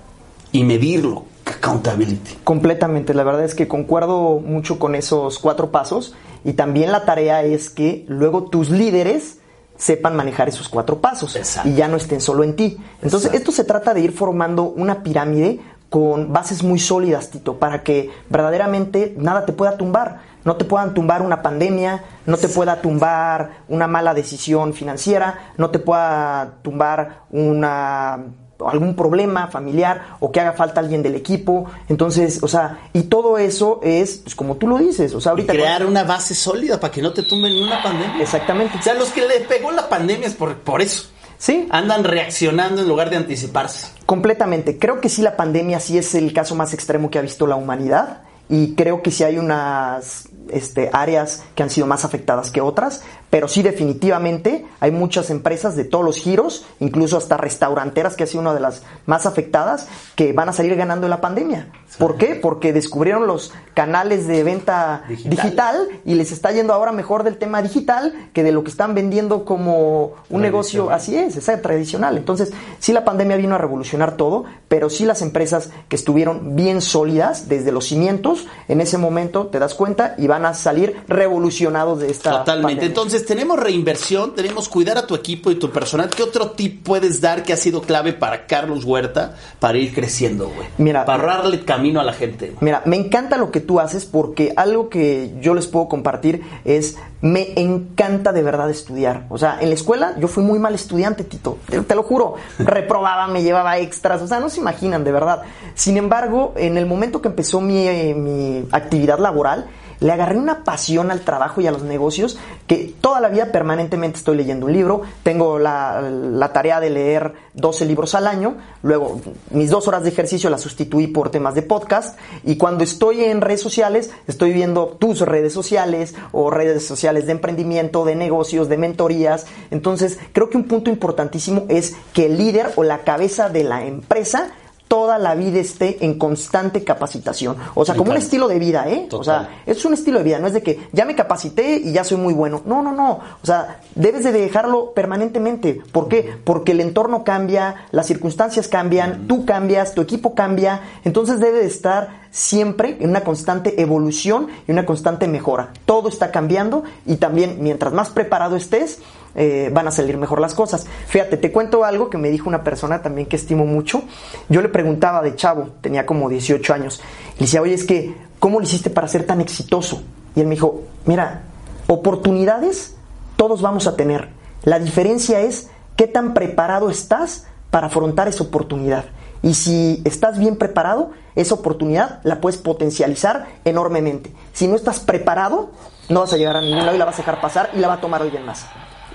y 0.52 0.64
medirlo. 0.64 1.24
Accountability. 1.46 2.36
Completamente, 2.44 3.12
la 3.12 3.24
verdad 3.24 3.44
es 3.44 3.56
que 3.56 3.66
concuerdo 3.66 4.38
mucho 4.38 4.78
con 4.78 4.94
esos 4.94 5.38
cuatro 5.40 5.72
pasos 5.72 6.14
y 6.44 6.52
también 6.52 6.92
la 6.92 7.04
tarea 7.04 7.42
es 7.42 7.70
que 7.70 8.04
luego 8.08 8.44
tus 8.44 8.70
líderes 8.70 9.39
sepan 9.80 10.14
manejar 10.14 10.46
esos 10.48 10.68
cuatro 10.68 11.00
pasos 11.00 11.36
Exacto. 11.36 11.68
y 11.68 11.74
ya 11.74 11.88
no 11.88 11.96
estén 11.96 12.20
solo 12.20 12.44
en 12.44 12.54
ti. 12.54 12.76
Entonces, 12.96 13.30
Exacto. 13.30 13.38
esto 13.38 13.52
se 13.52 13.64
trata 13.64 13.94
de 13.94 14.02
ir 14.02 14.12
formando 14.12 14.64
una 14.64 15.02
pirámide 15.02 15.58
con 15.88 16.32
bases 16.32 16.62
muy 16.62 16.78
sólidas, 16.78 17.30
Tito, 17.30 17.58
para 17.58 17.82
que 17.82 18.10
verdaderamente 18.28 19.14
nada 19.16 19.46
te 19.46 19.52
pueda 19.52 19.78
tumbar. 19.78 20.20
No 20.44 20.56
te 20.56 20.64
puedan 20.64 20.94
tumbar 20.94 21.22
una 21.22 21.42
pandemia, 21.42 22.04
no 22.26 22.36
te 22.36 22.48
pueda 22.48 22.80
tumbar 22.80 23.62
una 23.68 23.86
mala 23.86 24.14
decisión 24.14 24.72
financiera, 24.72 25.52
no 25.56 25.70
te 25.70 25.78
pueda 25.78 26.58
tumbar 26.62 27.22
una 27.30 28.18
algún 28.68 28.94
problema 28.96 29.48
familiar 29.48 30.16
o 30.20 30.30
que 30.32 30.40
haga 30.40 30.52
falta 30.52 30.80
alguien 30.80 31.02
del 31.02 31.14
equipo. 31.14 31.66
Entonces, 31.88 32.42
o 32.42 32.48
sea, 32.48 32.88
y 32.92 33.04
todo 33.04 33.38
eso 33.38 33.80
es, 33.82 34.18
pues 34.18 34.34
como 34.34 34.56
tú 34.56 34.66
lo 34.66 34.78
dices, 34.78 35.14
o 35.14 35.20
sea, 35.20 35.30
Y 35.30 35.32
ahorita... 35.32 35.52
crear 35.52 35.86
una 35.86 36.04
base 36.04 36.34
sólida 36.34 36.80
para 36.80 36.92
que 36.92 37.00
no 37.02 37.12
te 37.12 37.22
tumben 37.22 37.52
en 37.52 37.62
una 37.62 37.82
pandemia. 37.82 38.20
Exactamente. 38.22 38.78
O 38.78 38.82
sea, 38.82 38.94
los 38.94 39.10
que 39.10 39.26
les 39.26 39.42
pegó 39.46 39.70
la 39.70 39.88
pandemia 39.88 40.26
es 40.26 40.34
por, 40.34 40.54
por 40.56 40.82
eso. 40.82 41.08
Sí, 41.38 41.66
Andan 41.70 42.04
reaccionando 42.04 42.82
en 42.82 42.88
lugar 42.88 43.08
de 43.08 43.16
anticiparse. 43.16 43.86
completamente. 44.04 44.78
Creo 44.78 45.00
que 45.00 45.08
sí 45.08 45.22
la 45.22 45.36
pandemia 45.36 45.80
sí 45.80 45.96
es 45.96 46.14
el 46.14 46.32
caso 46.34 46.54
más 46.54 46.74
extremo 46.74 47.10
que 47.10 47.18
ha 47.18 47.22
visto 47.22 47.46
la 47.46 47.56
humanidad 47.56 48.22
y 48.50 48.74
creo 48.74 49.00
que 49.00 49.10
sí 49.10 49.24
hay 49.24 49.38
unas 49.38 50.28
este, 50.52 50.90
áreas 50.92 51.42
que 51.54 51.62
han 51.62 51.70
sido 51.70 51.86
más 51.86 52.04
afectadas 52.04 52.50
que 52.50 52.60
otras, 52.60 53.02
pero 53.30 53.48
sí 53.48 53.62
definitivamente 53.62 54.66
hay 54.80 54.90
muchas 54.90 55.30
empresas 55.30 55.76
de 55.76 55.84
todos 55.84 56.04
los 56.04 56.16
giros, 56.16 56.66
incluso 56.80 57.16
hasta 57.16 57.36
restauranteras 57.36 58.16
que 58.16 58.24
ha 58.24 58.26
sido 58.26 58.40
una 58.40 58.54
de 58.54 58.60
las 58.60 58.82
más 59.06 59.26
afectadas, 59.26 59.86
que 60.16 60.32
van 60.32 60.48
a 60.48 60.52
salir 60.52 60.74
ganando 60.76 61.06
en 61.06 61.10
la 61.10 61.20
pandemia. 61.20 61.68
¿Por 61.98 62.16
qué? 62.16 62.34
Porque 62.34 62.72
descubrieron 62.72 63.26
los 63.26 63.52
canales 63.74 64.26
de 64.26 64.42
venta 64.42 65.04
Digital. 65.08 65.30
digital, 65.30 65.88
y 66.04 66.14
les 66.14 66.32
está 66.32 66.50
yendo 66.52 66.72
ahora 66.72 66.92
mejor 66.92 67.22
del 67.22 67.36
tema 67.36 67.62
digital 67.62 68.30
que 68.32 68.42
de 68.42 68.52
lo 68.52 68.64
que 68.64 68.70
están 68.70 68.94
vendiendo 68.94 69.44
como 69.44 70.14
un 70.28 70.42
negocio 70.42 70.90
así 70.90 71.16
es, 71.16 71.36
es 71.36 71.62
tradicional. 71.62 72.16
Entonces, 72.16 72.52
sí 72.78 72.92
la 72.92 73.04
pandemia 73.04 73.36
vino 73.36 73.54
a 73.54 73.58
revolucionar 73.58 74.16
todo, 74.16 74.44
pero 74.68 74.90
sí 74.90 75.04
las 75.04 75.22
empresas 75.22 75.70
que 75.88 75.96
estuvieron 75.96 76.56
bien 76.56 76.80
sólidas 76.80 77.48
desde 77.48 77.72
los 77.72 77.86
cimientos, 77.86 78.46
en 78.68 78.80
ese 78.80 78.98
momento 78.98 79.48
te 79.48 79.58
das 79.58 79.74
cuenta 79.74 80.14
y 80.18 80.26
van 80.26 80.39
a 80.44 80.54
salir 80.54 80.96
revolucionados 81.08 82.00
de 82.00 82.10
esta 82.10 82.30
Totalmente. 82.30 82.62
pandemia. 82.62 82.86
Entonces, 82.86 83.26
tenemos 83.26 83.58
reinversión, 83.58 84.34
tenemos 84.34 84.68
cuidar 84.68 84.98
a 84.98 85.06
tu 85.06 85.14
equipo 85.14 85.50
y 85.50 85.56
tu 85.56 85.70
personal. 85.70 86.10
¿Qué 86.10 86.22
otro 86.22 86.52
tip 86.52 86.84
puedes 86.84 87.20
dar 87.20 87.42
que 87.42 87.52
ha 87.52 87.56
sido 87.56 87.82
clave 87.82 88.12
para 88.12 88.46
Carlos 88.46 88.84
Huerta 88.84 89.36
para 89.58 89.78
ir 89.78 89.94
creciendo, 89.94 90.48
güey? 90.48 90.68
Mira, 90.78 91.04
para 91.04 91.22
ahorrarle 91.22 91.64
camino 91.64 92.00
a 92.00 92.04
la 92.04 92.12
gente. 92.12 92.54
Mira, 92.60 92.82
me 92.84 92.96
encanta 92.96 93.36
lo 93.36 93.50
que 93.50 93.60
tú 93.60 93.80
haces 93.80 94.04
porque 94.04 94.52
algo 94.56 94.88
que 94.88 95.34
yo 95.40 95.54
les 95.54 95.66
puedo 95.66 95.88
compartir 95.88 96.42
es, 96.64 96.96
me 97.20 97.52
encanta 97.56 98.32
de 98.32 98.42
verdad 98.42 98.70
estudiar. 98.70 99.26
O 99.28 99.38
sea, 99.38 99.58
en 99.60 99.68
la 99.68 99.74
escuela 99.74 100.14
yo 100.18 100.28
fui 100.28 100.42
muy 100.42 100.58
mal 100.58 100.74
estudiante, 100.74 101.24
Tito, 101.24 101.58
te, 101.68 101.80
te 101.80 101.94
lo 101.94 102.02
juro. 102.02 102.34
Reprobaba, 102.58 103.26
me 103.28 103.42
llevaba 103.42 103.78
extras, 103.78 104.22
o 104.22 104.26
sea, 104.26 104.40
no 104.40 104.48
se 104.48 104.60
imaginan 104.60 105.04
de 105.04 105.12
verdad. 105.12 105.42
Sin 105.74 105.96
embargo, 105.96 106.52
en 106.56 106.76
el 106.76 106.86
momento 106.86 107.20
que 107.20 107.28
empezó 107.28 107.60
mi, 107.60 107.86
eh, 107.86 108.14
mi 108.14 108.66
actividad 108.72 109.18
laboral, 109.18 109.66
le 110.00 110.12
agarré 110.12 110.38
una 110.38 110.64
pasión 110.64 111.10
al 111.10 111.20
trabajo 111.20 111.60
y 111.60 111.66
a 111.66 111.70
los 111.70 111.82
negocios 111.82 112.38
que 112.66 112.94
toda 113.00 113.20
la 113.20 113.28
vida 113.28 113.52
permanentemente 113.52 114.18
estoy 114.18 114.36
leyendo 114.36 114.66
un 114.66 114.72
libro. 114.72 115.02
Tengo 115.22 115.58
la, 115.58 116.00
la 116.00 116.52
tarea 116.52 116.80
de 116.80 116.90
leer 116.90 117.34
12 117.54 117.84
libros 117.84 118.14
al 118.14 118.26
año. 118.26 118.56
Luego, 118.82 119.20
mis 119.50 119.70
dos 119.70 119.88
horas 119.88 120.02
de 120.02 120.08
ejercicio 120.08 120.50
las 120.50 120.62
sustituí 120.62 121.06
por 121.06 121.30
temas 121.30 121.54
de 121.54 121.62
podcast. 121.62 122.18
Y 122.44 122.56
cuando 122.56 122.84
estoy 122.84 123.24
en 123.24 123.40
redes 123.40 123.60
sociales, 123.60 124.10
estoy 124.26 124.52
viendo 124.52 124.96
tus 124.98 125.20
redes 125.20 125.52
sociales 125.52 126.14
o 126.32 126.50
redes 126.50 126.86
sociales 126.86 127.26
de 127.26 127.32
emprendimiento, 127.32 128.04
de 128.04 128.16
negocios, 128.16 128.68
de 128.68 128.78
mentorías. 128.78 129.46
Entonces, 129.70 130.18
creo 130.32 130.48
que 130.48 130.56
un 130.56 130.64
punto 130.64 130.90
importantísimo 130.90 131.66
es 131.68 131.94
que 132.12 132.26
el 132.26 132.38
líder 132.38 132.72
o 132.76 132.84
la 132.84 132.98
cabeza 133.04 133.48
de 133.48 133.64
la 133.64 133.84
empresa 133.84 134.50
toda 134.90 135.18
la 135.18 135.36
vida 135.36 135.60
esté 135.60 136.04
en 136.04 136.18
constante 136.18 136.82
capacitación. 136.82 137.56
O 137.76 137.84
sea, 137.84 137.94
como 137.94 138.10
un 138.10 138.16
estilo 138.16 138.48
de 138.48 138.58
vida, 138.58 138.88
¿eh? 138.88 139.06
O 139.12 139.22
sea, 139.22 139.62
es 139.64 139.84
un 139.84 139.94
estilo 139.94 140.18
de 140.18 140.24
vida, 140.24 140.40
no 140.40 140.48
es 140.48 140.52
de 140.52 140.64
que 140.64 140.88
ya 140.90 141.04
me 141.04 141.14
capacité 141.14 141.76
y 141.76 141.92
ya 141.92 142.02
soy 142.02 142.16
muy 142.16 142.34
bueno. 142.34 142.62
No, 142.66 142.82
no, 142.82 142.90
no. 142.90 143.20
O 143.40 143.46
sea, 143.46 143.78
debes 143.94 144.24
de 144.24 144.32
dejarlo 144.32 144.90
permanentemente. 144.92 145.80
¿Por 145.92 146.08
qué? 146.08 146.34
Porque 146.42 146.72
el 146.72 146.80
entorno 146.80 147.22
cambia, 147.22 147.86
las 147.92 148.08
circunstancias 148.08 148.66
cambian, 148.66 149.28
tú 149.28 149.46
cambias, 149.46 149.94
tu 149.94 150.00
equipo 150.00 150.34
cambia. 150.34 150.80
Entonces 151.04 151.38
debe 151.38 151.58
de 151.58 151.66
estar 151.66 152.22
siempre 152.32 152.96
en 152.98 153.10
una 153.10 153.22
constante 153.22 153.80
evolución 153.80 154.48
y 154.66 154.72
una 154.72 154.86
constante 154.86 155.28
mejora. 155.28 155.72
Todo 155.84 156.08
está 156.08 156.32
cambiando 156.32 156.82
y 157.06 157.16
también 157.16 157.58
mientras 157.60 157.92
más 157.92 158.10
preparado 158.10 158.56
estés, 158.56 158.98
eh, 159.34 159.70
van 159.72 159.88
a 159.88 159.90
salir 159.90 160.16
mejor 160.18 160.40
las 160.40 160.54
cosas. 160.54 160.86
Fíjate, 161.06 161.36
te 161.36 161.52
cuento 161.52 161.84
algo 161.84 162.10
que 162.10 162.18
me 162.18 162.30
dijo 162.30 162.48
una 162.48 162.64
persona 162.64 163.02
también 163.02 163.26
que 163.26 163.36
estimo 163.36 163.66
mucho. 163.66 164.02
Yo 164.48 164.62
le 164.62 164.68
preguntaba 164.68 165.22
de 165.22 165.36
chavo, 165.36 165.70
tenía 165.80 166.06
como 166.06 166.28
18 166.28 166.74
años, 166.74 167.00
le 167.38 167.46
decía, 167.46 167.62
oye, 167.62 167.74
es 167.74 167.84
que, 167.84 168.14
¿cómo 168.38 168.58
lo 168.58 168.64
hiciste 168.64 168.90
para 168.90 169.08
ser 169.08 169.26
tan 169.26 169.40
exitoso? 169.40 170.02
Y 170.34 170.40
él 170.40 170.46
me 170.46 170.54
dijo, 170.54 170.82
mira, 171.06 171.42
oportunidades 171.86 172.94
todos 173.36 173.62
vamos 173.62 173.86
a 173.86 173.96
tener. 173.96 174.28
La 174.64 174.78
diferencia 174.78 175.40
es 175.40 175.70
qué 175.96 176.06
tan 176.06 176.34
preparado 176.34 176.90
estás 176.90 177.46
para 177.70 177.86
afrontar 177.86 178.28
esa 178.28 178.44
oportunidad. 178.44 179.06
Y 179.42 179.54
si 179.54 180.02
estás 180.04 180.38
bien 180.38 180.56
preparado, 180.56 181.12
esa 181.34 181.54
oportunidad 181.54 182.20
la 182.24 182.40
puedes 182.40 182.58
potencializar 182.58 183.46
enormemente. 183.64 184.34
Si 184.52 184.68
no 184.68 184.76
estás 184.76 185.00
preparado, 185.00 185.70
no 186.10 186.20
vas 186.20 186.32
a 186.32 186.36
llegar 186.36 186.56
a 186.56 186.60
ningún 186.60 186.84
lado 186.84 186.94
y 186.94 186.98
la 186.98 187.06
vas 187.06 187.14
a 187.14 187.18
dejar 187.22 187.40
pasar 187.40 187.70
y 187.72 187.78
la 187.78 187.88
va 187.88 187.94
a 187.94 188.00
tomar 188.00 188.20
alguien 188.20 188.44
más. 188.44 188.66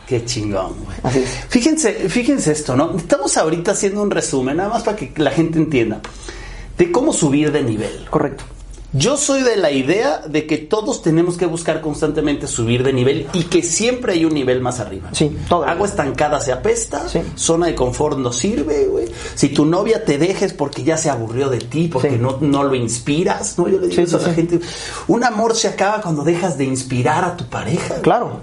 Qué 0.07 0.23
chingón, 0.25 0.73
güey. 0.85 1.25
Fíjense, 1.49 1.93
fíjense 2.09 2.51
esto, 2.51 2.75
¿no? 2.75 2.95
Estamos 2.95 3.37
ahorita 3.37 3.71
haciendo 3.71 4.01
un 4.01 4.11
resumen, 4.11 4.57
nada 4.57 4.69
más 4.69 4.83
para 4.83 4.95
que 4.97 5.11
la 5.17 5.31
gente 5.31 5.57
entienda, 5.57 5.99
de 6.77 6.91
cómo 6.91 7.11
subir 7.11 7.51
de 7.51 7.63
nivel. 7.63 8.05
Correcto. 8.09 8.43
Yo 8.97 9.17
soy 9.17 9.41
de 9.41 9.57
la 9.57 9.71
idea 9.71 10.19
de 10.19 10.47
que 10.47 10.57
todos 10.57 11.01
tenemos 11.01 11.35
que 11.35 11.45
buscar 11.45 11.81
constantemente 11.81 12.47
subir 12.47 12.81
de 12.81 12.93
nivel 12.93 13.27
y 13.33 13.43
que 13.43 13.61
siempre 13.61 14.13
hay 14.13 14.23
un 14.23 14.33
nivel 14.33 14.61
más 14.61 14.79
arriba. 14.79 15.09
Sí, 15.11 15.35
todo. 15.49 15.65
Agua 15.65 15.85
estancada 15.85 16.39
se 16.39 16.53
apesta, 16.53 17.09
Sí. 17.09 17.19
zona 17.35 17.65
de 17.65 17.75
confort 17.75 18.17
no 18.17 18.31
sirve, 18.31 18.85
güey. 18.85 19.07
Si 19.33 19.49
tu 19.49 19.65
novia 19.65 20.05
te 20.05 20.17
dejes 20.17 20.53
porque 20.53 20.83
ya 20.83 20.95
se 20.95 21.09
aburrió 21.09 21.49
de 21.49 21.57
ti, 21.57 21.89
porque 21.91 22.11
Sí. 22.11 22.17
no, 22.17 22.37
no 22.39 22.63
lo 22.63 22.73
inspiras, 22.73 23.57
¿no? 23.57 23.67
Yo 23.67 23.79
le 23.81 23.87
digo 23.89 23.95
Sí, 23.95 24.01
eso 24.03 24.17
a 24.17 24.27
la 24.29 24.33
gente. 24.33 24.61
Un 25.09 25.25
amor 25.25 25.57
se 25.57 25.67
acaba 25.67 25.99
cuando 26.01 26.23
dejas 26.23 26.57
de 26.57 26.63
inspirar 26.63 27.25
a 27.25 27.35
tu 27.35 27.45
pareja. 27.47 27.95
Claro. 27.95 28.39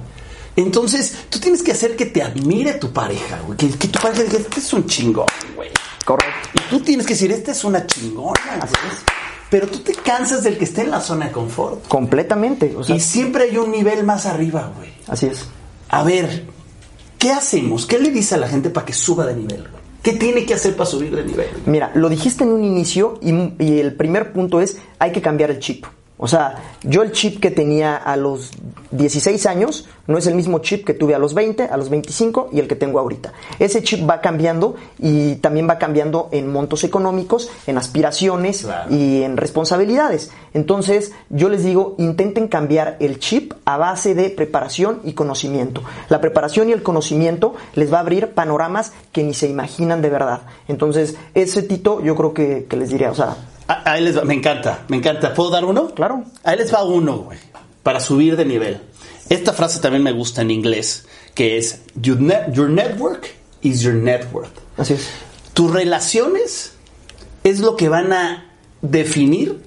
Entonces, 0.57 1.17
tú 1.31 1.39
tienes 1.39 1.63
que 1.63 1.73
hacer 1.73 1.97
que 1.97 2.07
te 2.07 2.23
admire 2.23 2.75
tu 2.75 2.93
pareja, 2.93 3.41
güey. 3.47 3.57
Que, 3.57 3.71
que 3.71 3.89
tu 3.89 3.99
pareja 3.99 4.23
diga, 4.23 4.39
este 4.39 4.61
es 4.61 4.73
un 4.73 4.87
chingón, 4.87 5.27
güey. 5.57 5.71
Correcto. 6.05 6.49
Y 6.55 6.71
tú 6.71 6.81
tienes 6.81 7.07
que 7.07 7.15
decir, 7.15 7.33
esta 7.33 7.53
es 7.53 7.65
una 7.65 7.87
chingona, 7.87 8.57
güey. 8.59 8.93
Pero 9.51 9.67
tú 9.69 9.81
te 9.81 9.95
cansas 9.95 10.43
del 10.45 10.57
que 10.59 10.65
esté 10.65 10.83
en 10.83 10.91
la 10.91 11.01
zona 11.01 11.27
de 11.27 11.33
confort. 11.33 11.87
Completamente. 11.89 12.75
O 12.77 12.83
sea, 12.85 12.97
Y 12.97 13.01
siempre 13.01 13.45
hay 13.45 13.57
un 13.59 13.71
nivel 13.71 14.03
más 14.05 14.27
arriba, 14.27 14.73
güey. 14.77 14.91
así 15.09 15.27
es. 15.27 15.47
A 15.89 16.03
ver, 16.05 16.47
¿qué 17.19 17.31
hacemos? 17.33 17.85
¿Qué 17.87 17.99
le 17.99 18.11
dice 18.11 18.35
a 18.35 18.39
la 18.39 18.49
gente 18.49 18.71
para 18.71 18.87
que 18.87 18.93
suba 18.95 19.27
de 19.27 19.35
nivel? 19.35 19.61
güey? 19.71 19.83
¿Qué 20.03 20.13
tiene 20.15 20.45
que 20.47 20.55
hacer 20.55 20.75
para 20.75 20.89
subir 20.91 21.15
de 21.15 21.23
nivel? 21.25 21.49
Mira, 21.67 21.93
lo 21.95 22.09
dijiste 22.09 22.45
en 22.45 22.51
un 22.51 22.65
inicio 22.65 23.19
y, 23.23 23.31
y 23.63 23.79
el 23.79 23.95
primer 23.95 24.33
punto 24.33 24.61
es 24.61 24.79
hay 24.99 25.13
que 25.13 25.21
cambiar 25.23 25.51
el 25.51 25.59
chip. 25.61 25.85
O 26.23 26.29
sea, 26.29 26.55
yo 26.85 27.03
el 27.03 27.11
chip 27.11 27.41
que 27.41 27.51
tenía 27.51 27.97
a 27.97 28.17
los 28.17 28.53
16 28.93 29.45
años 29.47 29.89
no 30.07 30.19
es 30.19 30.29
el 30.29 30.37
mismo 30.37 30.61
chip 30.61 30.87
que 30.87 30.95
tuve 30.95 31.17
a 31.17 31.19
los 31.19 31.35
20, 31.35 31.65
a 31.65 31.77
los 31.77 31.91
25 31.91 32.51
y 32.53 32.61
el 32.61 32.69
que 32.69 32.77
tengo 32.77 33.01
ahorita. 33.01 33.33
Ese 33.59 33.83
chip 33.83 34.09
va 34.09 34.21
cambiando 34.21 34.77
y 35.01 35.35
también 35.37 35.69
va 35.69 35.79
cambiando 35.79 36.29
en 36.31 36.47
montos 36.53 36.85
económicos, 36.85 37.51
en 37.67 37.77
aspiraciones 37.77 38.63
Claro. 38.63 38.95
y 38.95 39.25
en 39.25 39.37
responsabilidades. 39.37 40.31
Entonces, 40.55 41.11
yo 41.29 41.49
les 41.49 41.65
digo, 41.65 41.97
intenten 41.99 42.47
cambiar 42.47 42.99
el 43.01 43.19
chip 43.19 43.55
a 43.65 43.77
base 43.77 44.15
de 44.15 44.31
preparación 44.31 45.01
y 45.03 45.15
conocimiento. 45.15 45.83
La 46.09 46.21
preparación 46.21 46.69
y 46.69 46.73
el 46.73 46.85
conocimiento 46.85 47.57
les 47.75 47.93
va 47.93 47.97
a 47.97 48.01
abrir 48.03 48.29
panoramas 48.29 48.93
que 49.11 49.25
ni 49.25 49.35
se 49.35 49.49
imaginan 49.49 50.03
de 50.03 50.11
verdad. 50.11 50.43
Entonces, 50.69 51.17
ese 51.35 51.65
Tito 51.65 52.01
yo 52.01 52.15
creo 52.15 52.33
que, 52.33 52.67
que 52.71 52.77
les 52.77 52.91
diría, 52.91 53.11
o 53.11 53.15
sea, 53.17 53.37
Ahí 53.67 54.03
les 54.03 54.17
va, 54.19 54.25
me 54.25 54.35
encanta, 54.35 54.85
me 54.89 54.97
encanta. 54.97 55.33
¿Puedo 55.35 55.51
dar 55.51 55.65
uno? 55.65 55.91
Claro. 55.95 56.25
Ahí 56.43 56.57
les 56.59 56.73
va 56.73 56.85
uno, 56.85 57.19
güey, 57.19 57.39
para 57.83 58.01
subir 58.01 58.37
de 58.37 58.45
nivel. 58.45 58.81
Esta 59.29 59.53
frase 59.53 59.79
también 59.81 60.03
me 60.03 60.13
gusta 60.13 60.43
en 60.43 60.51
inglés, 60.51 61.07
que 61.35 61.57
es, 61.59 61.81
your, 61.95 62.19
net- 62.21 62.53
your 62.53 62.69
network 62.69 63.29
is 63.63 63.81
your 63.81 63.95
net 63.95 64.27
worth. 64.33 64.51
así 64.77 64.95
es. 64.95 65.09
Tus 65.55 65.71
relaciones 65.71 66.73
es 67.45 67.61
lo 67.61 67.77
que 67.77 67.89
van 67.89 68.13
a 68.13 68.51
definir 68.83 69.63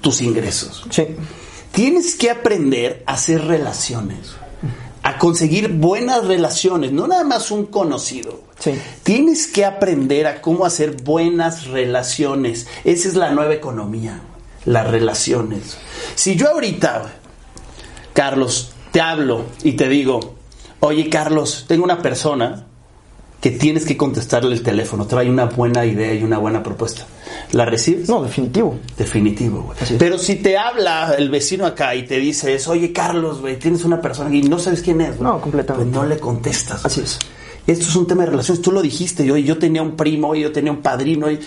tus 0.00 0.20
ingresos. 0.22 0.84
Sí, 0.90 1.06
Tienes 1.72 2.14
que 2.14 2.30
aprender 2.30 3.02
a 3.06 3.14
hacer 3.14 3.44
relaciones, 3.46 4.18
a 5.02 5.18
conseguir 5.18 5.68
buenas 5.72 6.24
relaciones, 6.24 6.92
no 6.92 7.08
nada 7.08 7.24
más 7.24 7.50
un 7.50 7.66
conocido. 7.66 8.43
Sí. 8.58 8.72
Tienes 9.02 9.46
que 9.46 9.64
aprender 9.64 10.26
a 10.26 10.40
cómo 10.40 10.64
hacer 10.64 11.02
buenas 11.02 11.66
relaciones. 11.66 12.66
Esa 12.84 13.08
es 13.08 13.14
la 13.14 13.30
nueva 13.30 13.54
economía, 13.54 14.20
las 14.64 14.90
relaciones. 14.90 15.76
Si 16.14 16.36
yo 16.36 16.48
ahorita, 16.50 17.12
Carlos, 18.12 18.72
te 18.92 19.00
hablo 19.00 19.44
y 19.62 19.72
te 19.72 19.88
digo, 19.88 20.36
oye 20.80 21.08
Carlos, 21.10 21.64
tengo 21.66 21.84
una 21.84 22.00
persona 22.00 22.66
que 23.40 23.50
tienes 23.50 23.84
que 23.84 23.94
contestarle 23.96 24.54
el 24.54 24.62
teléfono, 24.62 25.06
trae 25.06 25.28
una 25.28 25.44
buena 25.44 25.84
idea 25.84 26.14
y 26.14 26.22
una 26.22 26.38
buena 26.38 26.62
propuesta. 26.62 27.04
¿La 27.52 27.66
recibes? 27.66 28.08
no, 28.08 28.22
definitivo. 28.22 28.78
Definitivo, 28.96 29.62
güey. 29.62 29.76
Pero 29.98 30.16
si 30.16 30.36
te 30.36 30.56
habla 30.56 31.14
el 31.18 31.28
vecino 31.28 31.66
acá 31.66 31.94
y 31.94 32.06
te 32.06 32.18
dice 32.18 32.58
oye 32.68 32.92
Carlos, 32.92 33.42
güey, 33.42 33.58
tienes 33.58 33.84
una 33.84 34.00
persona 34.00 34.34
y 34.34 34.42
no 34.42 34.58
sabes 34.58 34.80
quién 34.80 35.02
es, 35.02 35.18
güey. 35.18 35.30
No, 35.30 35.40
completamente. 35.42 35.90
Pues 35.92 36.02
no 36.02 36.08
le 36.08 36.18
contestas. 36.18 36.86
Así 36.86 37.02
es. 37.02 37.18
Esto 37.66 37.86
es 37.86 37.96
un 37.96 38.06
tema 38.06 38.24
de 38.24 38.30
relaciones. 38.30 38.62
Tú 38.62 38.72
lo 38.72 38.82
dijiste, 38.82 39.24
yo, 39.24 39.36
yo 39.36 39.58
tenía 39.58 39.82
un 39.82 39.96
primo, 39.96 40.34
yo 40.34 40.52
tenía 40.52 40.72
un 40.72 40.82
padrino. 40.82 41.30
y 41.30 41.38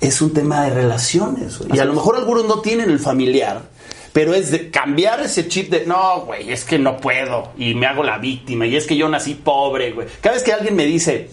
es 0.00 0.22
un 0.22 0.32
tema 0.32 0.62
de 0.64 0.70
relaciones. 0.70 1.58
güey. 1.58 1.76
Y 1.76 1.78
a 1.78 1.84
lo 1.84 1.92
mejor 1.92 2.16
algunos 2.16 2.46
no 2.46 2.60
tienen 2.60 2.88
el 2.90 2.98
familiar, 2.98 3.68
pero 4.12 4.32
es 4.34 4.50
de 4.50 4.70
cambiar 4.70 5.20
ese 5.20 5.46
chip 5.46 5.70
de, 5.70 5.84
no, 5.86 6.22
güey, 6.22 6.50
es 6.50 6.64
que 6.64 6.78
no 6.78 6.96
puedo 6.96 7.50
y 7.58 7.74
me 7.74 7.86
hago 7.86 8.02
la 8.02 8.16
víctima 8.18 8.66
y 8.66 8.76
es 8.76 8.86
que 8.86 8.96
yo 8.96 9.08
nací 9.10 9.34
pobre, 9.34 9.92
güey. 9.92 10.08
Cada 10.22 10.34
vez 10.36 10.42
que 10.44 10.52
alguien 10.52 10.74
me 10.74 10.86
dice, 10.86 11.28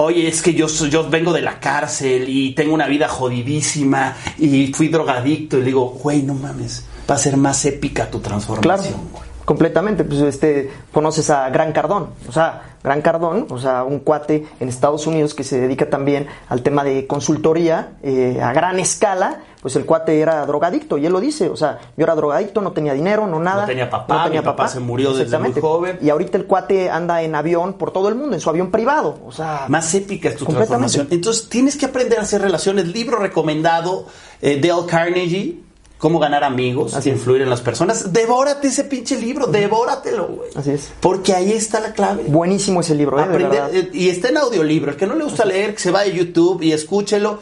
Oye, 0.00 0.28
es 0.28 0.42
que 0.42 0.54
yo, 0.54 0.68
yo 0.68 1.10
vengo 1.10 1.32
de 1.32 1.42
la 1.42 1.58
cárcel 1.58 2.26
y 2.28 2.52
tengo 2.54 2.72
una 2.72 2.86
vida 2.86 3.08
jodidísima 3.08 4.16
y 4.38 4.68
fui 4.72 4.86
drogadicto. 4.88 5.56
Y 5.56 5.60
le 5.60 5.66
digo, 5.66 5.86
güey, 5.90 6.22
no 6.22 6.34
mames, 6.34 6.84
va 7.10 7.16
a 7.16 7.18
ser 7.18 7.36
más 7.36 7.64
épica 7.64 8.08
tu 8.08 8.20
Claro, 8.22 8.40
transformación. 8.44 9.08
güey. 9.12 9.27
Completamente. 9.48 10.04
Pues 10.04 10.20
este, 10.20 10.70
conoces 10.92 11.30
a 11.30 11.48
Gran 11.48 11.72
Cardón, 11.72 12.10
o 12.28 12.32
sea, 12.32 12.76
Gran 12.84 13.00
Cardón, 13.00 13.46
o 13.48 13.58
sea, 13.58 13.82
un 13.82 14.00
cuate 14.00 14.46
en 14.60 14.68
Estados 14.68 15.06
Unidos 15.06 15.32
que 15.32 15.42
se 15.42 15.58
dedica 15.58 15.88
también 15.88 16.26
al 16.50 16.60
tema 16.60 16.84
de 16.84 17.06
consultoría 17.06 17.94
eh, 18.02 18.40
a 18.42 18.52
gran 18.52 18.78
escala. 18.78 19.40
Pues 19.62 19.74
el 19.74 19.86
cuate 19.86 20.20
era 20.20 20.46
drogadicto 20.46 20.98
y 20.98 21.06
él 21.06 21.12
lo 21.12 21.18
dice, 21.18 21.48
o 21.48 21.56
sea, 21.56 21.80
yo 21.96 22.04
era 22.04 22.14
drogadicto, 22.14 22.60
no 22.60 22.70
tenía 22.70 22.92
dinero, 22.92 23.26
no 23.26 23.40
nada. 23.40 23.62
No 23.62 23.66
tenía 23.66 23.90
papá, 23.90 24.28
mi 24.28 24.38
papá 24.40 24.68
se 24.68 24.78
murió 24.78 25.14
desde 25.14 25.36
muy 25.38 25.52
joven. 25.52 25.98
Y 26.00 26.10
ahorita 26.10 26.38
el 26.38 26.44
cuate 26.44 26.90
anda 26.90 27.22
en 27.22 27.34
avión 27.34 27.72
por 27.72 27.90
todo 27.90 28.08
el 28.08 28.14
mundo, 28.14 28.34
en 28.34 28.40
su 28.40 28.50
avión 28.50 28.70
privado, 28.70 29.18
o 29.26 29.32
sea, 29.32 29.64
Más 29.68 29.92
épica 29.94 30.28
es 30.28 30.36
tu 30.36 30.44
transformación. 30.44 31.08
Entonces 31.10 31.48
tienes 31.48 31.76
que 31.76 31.86
aprender 31.86 32.20
a 32.20 32.22
hacer 32.22 32.42
relaciones. 32.42 32.86
Libro 32.86 33.18
recomendado, 33.18 34.06
eh, 34.40 34.60
Dale 34.60 34.86
Carnegie, 34.86 35.60
Cómo 35.98 36.18
ganar 36.20 36.44
amigos, 36.44 36.94
Así 36.94 37.10
es. 37.10 37.16
influir 37.16 37.42
en 37.42 37.50
las 37.50 37.60
personas. 37.60 38.12
Devórate 38.12 38.68
ese 38.68 38.84
pinche 38.84 39.18
libro, 39.20 39.46
devóratelo, 39.48 40.28
güey. 40.28 40.50
Así 40.54 40.70
es. 40.70 40.90
Porque 41.00 41.34
ahí 41.34 41.52
está 41.52 41.80
la 41.80 41.92
clave. 41.92 42.22
buenísimo 42.28 42.80
ese 42.80 42.94
libro, 42.94 43.18
¿eh? 43.18 43.22
de 43.22 43.28
Aprender, 43.28 43.62
eh, 43.72 43.90
y 43.92 44.08
está 44.08 44.28
en 44.28 44.36
audiolibro. 44.36 44.92
El 44.92 44.96
que 44.96 45.06
no 45.06 45.14
le 45.16 45.24
gusta 45.24 45.44
leer, 45.44 45.74
que 45.74 45.80
se 45.80 45.90
vaya 45.90 46.12
a 46.12 46.14
YouTube 46.14 46.62
y 46.62 46.72
escúchelo. 46.72 47.40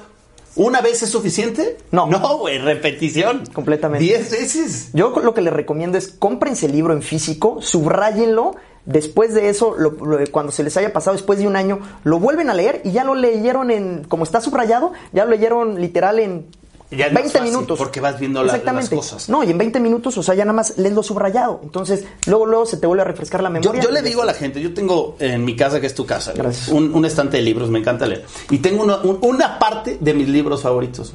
¿Una 0.55 0.81
vez 0.81 1.03
es 1.03 1.11
suficiente? 1.11 1.77
No. 1.91 2.07
No, 2.07 2.39
güey, 2.39 2.57
repetición. 2.57 3.45
Completamente. 3.53 4.03
Diez 4.03 4.31
veces. 4.31 4.89
Yo 4.95 5.11
lo 5.23 5.35
que 5.35 5.43
les 5.43 5.53
recomiendo 5.53 5.99
es 5.99 6.09
cómprense 6.09 6.65
el 6.65 6.73
libro 6.73 6.95
en 6.95 7.03
físico, 7.03 7.59
subrayenlo. 7.61 8.55
Después 8.87 9.35
de 9.35 9.49
eso, 9.51 9.75
lo- 9.77 9.91
lo- 10.03 10.19
cuando 10.31 10.53
se 10.53 10.63
les 10.63 10.77
haya 10.77 10.93
pasado 10.95 11.15
después 11.17 11.41
de 11.41 11.47
un 11.47 11.57
año, 11.57 11.81
lo 12.05 12.21
vuelven 12.21 12.49
a 12.49 12.55
leer 12.55 12.81
y 12.85 12.93
ya 12.93 13.03
lo 13.05 13.15
leyeron 13.17 13.71
en, 13.71 14.05
como 14.05 14.23
está 14.25 14.41
subrayado, 14.41 14.93
ya 15.13 15.25
lo 15.25 15.33
leyeron 15.33 15.81
literal 15.81 16.21
en 16.21 16.47
Ya 16.91 17.07
es 17.07 17.13
más 17.13 17.23
20 17.25 17.39
fácil, 17.39 17.53
minutos. 17.55 17.79
porque 17.79 18.01
vas 18.01 18.19
viendo 18.21 18.43
la- 18.43 18.53
Exactamente. 18.53 18.95
las 18.95 19.05
cosas. 19.05 19.29
No, 19.29 19.43
y 19.43 19.51
en 19.51 19.59
20 19.59 19.81
minutos, 19.81 20.17
o 20.19 20.23
sea, 20.23 20.35
ya 20.35 20.45
nada 20.45 20.53
más 20.55 20.79
lees 20.79 20.95
lo 20.95 21.03
subrayado. 21.03 21.61
Entonces, 21.65 22.05
luego, 22.27 22.47
luego 22.47 22.65
se 22.67 22.77
te 22.77 22.87
vuelve 22.87 23.03
a 23.03 23.07
refrescar 23.07 23.43
la 23.43 23.51
memoria. 23.51 23.83
yo 23.83 23.91
le 23.91 24.03
digo 24.03 24.23
a 24.23 24.25
la 24.25 24.35
gente, 24.35 24.61
yo 24.61 24.73
tengo 24.73 25.17
en 25.19 25.45
mi 25.45 25.57
casa, 25.57 25.81
que 25.81 25.87
es 25.89 25.95
tu 25.95 26.07
casa, 26.07 26.33
un, 26.71 26.95
un 26.95 27.05
estante 27.05 27.39
de 27.39 27.43
libros, 27.43 27.71
me 27.71 27.81
encanta 27.81 28.07
leer. 28.07 28.25
Y 28.51 28.59
tengo 28.59 28.85
una, 28.85 28.99
un- 28.99 29.19
una 29.23 29.59
parte 29.59 29.99
de 30.01 30.15
mis 30.15 30.29
libros 30.29 30.63
favoritos. 30.63 31.13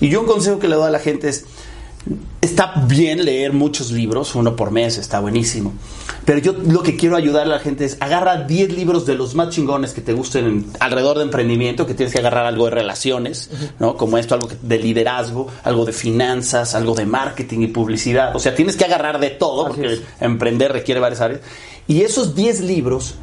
Y 0.00 0.08
yo 0.08 0.20
un 0.20 0.26
consejo 0.26 0.58
que 0.58 0.66
le 0.68 0.74
doy 0.76 0.86
a 0.86 0.90
la 0.90 0.98
gente 0.98 1.28
es, 1.28 1.44
está 2.40 2.72
bien 2.88 3.24
leer 3.24 3.52
muchos 3.52 3.92
libros, 3.92 4.34
uno 4.34 4.56
por 4.56 4.70
mes, 4.72 4.98
está 4.98 5.20
buenísimo. 5.20 5.72
Pero 6.24 6.38
yo 6.38 6.52
lo 6.52 6.82
que 6.82 6.96
quiero 6.96 7.16
ayudar 7.16 7.44
a 7.44 7.48
la 7.48 7.58
gente 7.58 7.84
es, 7.84 7.96
agarra 8.00 8.36
10 8.44 8.72
libros 8.72 9.06
de 9.06 9.14
los 9.14 9.34
más 9.34 9.50
chingones 9.50 9.92
que 9.92 10.00
te 10.00 10.12
gusten 10.12 10.44
en- 10.46 10.66
alrededor 10.80 11.18
de 11.18 11.24
emprendimiento, 11.24 11.86
que 11.86 11.94
tienes 11.94 12.12
que 12.12 12.18
agarrar 12.20 12.46
algo 12.46 12.64
de 12.66 12.72
relaciones, 12.72 13.50
¿no? 13.78 13.96
Como 13.96 14.18
esto, 14.18 14.34
algo 14.34 14.48
de 14.62 14.78
liderazgo, 14.78 15.48
algo 15.64 15.84
de 15.84 15.92
finanzas, 15.92 16.74
algo 16.74 16.94
de 16.94 17.06
marketing 17.06 17.60
y 17.60 17.66
publicidad. 17.68 18.34
O 18.34 18.38
sea, 18.38 18.54
tienes 18.54 18.76
que 18.76 18.84
agarrar 18.84 19.20
de 19.20 19.30
todo, 19.30 19.68
porque 19.68 20.00
emprender 20.20 20.72
requiere 20.72 21.00
varias 21.00 21.20
áreas. 21.20 21.40
Y 21.88 22.02
esos 22.02 22.34
10 22.34 22.60
libros, 22.62 23.14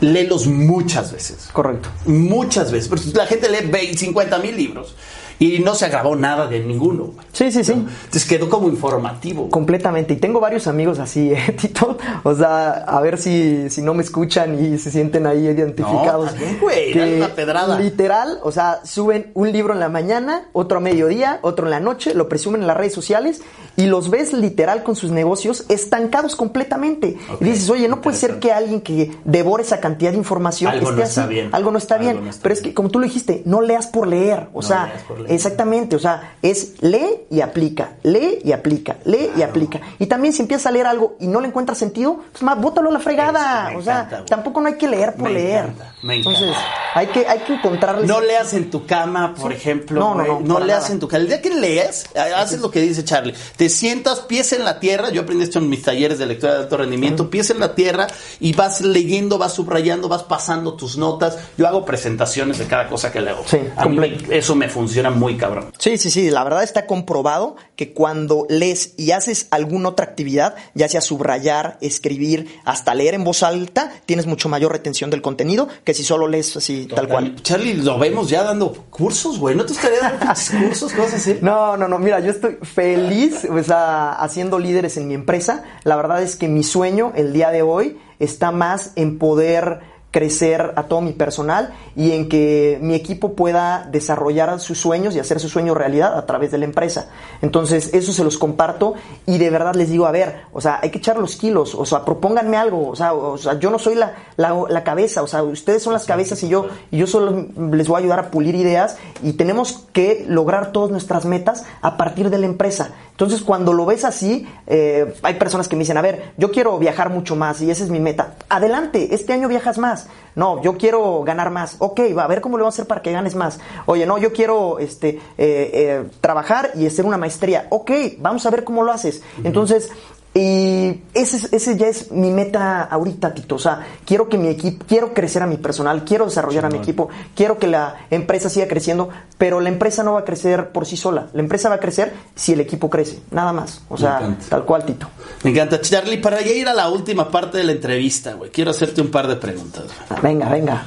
léelos 0.00 0.46
muchas 0.46 1.12
veces. 1.12 1.48
Correcto. 1.52 1.88
Muchas 2.06 2.70
veces. 2.72 2.88
Porque 2.88 3.04
la 3.14 3.26
gente 3.26 3.48
lee 3.48 3.68
20, 3.70 3.96
50 3.96 4.38
mil 4.38 4.56
libros 4.56 4.94
y 5.38 5.58
no 5.58 5.74
se 5.74 5.88
grabó 5.88 6.16
nada 6.16 6.46
de 6.46 6.60
ninguno. 6.60 7.04
güey. 7.06 7.26
Sí, 7.32 7.50
sí, 7.50 7.64
sí. 7.64 7.72
Entonces 7.72 8.24
quedó 8.24 8.48
como 8.48 8.68
informativo. 8.68 9.50
Completamente. 9.50 10.14
Y 10.14 10.16
tengo 10.16 10.40
varios 10.40 10.66
amigos 10.66 10.98
así, 10.98 11.32
¿eh, 11.34 11.56
Tito? 11.60 11.98
O 12.22 12.34
sea, 12.34 12.70
a 12.70 13.00
ver 13.00 13.18
si, 13.18 13.68
si 13.70 13.82
no 13.82 13.94
me 13.94 14.02
escuchan 14.02 14.62
y 14.64 14.78
se 14.78 14.90
sienten 14.90 15.26
ahí 15.26 15.46
identificados. 15.46 16.26
No, 16.26 16.30
también, 16.32 16.58
güey, 16.60 17.16
una 17.16 17.28
pedrada. 17.28 17.78
Literal, 17.78 18.38
o 18.42 18.52
sea, 18.52 18.80
suben 18.84 19.30
un 19.34 19.50
libro 19.52 19.72
en 19.74 19.80
la 19.80 19.88
mañana, 19.88 20.44
otro 20.52 20.78
a 20.78 20.80
mediodía, 20.80 21.38
otro 21.42 21.66
en 21.66 21.70
la 21.70 21.80
noche, 21.80 22.14
lo 22.14 22.28
presumen 22.28 22.60
en 22.62 22.66
las 22.66 22.76
redes 22.76 22.92
sociales 22.94 23.42
y 23.76 23.86
los 23.86 24.10
ves 24.10 24.32
literal 24.32 24.82
con 24.84 24.94
sus 24.96 25.10
negocios 25.10 25.64
estancados 25.68 26.36
completamente. 26.36 27.16
Y 27.40 27.44
dices, 27.44 27.68
oye, 27.70 27.88
no 27.88 28.00
puede 28.00 28.16
ser 28.16 28.38
que 28.38 28.52
alguien 28.52 28.80
que 28.80 29.10
devore 29.24 29.62
esa 29.64 29.80
cantidad 29.80 30.12
de 30.12 30.18
información 30.18 30.70
Algo 30.70 30.90
esté 30.90 30.96
no 30.96 31.02
así. 31.02 31.10
está 31.20 31.26
bien. 31.26 31.48
Algo 31.52 31.70
no 31.72 31.78
está 31.78 31.94
Algo 31.96 32.04
bien. 32.12 32.24
no 32.24 32.30
está 32.30 32.42
Pero 32.42 32.54
es 32.54 32.62
que, 32.62 32.72
como 32.74 32.88
tú 32.90 32.98
lo 33.00 33.04
dijiste, 33.06 33.42
no 33.46 33.60
leas 33.60 33.86
por 33.88 34.06
leer. 34.06 34.48
O 34.52 34.60
No 34.60 34.62
sea, 34.62 34.86
leas 34.86 35.02
por 35.02 35.18
leer. 35.18 35.23
Aplicarle. 35.24 35.34
Exactamente, 35.34 35.96
o 35.96 35.98
sea, 35.98 36.36
es 36.42 36.74
lee 36.82 37.22
y 37.30 37.40
aplica, 37.40 37.94
lee 38.02 38.38
y 38.44 38.52
aplica, 38.52 38.96
lee 39.04 39.30
y 39.36 39.42
aplica. 39.42 39.80
Y 39.98 40.06
también 40.06 40.32
si 40.32 40.42
empiezas 40.42 40.66
a 40.66 40.70
leer 40.70 40.86
algo 40.86 41.16
y 41.20 41.26
no 41.26 41.40
le 41.40 41.48
encuentras 41.48 41.78
sentido, 41.78 42.20
pues 42.32 42.42
más 42.42 42.60
bótalo 42.60 42.90
a 42.90 42.92
la 42.92 43.00
fregada. 43.00 43.70
Eso, 43.70 43.78
o 43.78 43.82
sea, 43.82 44.00
encanta, 44.02 44.24
tampoco 44.26 44.60
no 44.60 44.68
hay 44.68 44.74
que 44.74 44.88
leer 44.88 45.14
por 45.14 45.28
Me 45.28 45.34
leer. 45.34 45.64
encanta, 45.66 45.94
me 46.02 46.14
encanta. 46.16 46.38
Entonces, 46.40 46.62
hay 46.94 47.06
que, 47.08 47.26
hay 47.26 47.38
que 47.40 47.54
encontrarle. 47.54 48.06
No 48.06 48.20
leas 48.20 48.54
en 48.54 48.70
tu 48.70 48.86
cama, 48.86 49.34
por 49.34 49.52
ejemplo. 49.52 49.98
No, 50.00 50.14
no, 50.14 50.40
no, 50.40 50.54
para 50.54 50.66
leas 50.66 50.82
nada. 50.82 50.94
en 50.94 51.00
tu 51.00 51.08
cama. 51.08 51.22
El 51.22 51.28
día 51.28 51.40
que 51.42 51.50
lees, 51.50 52.06
haces 52.36 52.60
lo 52.60 52.70
que 52.70 52.80
dice 52.80 53.04
Charlie. 53.04 53.34
Te 53.56 53.68
sientas, 53.68 54.20
pies 54.20 54.52
en 54.52 54.64
la 54.64 54.78
tierra. 54.80 55.10
Yo 55.10 55.22
aprendí 55.22 55.44
esto 55.44 55.58
en 55.58 55.68
mis 55.68 55.82
talleres 55.82 56.18
de 56.18 56.26
lectura 56.26 56.54
de 56.54 56.58
alto 56.60 56.76
rendimiento. 56.76 57.30
Pies 57.30 57.50
en 57.50 57.60
la 57.60 57.74
tierra 57.74 58.06
y 58.40 58.52
vas 58.52 58.80
leyendo, 58.80 59.38
vas 59.38 59.52
subrayando, 59.54 60.08
vas 60.08 60.22
pasando 60.22 60.74
tus 60.74 60.96
notas. 60.96 61.38
Yo 61.58 61.66
hago 61.66 61.84
presentaciones 61.84 62.58
de 62.58 62.66
cada 62.66 62.88
cosa 62.88 63.10
que 63.10 63.20
leo. 63.20 63.42
Sí, 63.46 63.58
A 63.76 63.86
mí 63.86 63.96
completo. 63.96 64.32
eso 64.32 64.54
me 64.54 64.68
funciona 64.68 65.10
muy 65.14 65.36
cabrón. 65.36 65.72
Sí, 65.78 65.96
sí, 65.98 66.10
sí, 66.10 66.30
la 66.30 66.44
verdad 66.44 66.62
está 66.62 66.86
comprobado 66.86 67.56
que 67.76 67.92
cuando 67.92 68.46
lees 68.48 68.94
y 68.96 69.10
haces 69.10 69.48
alguna 69.50 69.90
otra 69.90 70.06
actividad, 70.06 70.54
ya 70.74 70.88
sea 70.88 71.00
subrayar, 71.00 71.78
escribir, 71.80 72.60
hasta 72.64 72.94
leer 72.94 73.14
en 73.14 73.24
voz 73.24 73.42
alta, 73.42 73.92
tienes 74.06 74.26
mucho 74.26 74.48
mayor 74.48 74.72
retención 74.72 75.10
del 75.10 75.22
contenido 75.22 75.68
que 75.84 75.94
si 75.94 76.04
solo 76.04 76.28
lees 76.28 76.56
así 76.56 76.86
tal 76.86 77.08
cual. 77.08 77.36
Charlie, 77.42 77.74
lo 77.74 77.98
vemos 77.98 78.28
ya 78.28 78.42
dando 78.42 78.72
cursos, 78.90 79.38
güey. 79.38 79.54
¿No 79.54 79.64
te 79.64 79.72
gustaría 79.72 80.00
dar 80.00 80.18
cursos, 80.18 80.92
cosas 80.92 81.14
así? 81.14 81.38
No, 81.44 81.76
no, 81.76 81.88
no, 81.88 81.98
mira, 81.98 82.20
yo 82.20 82.30
estoy 82.30 82.56
feliz 82.62 83.44
o 83.44 83.62
sea, 83.62 84.12
haciendo 84.12 84.58
líderes 84.58 84.96
en 84.96 85.08
mi 85.08 85.14
empresa. 85.14 85.64
La 85.84 85.96
verdad 85.96 86.22
es 86.22 86.36
que 86.36 86.48
mi 86.48 86.62
sueño 86.62 87.12
el 87.14 87.32
día 87.32 87.50
de 87.50 87.62
hoy 87.62 87.98
está 88.18 88.50
más 88.50 88.92
en 88.96 89.18
poder 89.18 89.80
crecer 90.14 90.74
a 90.76 90.84
todo 90.84 91.00
mi 91.00 91.12
personal 91.12 91.74
y 91.96 92.12
en 92.12 92.28
que 92.28 92.78
mi 92.80 92.94
equipo 92.94 93.34
pueda 93.34 93.88
desarrollar 93.90 94.60
sus 94.60 94.78
sueños 94.78 95.16
y 95.16 95.18
hacer 95.18 95.40
sus 95.40 95.50
sueños 95.50 95.76
realidad 95.76 96.16
a 96.16 96.24
través 96.24 96.52
de 96.52 96.58
la 96.58 96.66
empresa. 96.66 97.08
Entonces, 97.42 97.92
eso 97.92 98.12
se 98.12 98.22
los 98.22 98.38
comparto 98.38 98.94
y 99.26 99.38
de 99.38 99.50
verdad 99.50 99.74
les 99.74 99.90
digo, 99.90 100.06
a 100.06 100.12
ver, 100.12 100.42
o 100.52 100.60
sea, 100.60 100.78
hay 100.80 100.90
que 100.90 100.98
echar 100.98 101.18
los 101.18 101.34
kilos, 101.34 101.74
o 101.74 101.84
sea, 101.84 102.04
propónganme 102.04 102.56
algo, 102.56 102.90
o 102.90 102.94
sea, 102.94 103.12
o 103.12 103.36
sea 103.36 103.58
yo 103.58 103.70
no 103.70 103.80
soy 103.80 103.96
la, 103.96 104.14
la, 104.36 104.56
la 104.68 104.84
cabeza, 104.84 105.20
o 105.20 105.26
sea, 105.26 105.42
ustedes 105.42 105.82
son 105.82 105.92
las 105.92 106.04
cabezas 106.04 106.40
y 106.44 106.48
yo, 106.48 106.68
y 106.92 106.98
yo 106.98 107.08
solo 107.08 107.48
les 107.72 107.88
voy 107.88 107.96
a 107.96 107.98
ayudar 107.98 108.20
a 108.20 108.30
pulir 108.30 108.54
ideas 108.54 108.98
y 109.20 109.32
tenemos 109.32 109.84
que 109.92 110.24
lograr 110.28 110.70
todas 110.70 110.92
nuestras 110.92 111.24
metas 111.24 111.64
a 111.82 111.96
partir 111.96 112.30
de 112.30 112.38
la 112.38 112.46
empresa. 112.46 112.94
Entonces, 113.14 113.42
cuando 113.42 113.72
lo 113.72 113.86
ves 113.86 114.04
así, 114.04 114.44
eh, 114.66 115.14
hay 115.22 115.34
personas 115.34 115.68
que 115.68 115.76
me 115.76 115.80
dicen, 115.80 115.96
a 115.96 116.02
ver, 116.02 116.32
yo 116.36 116.50
quiero 116.50 116.76
viajar 116.80 117.10
mucho 117.10 117.36
más 117.36 117.62
y 117.62 117.70
esa 117.70 117.84
es 117.84 117.90
mi 117.90 118.00
meta. 118.00 118.34
Adelante, 118.48 119.14
este 119.14 119.32
año 119.32 119.46
viajas 119.46 119.78
más. 119.78 120.08
No, 120.34 120.60
yo 120.62 120.76
quiero 120.76 121.22
ganar 121.22 121.50
más. 121.50 121.76
Ok, 121.78 122.00
va 122.18 122.24
a 122.24 122.26
ver 122.26 122.40
cómo 122.40 122.56
le 122.56 122.62
vamos 122.62 122.74
a 122.74 122.76
hacer 122.76 122.88
para 122.88 123.02
que 123.02 123.12
ganes 123.12 123.36
más. 123.36 123.60
Oye, 123.86 124.04
no, 124.04 124.18
yo 124.18 124.32
quiero 124.32 124.80
este, 124.80 125.10
eh, 125.10 125.20
eh, 125.38 126.04
trabajar 126.20 126.72
y 126.74 126.88
hacer 126.88 127.06
una 127.06 127.16
maestría. 127.16 127.68
Ok, 127.70 127.92
vamos 128.18 128.44
a 128.46 128.50
ver 128.50 128.64
cómo 128.64 128.82
lo 128.82 128.90
haces. 128.90 129.22
Entonces, 129.44 129.92
y 130.36 131.00
ese, 131.14 131.36
es- 131.36 131.52
ese 131.52 131.76
ya 131.76 131.86
es 131.86 132.10
mi 132.10 132.30
meta 132.32 132.82
ahorita, 132.82 133.32
Tito. 133.32 133.54
O 133.54 133.58
sea, 133.58 133.86
quiero 134.04 134.28
que 134.28 134.36
mi 134.36 134.48
equipo, 134.48 134.84
quiero 134.88 135.14
crecer 135.14 135.42
a 135.44 135.46
mi 135.46 135.58
personal, 135.58 136.04
quiero 136.04 136.24
desarrollar 136.24 136.66
a 136.66 136.70
mi 136.70 136.78
equipo, 136.78 137.08
quiero 137.36 137.56
que 137.58 137.68
la 137.68 138.06
empresa 138.10 138.48
siga 138.50 138.66
creciendo, 138.66 139.10
pero 139.38 139.60
la 139.60 139.68
empresa 139.68 140.02
no 140.02 140.14
va 140.14 140.20
a 140.20 140.24
crecer 140.24 140.70
por 140.72 140.86
sí 140.86 140.96
sola. 140.96 141.28
La 141.34 141.40
empresa 141.40 141.68
va 141.68 141.76
a 141.76 141.80
crecer 141.80 142.12
si 142.34 142.52
el 142.52 142.60
equipo 142.60 142.90
crece, 142.90 143.20
nada 143.30 143.52
más. 143.52 143.82
O 143.88 143.96
sea, 143.96 144.36
tal 144.48 144.64
cual, 144.64 144.84
Tito. 144.84 145.08
Me 145.44 145.50
encanta. 145.52 145.80
Charlie, 145.80 146.18
para 146.18 146.40
ya 146.42 146.50
ir 146.52 146.66
a 146.68 146.74
la 146.74 146.88
última 146.88 147.30
parte 147.30 147.58
de 147.58 147.64
la 147.64 147.72
entrevista, 147.72 148.32
güey, 148.34 148.50
quiero 148.50 148.72
hacerte 148.72 149.00
un 149.00 149.12
par 149.12 149.28
de 149.28 149.36
preguntas. 149.36 149.84
güey. 150.08 150.20
Venga, 150.20 150.48
venga. 150.48 150.84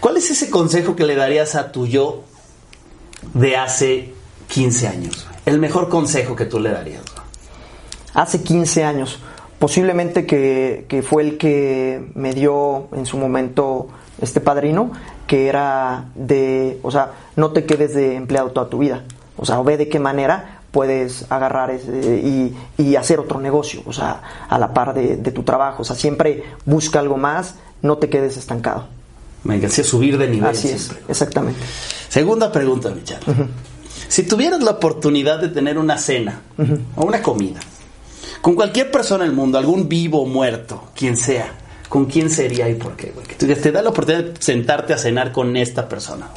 ¿Cuál 0.00 0.18
es 0.18 0.30
ese 0.30 0.50
consejo 0.50 0.94
que 0.94 1.04
le 1.04 1.16
darías 1.16 1.54
a 1.54 1.72
tu 1.72 1.86
yo 1.86 2.24
de 3.32 3.56
hace 3.56 4.12
15 4.48 4.88
años? 4.88 5.26
El 5.46 5.58
mejor 5.58 5.88
consejo 5.88 6.36
que 6.36 6.44
tú 6.44 6.60
le 6.60 6.70
darías. 6.70 7.00
Hace 8.14 8.42
15 8.42 8.84
años, 8.84 9.18
posiblemente 9.58 10.26
que, 10.26 10.86
que 10.88 11.02
fue 11.02 11.22
el 11.22 11.38
que 11.38 12.10
me 12.14 12.32
dio 12.32 12.88
en 12.92 13.06
su 13.06 13.16
momento 13.18 13.88
este 14.20 14.40
padrino, 14.40 14.92
que 15.26 15.48
era 15.48 16.06
de, 16.14 16.78
o 16.82 16.90
sea, 16.90 17.12
no 17.36 17.50
te 17.50 17.64
quedes 17.64 17.94
de 17.94 18.14
empleado 18.16 18.50
toda 18.50 18.68
tu 18.68 18.78
vida, 18.78 19.02
o 19.36 19.44
sea, 19.44 19.60
ve 19.62 19.76
de 19.76 19.88
qué 19.88 19.98
manera 19.98 20.60
puedes 20.70 21.26
agarrar 21.30 21.70
ese- 21.70 22.20
y, 22.24 22.56
y 22.78 22.96
hacer 22.96 23.20
otro 23.20 23.40
negocio, 23.40 23.82
o 23.86 23.92
sea, 23.92 24.22
a 24.48 24.58
la 24.58 24.72
par 24.74 24.92
de, 24.94 25.16
de 25.16 25.30
tu 25.32 25.42
trabajo, 25.42 25.82
o 25.82 25.84
sea, 25.84 25.96
siempre 25.96 26.42
busca 26.64 26.98
algo 27.00 27.16
más, 27.16 27.54
no 27.82 27.98
te 27.98 28.08
quedes 28.08 28.36
estancado. 28.36 28.86
Me 29.44 29.56
encanta 29.56 29.84
subir 29.84 30.16
de 30.18 30.26
nivel. 30.28 30.48
Así 30.50 30.68
es, 30.68 30.90
exactamente. 31.08 31.60
Segunda 32.08 32.50
pregunta, 32.50 32.90
mi 32.90 33.02
Charlie. 33.04 33.34
Si 34.08 34.22
tuvieras 34.22 34.62
la 34.62 34.72
oportunidad 34.72 35.38
de 35.40 35.48
tener 35.48 35.76
una 35.78 35.98
cena 35.98 36.40
o 36.96 37.04
una 37.04 37.20
comida 37.22 37.60
con 38.44 38.56
cualquier 38.56 38.90
persona 38.90 39.24
del 39.24 39.32
mundo, 39.32 39.56
algún 39.56 39.88
vivo 39.88 40.20
o 40.20 40.26
muerto, 40.26 40.88
quien 40.94 41.16
sea, 41.16 41.50
¿con 41.88 42.04
quién 42.04 42.28
sería 42.28 42.68
y 42.68 42.74
por 42.74 42.94
qué? 42.94 43.10
güey? 43.10 43.26
Que 43.26 43.36
te 43.36 43.72
da 43.72 43.80
la 43.80 43.88
oportunidad 43.88 44.22
de 44.22 44.34
sentarte 44.38 44.92
a 44.92 44.98
cenar 44.98 45.32
con 45.32 45.56
esta 45.56 45.88
persona. 45.88 46.28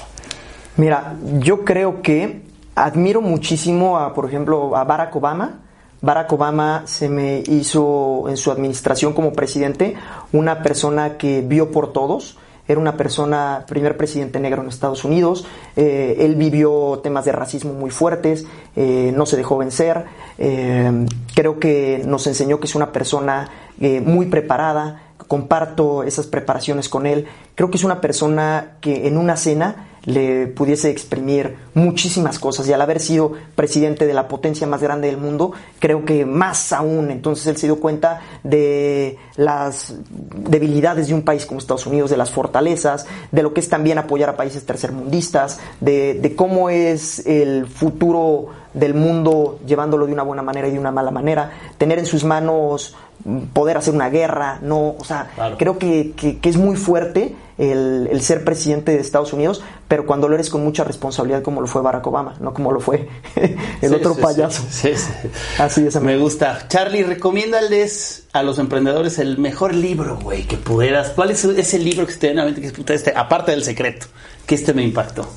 Mira, 0.78 1.18
yo 1.39 1.66
creo 1.66 2.01
que 2.01 2.43
admiro 2.76 3.20
muchísimo 3.20 3.97
a, 3.97 4.14
por 4.14 4.26
ejemplo, 4.26 4.78
a 4.78 4.86
Barack 4.86 5.18
Obama. 5.18 5.60
Barack 5.99 6.32
Obama 6.32 6.84
se 6.86 7.10
me 7.10 7.43
hizo 7.45 8.30
en 8.30 8.38
su 8.38 8.51
administración 8.51 9.12
como 9.12 9.34
presidente 9.34 9.97
una 10.32 10.64
persona 10.64 11.18
que 11.18 11.41
vio 11.41 11.72
por 11.72 11.91
todos. 11.91 12.38
Era 12.68 12.80
una 12.80 12.97
persona, 12.97 13.65
primer 13.68 13.95
presidente 13.95 14.39
negro 14.39 14.61
en 14.61 14.70
Estados 14.70 15.03
Unidos. 15.03 15.45
Eh, 15.76 16.18
él 16.20 16.36
vivió 16.36 16.99
temas 17.01 17.26
de 17.26 17.32
racismo 17.32 17.74
muy 17.74 17.91
fuertes, 17.91 18.45
eh, 18.76 19.13
no 19.15 19.26
se 19.26 19.38
dejó 19.38 19.57
vencer. 19.57 20.05
Eh, 20.38 21.05
creo 21.34 21.59
que 21.59 22.03
nos 22.05 22.28
enseñó 22.28 22.59
que 22.59 22.68
es 22.68 22.76
una 22.76 22.91
persona 22.91 23.49
muy 23.80 24.26
preparada. 24.26 25.03
Comparto 25.28 26.03
esas 26.03 26.26
preparaciones 26.26 26.89
con 26.89 27.05
él. 27.05 27.28
Creo 27.55 27.70
que 27.70 27.78
es 27.78 27.84
una 27.84 28.01
persona 28.01 28.78
que 28.82 29.07
en 29.07 29.18
una 29.18 29.38
cena 29.38 29.88
le 30.08 30.47
pudiese 30.47 30.89
exprimir 30.89 31.58
muchísimas 31.74 32.39
cosas 32.39 32.68
y 32.68 32.74
al 32.74 32.82
haber 32.82 33.01
sido 33.01 33.34
presidente 33.55 34.08
de 34.08 34.14
la 34.14 34.30
potencia 34.30 34.66
más 34.66 34.82
grande 34.82 35.08
del 35.08 35.18
mundo, 35.18 35.51
creo 35.80 36.05
que 36.05 36.26
más 36.26 36.72
aún, 36.72 37.12
entonces 37.12 37.45
él 37.47 37.58
se 37.58 37.68
dio 37.68 37.82
cuenta 37.82 38.22
de 38.41 39.18
las 39.36 39.95
debilidades 40.34 41.10
de 41.10 41.14
un 41.14 41.24
país 41.24 41.45
como 41.45 41.60
Estados 41.60 41.86
Unidos, 41.86 42.10
de 42.10 42.16
las 42.16 42.32
fortalezas, 42.32 43.05
de 43.34 43.43
lo 43.43 43.53
que 43.53 43.60
es 43.60 43.68
también 43.68 43.97
apoyar 43.97 44.30
a 44.30 44.38
países 44.38 44.66
tercermundistas, 44.66 45.60
de, 45.82 46.14
de 46.14 46.36
cómo 46.38 46.70
es 46.70 47.28
el 47.28 47.68
futuro 47.68 48.47
del 48.78 48.94
mundo 48.94 49.60
llevándolo 49.66 50.06
de 50.06 50.14
una 50.14 50.24
buena 50.24 50.42
manera 50.44 50.68
y 50.68 50.72
de 50.72 50.80
una 50.80 50.92
mala 50.92 51.12
manera, 51.12 51.52
tener 51.78 52.00
en 52.00 52.06
sus 52.06 52.24
manos 52.24 52.96
mm, 53.26 53.40
poder 53.54 53.78
hacer 53.78 53.94
una 53.96 54.10
guerra, 54.10 54.60
no, 54.62 54.96
o 54.98 55.04
sea, 55.04 55.32
Claro. 55.36 55.58
creo 55.58 55.78
que, 55.80 56.14
que- 56.16 56.38
que 56.40 56.50
es 56.50 56.58
muy 56.58 56.76
fuerte 56.78 57.36
el, 57.58 58.08
el 58.12 58.22
ser 58.22 58.44
presidente 58.44 58.92
de 58.92 59.00
Estados 59.00 59.34
Unidos, 59.34 59.64
pero 59.88 60.06
cuando 60.06 60.28
lo 60.28 60.36
eres 60.36 60.52
con 60.52 60.64
mucha 60.64 60.84
responsabilidad 60.84 61.42
como 61.42 61.60
lo 61.60 61.66
fue 61.66 61.82
Barack 61.82 62.06
Obama, 62.06 62.36
no 62.40 62.54
como 62.54 62.72
lo 62.72 62.80
fue 62.80 63.10
el 63.36 63.90
Sí, 63.90 63.96
otro 63.96 64.14
sí, 64.14 64.22
payaso. 64.22 64.62
sí, 64.70 64.90
sí, 64.96 65.12
sí. 65.24 65.30
Así 65.58 65.88
es, 65.88 65.96
amigo. 65.96 66.12
Me 66.14 66.18
gusta. 66.20 66.68
Charlie, 66.68 67.02
recomiéndales 67.04 68.26
a 68.34 68.44
los 68.44 68.60
emprendedores 68.60 69.18
el 69.20 69.40
mejor 69.40 69.74
libro, 69.74 70.20
güey, 70.22 70.44
que 70.44 70.58
pudieras. 70.58 71.10
¿Cuál 71.10 71.32
es 71.32 71.44
ese 71.44 71.80
libro 71.80 72.06
que 72.06 72.12
esté 72.12 72.30
en 72.30 72.36
la 72.38 72.46
mente 72.46 72.62
que 72.62 72.68
es 72.68 72.74
este, 72.92 73.14
aparte 73.16 73.52
del 73.52 73.64
secreto, 73.64 74.06
que 74.46 74.54
este 74.56 74.74
me 74.74 74.84
impactó? 74.84 75.28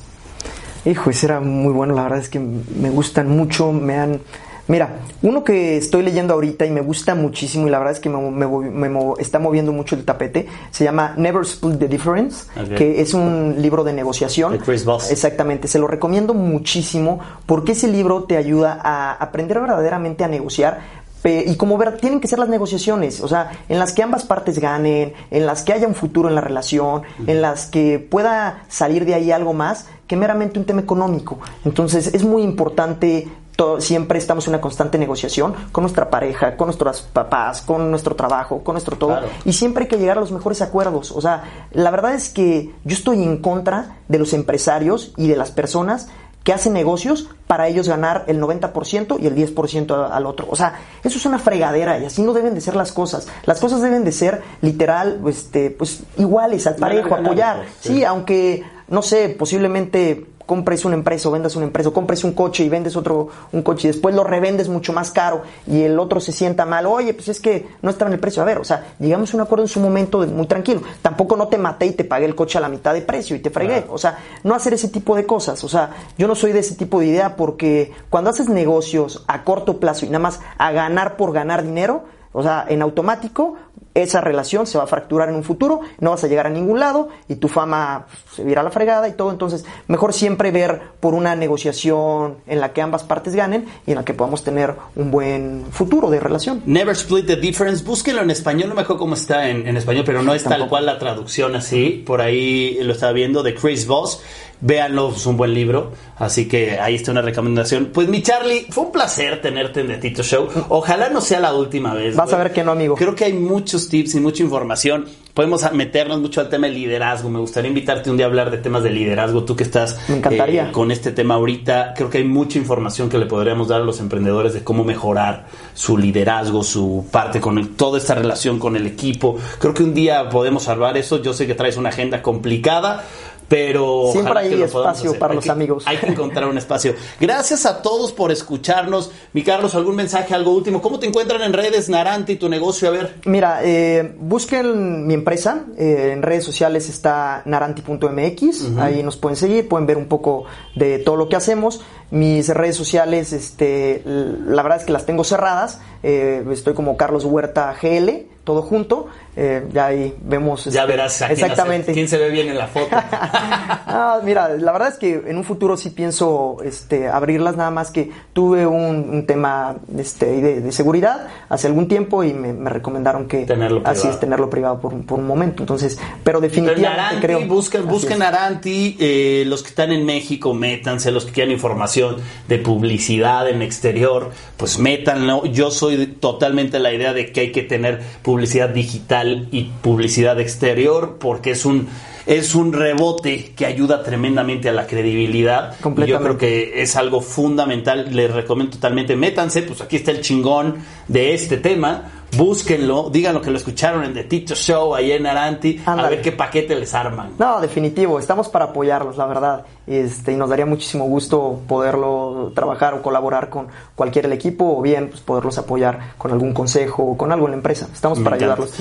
Hijo, 0.85 1.09
ese 1.09 1.27
era 1.27 1.39
muy 1.39 1.73
bueno, 1.73 1.93
la 1.93 2.03
verdad 2.03 2.19
es 2.19 2.29
que 2.29 2.39
me 2.39 2.89
gustan 2.89 3.29
mucho, 3.29 3.71
me 3.71 3.97
han... 3.97 4.19
Mira, 4.67 4.99
uno 5.21 5.43
que 5.43 5.75
estoy 5.75 6.01
leyendo 6.01 6.33
ahorita 6.33 6.65
y 6.65 6.71
me 6.71 6.79
gusta 6.81 7.13
muchísimo 7.13 7.67
y 7.67 7.69
la 7.71 7.77
verdad 7.79 7.93
es 7.93 7.99
que 7.99 8.09
me, 8.09 8.21
me- 8.31 8.47
me- 8.47 8.89
me 8.89 9.13
está 9.19 9.37
moviendo 9.37 9.73
mucho 9.73 9.95
el 9.95 10.05
tapete, 10.05 10.47
se 10.69 10.83
llama 10.85 11.13
Never 11.17 11.41
Split 11.41 11.77
the 11.77 11.87
Difference, 11.89 12.45
que 12.77 13.01
es 13.01 13.13
un 13.13 13.55
libro 13.57 13.83
de 13.83 13.91
negociación. 13.91 14.53
De 14.53 14.59
Chris 14.59 14.85
Voss. 14.85 15.11
Exactamente, 15.11 15.67
se 15.67 15.77
lo 15.77 15.87
recomiendo 15.87 16.33
muchísimo 16.33 17.19
porque 17.45 17.73
ese 17.73 17.89
libro 17.89 18.23
te 18.23 18.37
ayuda 18.37 18.79
a 18.81 19.11
aprender 19.13 19.59
verdaderamente 19.59 20.23
a 20.23 20.29
negociar. 20.29 21.00
Y 21.23 21.55
como 21.55 21.77
ver, 21.77 21.97
tienen 21.97 22.19
que 22.19 22.27
ser 22.27 22.39
las 22.39 22.49
negociaciones, 22.49 23.21
o 23.21 23.27
sea, 23.27 23.51
en 23.69 23.77
las 23.79 23.93
que 23.93 24.01
ambas 24.01 24.23
partes 24.23 24.59
ganen, 24.59 25.13
en 25.29 25.45
las 25.45 25.63
que 25.63 25.73
haya 25.73 25.87
un 25.87 25.95
futuro 25.95 26.29
en 26.29 26.35
la 26.35 26.41
relación, 26.41 27.03
en 27.27 27.41
las 27.41 27.67
que 27.67 27.99
pueda 27.99 28.63
salir 28.69 29.05
de 29.05 29.13
ahí 29.13 29.31
algo 29.31 29.53
más 29.53 29.85
que 30.07 30.15
meramente 30.17 30.59
un 30.59 30.65
tema 30.65 30.81
económico. 30.81 31.39
Entonces 31.63 32.13
es 32.13 32.23
muy 32.23 32.41
importante, 32.41 33.29
siempre 33.77 34.17
estamos 34.17 34.47
en 34.47 34.55
una 34.55 34.61
constante 34.61 34.97
negociación 34.97 35.53
con 35.71 35.83
nuestra 35.83 36.09
pareja, 36.09 36.57
con 36.57 36.67
nuestros 36.67 37.01
papás, 37.01 37.61
con 37.61 37.91
nuestro 37.91 38.15
trabajo, 38.15 38.63
con 38.63 38.73
nuestro 38.73 38.97
todo. 38.97 39.11
Claro. 39.11 39.27
Y 39.45 39.53
siempre 39.53 39.83
hay 39.83 39.87
que 39.87 39.97
llegar 39.97 40.17
a 40.17 40.21
los 40.21 40.31
mejores 40.31 40.63
acuerdos. 40.63 41.11
O 41.11 41.21
sea, 41.21 41.43
la 41.71 41.91
verdad 41.91 42.15
es 42.15 42.29
que 42.29 42.73
yo 42.83 42.95
estoy 42.95 43.21
en 43.21 43.37
contra 43.37 43.99
de 44.07 44.17
los 44.17 44.33
empresarios 44.33 45.13
y 45.15 45.27
de 45.27 45.35
las 45.35 45.51
personas 45.51 46.07
que 46.43 46.53
hacen 46.53 46.73
negocios 46.73 47.29
para 47.47 47.67
ellos 47.67 47.87
ganar 47.87 48.23
el 48.27 48.39
90% 48.41 49.17
y 49.19 49.27
el 49.27 49.35
10% 49.35 49.93
a- 49.95 50.15
al 50.15 50.25
otro. 50.25 50.47
O 50.49 50.55
sea, 50.55 50.73
eso 51.03 51.17
es 51.17 51.25
una 51.25 51.37
fregadera 51.37 51.99
y 51.99 52.05
así 52.05 52.23
no 52.23 52.33
deben 52.33 52.55
de 52.55 52.61
ser 52.61 52.75
las 52.75 52.91
cosas. 52.91 53.27
Las 53.45 53.59
cosas 53.59 53.81
deben 53.81 54.03
de 54.03 54.11
ser 54.11 54.41
literal, 54.61 55.19
este, 55.27 55.69
pues 55.69 56.01
iguales, 56.17 56.65
al 56.65 56.75
parejo, 56.77 57.13
apoyar. 57.15 57.65
sí. 57.79 58.03
aunque, 58.03 58.63
no 58.87 59.01
sé, 59.03 59.29
posiblemente 59.37 60.25
compres 60.51 60.83
una 60.83 60.95
empresa 60.95 61.29
o 61.29 61.31
vendas 61.31 61.55
una 61.55 61.65
empresa, 61.65 61.87
o 61.87 61.93
compres 61.93 62.25
un 62.25 62.33
coche 62.33 62.65
y 62.65 62.67
vendes 62.67 62.97
otro 62.97 63.29
un 63.53 63.61
coche 63.61 63.87
y 63.87 63.91
después 63.93 64.13
lo 64.13 64.25
revendes 64.25 64.67
mucho 64.67 64.91
más 64.91 65.09
caro 65.09 65.43
y 65.65 65.83
el 65.83 65.97
otro 65.97 66.19
se 66.19 66.33
sienta 66.33 66.65
mal, 66.65 66.87
oye, 66.87 67.13
pues 67.13 67.29
es 67.29 67.39
que 67.39 67.69
no 67.81 67.89
estaba 67.89 68.09
en 68.09 68.15
el 68.15 68.19
precio. 68.19 68.41
A 68.41 68.45
ver, 68.45 68.57
o 68.57 68.65
sea, 68.65 68.95
llegamos 68.99 69.33
a 69.33 69.37
un 69.37 69.43
acuerdo 69.43 69.63
en 69.63 69.69
su 69.69 69.79
momento 69.79 70.27
muy 70.27 70.47
tranquilo. 70.47 70.81
Tampoco 71.01 71.37
no 71.37 71.47
te 71.47 71.57
maté 71.57 71.85
y 71.85 71.91
te 71.93 72.03
pagué 72.03 72.25
el 72.25 72.35
coche 72.35 72.57
a 72.57 72.61
la 72.61 72.67
mitad 72.67 72.93
de 72.93 73.01
precio 73.01 73.33
y 73.33 73.39
te 73.39 73.49
fregué. 73.49 73.85
O 73.87 73.97
sea, 73.97 74.17
no 74.43 74.53
hacer 74.53 74.73
ese 74.73 74.89
tipo 74.89 75.15
de 75.15 75.25
cosas. 75.25 75.63
O 75.63 75.69
sea, 75.69 75.91
yo 76.17 76.27
no 76.27 76.35
soy 76.35 76.51
de 76.51 76.59
ese 76.59 76.75
tipo 76.75 76.99
de 76.99 77.05
idea 77.05 77.37
porque 77.37 77.93
cuando 78.09 78.29
haces 78.29 78.49
negocios 78.49 79.23
a 79.29 79.45
corto 79.45 79.79
plazo 79.79 80.05
y 80.05 80.09
nada 80.09 80.19
más 80.19 80.41
a 80.57 80.73
ganar 80.73 81.15
por 81.15 81.31
ganar 81.31 81.63
dinero, 81.63 82.03
o 82.33 82.43
sea, 82.43 82.65
en 82.67 82.81
automático 82.81 83.55
esa 83.93 84.21
relación 84.21 84.67
se 84.67 84.77
va 84.77 84.85
a 84.85 84.87
fracturar 84.87 85.29
en 85.29 85.35
un 85.35 85.43
futuro, 85.43 85.81
no 85.99 86.11
vas 86.11 86.23
a 86.23 86.27
llegar 86.27 86.47
a 86.47 86.49
ningún 86.49 86.79
lado 86.79 87.09
y 87.27 87.35
tu 87.35 87.47
fama 87.47 88.05
se 88.33 88.43
virá 88.43 88.61
a 88.61 88.63
la 88.63 88.71
fregada 88.71 89.07
y 89.07 89.13
todo. 89.13 89.31
Entonces, 89.31 89.65
mejor 89.87 90.13
siempre 90.13 90.51
ver 90.51 90.81
por 90.99 91.13
una 91.13 91.35
negociación 91.35 92.37
en 92.47 92.59
la 92.59 92.73
que 92.73 92.81
ambas 92.81 93.03
partes 93.03 93.35
ganen 93.35 93.65
y 93.85 93.91
en 93.91 93.97
la 93.97 94.05
que 94.05 94.13
podamos 94.13 94.43
tener 94.43 94.75
un 94.95 95.11
buen 95.11 95.65
futuro 95.71 96.09
de 96.09 96.19
relación. 96.19 96.61
Never 96.65 96.95
Split 96.95 97.27
the 97.27 97.35
Difference, 97.35 97.83
búsquenlo 97.83 98.21
en 98.21 98.31
español, 98.31 98.69
no 98.69 98.75
me 98.75 98.81
acuerdo 98.81 98.99
cómo 98.99 99.15
está 99.15 99.49
en, 99.49 99.67
en 99.67 99.77
español, 99.77 100.03
pero 100.05 100.23
no 100.23 100.33
es 100.33 100.43
tal 100.43 100.67
cual 100.69 100.85
la 100.85 100.97
traducción 100.97 101.55
así. 101.55 102.03
Por 102.05 102.21
ahí 102.21 102.77
lo 102.81 102.93
estaba 102.93 103.11
viendo 103.11 103.43
de 103.43 103.55
Chris 103.55 103.87
Voss. 103.87 104.21
Véanlo, 104.61 105.11
es 105.15 105.25
un 105.25 105.37
buen 105.37 105.53
libro. 105.53 105.91
Así 106.17 106.47
que 106.47 106.79
ahí 106.79 106.93
está 106.95 107.11
una 107.11 107.23
recomendación. 107.23 107.89
Pues 107.91 108.07
mi 108.07 108.21
Charlie, 108.21 108.67
fue 108.69 108.83
un 108.85 108.91
placer 108.91 109.41
tenerte 109.41 109.81
en 109.81 109.87
The 109.87 109.97
Tito 109.97 110.21
Show. 110.23 110.47
Ojalá 110.69 111.09
no 111.09 111.19
sea 111.19 111.39
la 111.39 111.53
última 111.55 111.93
vez. 111.95 112.15
Vas 112.15 112.31
a 112.31 112.37
ver 112.37 112.51
que 112.53 112.63
no, 112.63 112.71
amigo. 112.71 112.95
Creo 112.95 113.15
que 113.15 113.25
hay 113.25 113.33
muchos 113.33 113.89
tips 113.89 114.13
y 114.15 114.19
mucha 114.19 114.43
información. 114.43 115.05
Podemos 115.33 115.63
meternos 115.73 116.19
mucho 116.19 116.41
al 116.41 116.49
tema 116.49 116.67
del 116.67 116.75
liderazgo. 116.75 117.29
Me 117.29 117.39
gustaría 117.39 117.69
invitarte 117.69 118.11
un 118.11 118.17
día 118.17 118.25
a 118.27 118.29
hablar 118.29 118.51
de 118.51 118.57
temas 118.59 118.83
de 118.83 118.91
liderazgo. 118.91 119.45
Tú 119.45 119.55
que 119.55 119.63
estás 119.63 119.97
Me 120.09 120.17
encantaría. 120.17 120.69
eh, 120.69 120.71
con 120.71 120.91
este 120.91 121.11
tema 121.11 121.35
ahorita, 121.35 121.93
creo 121.95 122.09
que 122.11 122.19
hay 122.19 122.23
mucha 122.25 122.59
información 122.59 123.09
que 123.09 123.17
le 123.17 123.25
podríamos 123.25 123.69
dar 123.69 123.81
a 123.81 123.83
los 123.83 123.99
emprendedores 123.99 124.53
de 124.53 124.63
cómo 124.63 124.83
mejorar 124.83 125.47
su 125.73 125.97
liderazgo, 125.97 126.63
su 126.63 127.07
parte 127.11 127.39
con 127.41 127.57
el- 127.57 127.69
toda 127.75 127.97
esta 127.97 128.13
relación 128.13 128.59
con 128.59 128.75
el 128.75 128.85
equipo. 128.85 129.37
Creo 129.57 129.73
que 129.73 129.81
un 129.83 129.93
día 129.95 130.29
podemos 130.29 130.63
salvar 130.63 130.97
eso. 130.97 131.19
Yo 131.23 131.33
sé 131.33 131.47
que 131.47 131.55
traes 131.55 131.77
una 131.77 131.89
agenda 131.89 132.21
complicada. 132.21 133.05
Pero 133.51 134.05
Siempre 134.13 134.39
hay 134.39 134.49
que 134.49 134.63
espacio 134.63 135.19
para 135.19 135.33
Hay 135.33 135.35
los 135.35 135.43
que- 135.43 135.51
amigos. 135.51 135.83
Hay 135.85 135.97
que 135.97 136.05
encontrar 136.07 136.47
un 136.47 136.57
espacio. 136.57 136.95
Gracias 137.19 137.65
a 137.65 137.81
todos 137.81 138.13
por 138.13 138.31
escucharnos. 138.31 139.11
Mi 139.33 139.43
Carlos, 139.43 139.75
algún 139.75 139.97
mensaje, 139.97 140.33
algo 140.33 140.51
último. 140.53 140.81
¿Cómo 140.81 140.99
te 140.99 141.07
encuentran 141.07 141.41
en 141.41 141.51
redes, 141.51 141.89
Naranti, 141.89 142.37
tu 142.37 142.47
negocio? 142.47 142.87
A 142.87 142.91
ver. 142.91 143.15
Mira, 143.25 143.59
eh, 143.61 144.15
busquen 144.17 145.05
mi 145.05 145.13
empresa, 145.15 145.65
eh, 145.77 146.11
en 146.13 146.21
redes 146.21 146.45
sociales 146.45 146.87
está 146.87 147.41
naranti.mx, 147.43 148.77
ahí 148.79 149.03
nos 149.03 149.17
pueden 149.17 149.35
seguir, 149.35 149.67
pueden 149.67 149.85
ver 149.85 149.97
un 149.97 150.05
poco 150.07 150.45
de 150.75 150.99
todo 150.99 151.17
lo 151.17 151.27
que 151.27 151.35
hacemos. 151.35 151.81
Mis 152.09 152.47
redes 152.47 152.77
sociales, 152.77 153.33
este, 153.33 154.01
la 154.05 154.63
verdad 154.63 154.79
es 154.79 154.85
que 154.85 154.93
las 154.93 155.05
tengo 155.05 155.25
cerradas, 155.25 155.79
eh, 156.03 156.45
estoy 156.51 156.73
como 156.73 156.95
Carlos 156.95 157.25
Huerta 157.25 157.75
GL, 157.81 158.27
todo 158.43 158.61
junto, 158.61 159.07
eh, 159.35 159.67
ya 159.71 159.87
ahí 159.87 160.15
vemos. 160.21 160.65
Ya 160.65 160.81
este, 160.81 160.85
verás 160.91 161.21
a 161.21 161.27
quién, 161.27 161.39
exactamente. 161.39 161.83
hace- 161.91 161.93
quién 161.93 162.07
se 162.07 162.17
ve 162.17 162.29
bien 162.29 162.49
en 162.49 162.57
la 162.57 162.67
foto. 162.67 162.95
Ah, 163.93 164.19
mira, 164.23 164.49
la 164.57 164.71
verdad 164.71 164.89
es 164.89 164.95
que 164.97 165.21
en 165.27 165.37
un 165.37 165.43
futuro 165.43 165.77
sí 165.77 165.89
pienso 165.89 166.57
este, 166.63 167.07
abrirlas, 167.07 167.55
nada 167.57 167.71
más 167.71 167.91
que 167.91 168.09
tuve 168.33 168.65
un, 168.65 169.09
un 169.09 169.25
tema 169.25 169.75
este, 169.97 170.25
de, 170.25 170.61
de 170.61 170.71
seguridad 170.71 171.27
hace 171.49 171.67
algún 171.67 171.87
tiempo 171.87 172.23
y 172.23 172.33
me, 172.33 172.53
me 172.53 172.69
recomendaron 172.69 173.27
que 173.27 173.45
Tenerlo 173.45 173.81
así 173.83 174.01
privado. 174.01 174.13
es 174.13 174.19
tenerlo 174.19 174.49
privado 174.49 174.79
por, 174.79 174.93
un- 174.93 175.03
por 175.03 175.19
un 175.19 175.27
momento. 175.27 175.63
Entonces, 175.63 175.97
pero 176.23 176.39
Pero 176.39 176.41
definitivamente 176.41 176.89
Naranti, 176.89 177.21
creo. 177.21 177.45
busquen. 177.87 178.19
Naranti, 178.19 178.97
eh, 178.99 179.43
los 179.47 179.61
que 179.63 179.69
están 179.69 179.91
en 179.91 180.05
México, 180.05 180.53
métanse, 180.53 181.11
los 181.11 181.25
que 181.25 181.31
quieran 181.33 181.51
información 181.51 182.17
de 182.47 182.57
publicidad 182.59 183.49
en 183.49 183.61
exterior, 183.61 184.31
pues 184.57 184.79
métanlo. 184.79 185.45
Yo 185.45 185.71
soy 185.71 186.07
totalmente 186.07 186.79
la 186.79 186.93
idea 186.93 187.13
de 187.13 187.31
que 187.31 187.41
hay 187.41 187.51
que 187.51 187.63
tener 187.63 188.01
publicidad 188.21 188.69
digital 188.69 189.47
y 189.51 189.71
publicidad 189.81 190.39
exterior, 190.39 191.17
porque 191.19 191.51
es 191.51 191.65
un 191.65 191.87
es 192.25 192.55
un 192.55 192.73
rebote 192.73 193.53
que 193.55 193.65
ayuda 193.65 194.03
tremendamente 194.03 194.69
a 194.69 194.73
la 194.73 194.87
credibilidad. 194.87 195.75
Y 195.97 196.05
yo 196.07 196.21
creo 196.21 196.37
que 196.37 196.81
es 196.81 196.95
algo 196.95 197.21
fundamental. 197.21 198.15
Les 198.15 198.31
recomiendo 198.31 198.75
totalmente, 198.75 199.15
métanse, 199.15 199.63
pues 199.63 199.81
aquí 199.81 199.97
está 199.97 200.11
el 200.11 200.21
chingón 200.21 200.77
de 201.07 201.33
este 201.33 201.57
tema. 201.57 202.20
Búsquenlo, 202.37 203.09
díganlo 203.09 203.41
que 203.41 203.51
lo 203.51 203.57
escucharon 203.57 204.03
en 204.03 204.13
The 204.13 204.23
Tito 204.23 204.55
Show, 204.55 204.95
ahí 204.95 205.11
en 205.11 205.25
Aranti, 205.25 205.81
a 205.85 206.09
ver 206.09 206.21
qué 206.21 206.31
paquete 206.31 206.75
les 206.75 206.93
arman. 206.93 207.31
No, 207.37 207.59
definitivo, 207.59 208.19
estamos 208.19 208.47
para 208.49 208.65
apoyarlos, 208.65 209.17
la 209.17 209.25
verdad. 209.25 209.65
Este, 209.87 210.31
y 210.31 210.35
nos 210.35 210.49
daría 210.49 210.65
muchísimo 210.65 211.05
gusto 211.05 211.59
poderlo 211.67 212.51
trabajar 212.55 212.93
o 212.93 213.01
colaborar 213.01 213.49
con 213.49 213.67
cualquier 213.95 214.27
el 214.27 214.33
equipo 214.33 214.77
o 214.77 214.81
bien 214.81 215.09
pues, 215.09 215.21
poderlos 215.21 215.57
apoyar 215.57 216.13
con 216.17 216.31
algún 216.31 216.53
consejo 216.53 217.03
o 217.03 217.17
con 217.17 217.31
algo 217.31 217.47
en 217.47 217.51
la 217.51 217.57
empresa. 217.57 217.89
Estamos 217.91 218.19
para 218.19 218.37
ayudarlos. 218.37 218.71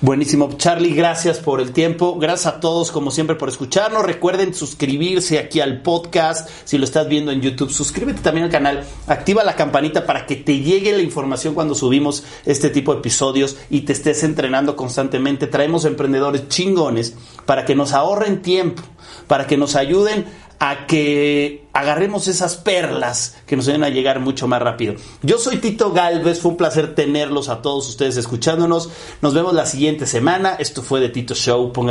Buenísimo. 0.00 0.50
Charlie, 0.56 0.94
gracias 0.94 1.38
por 1.38 1.60
el 1.60 1.72
tiempo. 1.72 2.18
Gracias 2.18 2.54
a 2.54 2.60
todos, 2.60 2.92
como 2.92 3.10
siempre, 3.10 3.34
por 3.34 3.48
escucharnos. 3.48 4.04
Recuerden 4.04 4.54
suscribirse 4.54 5.38
aquí 5.38 5.60
al 5.60 5.82
podcast. 5.82 6.48
Si 6.64 6.78
lo 6.78 6.84
estás 6.84 7.08
viendo 7.08 7.32
en 7.32 7.40
YouTube, 7.40 7.70
suscríbete 7.70 8.20
también 8.20 8.44
al 8.44 8.52
canal. 8.52 8.84
Activa 9.06 9.42
la 9.42 9.56
campanita 9.56 10.06
para 10.06 10.26
que 10.26 10.36
te 10.36 10.58
llegue 10.58 10.92
la 10.92 11.02
información 11.02 11.54
cuando 11.54 11.74
subimos 11.74 12.24
este 12.44 12.70
tipo 12.70 12.91
de 12.91 12.91
episodios 12.94 13.56
y 13.70 13.82
te 13.82 13.92
estés 13.92 14.22
entrenando 14.22 14.76
constantemente. 14.76 15.46
Traemos 15.46 15.84
emprendedores 15.84 16.48
chingones 16.48 17.16
para 17.46 17.64
que 17.64 17.74
nos 17.74 17.92
ahorren 17.92 18.42
tiempo, 18.42 18.82
para 19.26 19.46
que 19.46 19.56
nos 19.56 19.76
ayuden 19.76 20.26
a 20.64 20.86
que 20.86 21.66
agarremos 21.72 22.28
esas 22.28 22.56
perlas 22.56 23.36
que 23.48 23.56
nos 23.56 23.66
ayuden 23.66 23.82
a 23.82 23.88
llegar 23.88 24.20
mucho 24.20 24.46
más 24.46 24.62
rápido. 24.62 24.94
Yo 25.20 25.36
soy 25.38 25.56
Tito 25.56 25.92
Galvez, 25.92 26.38
fue 26.38 26.52
un 26.52 26.56
placer 26.56 26.94
tenerlos 26.94 27.48
a 27.48 27.62
todos 27.62 27.88
ustedes 27.88 28.16
escuchándonos. 28.16 28.88
Nos 29.22 29.34
vemos 29.34 29.54
la 29.54 29.66
siguiente 29.66 30.06
semana. 30.06 30.54
Esto 30.60 30.82
fue 30.82 31.00
de 31.00 31.08
Tito 31.08 31.34
Show. 31.34 31.72
Pongan 31.72 31.90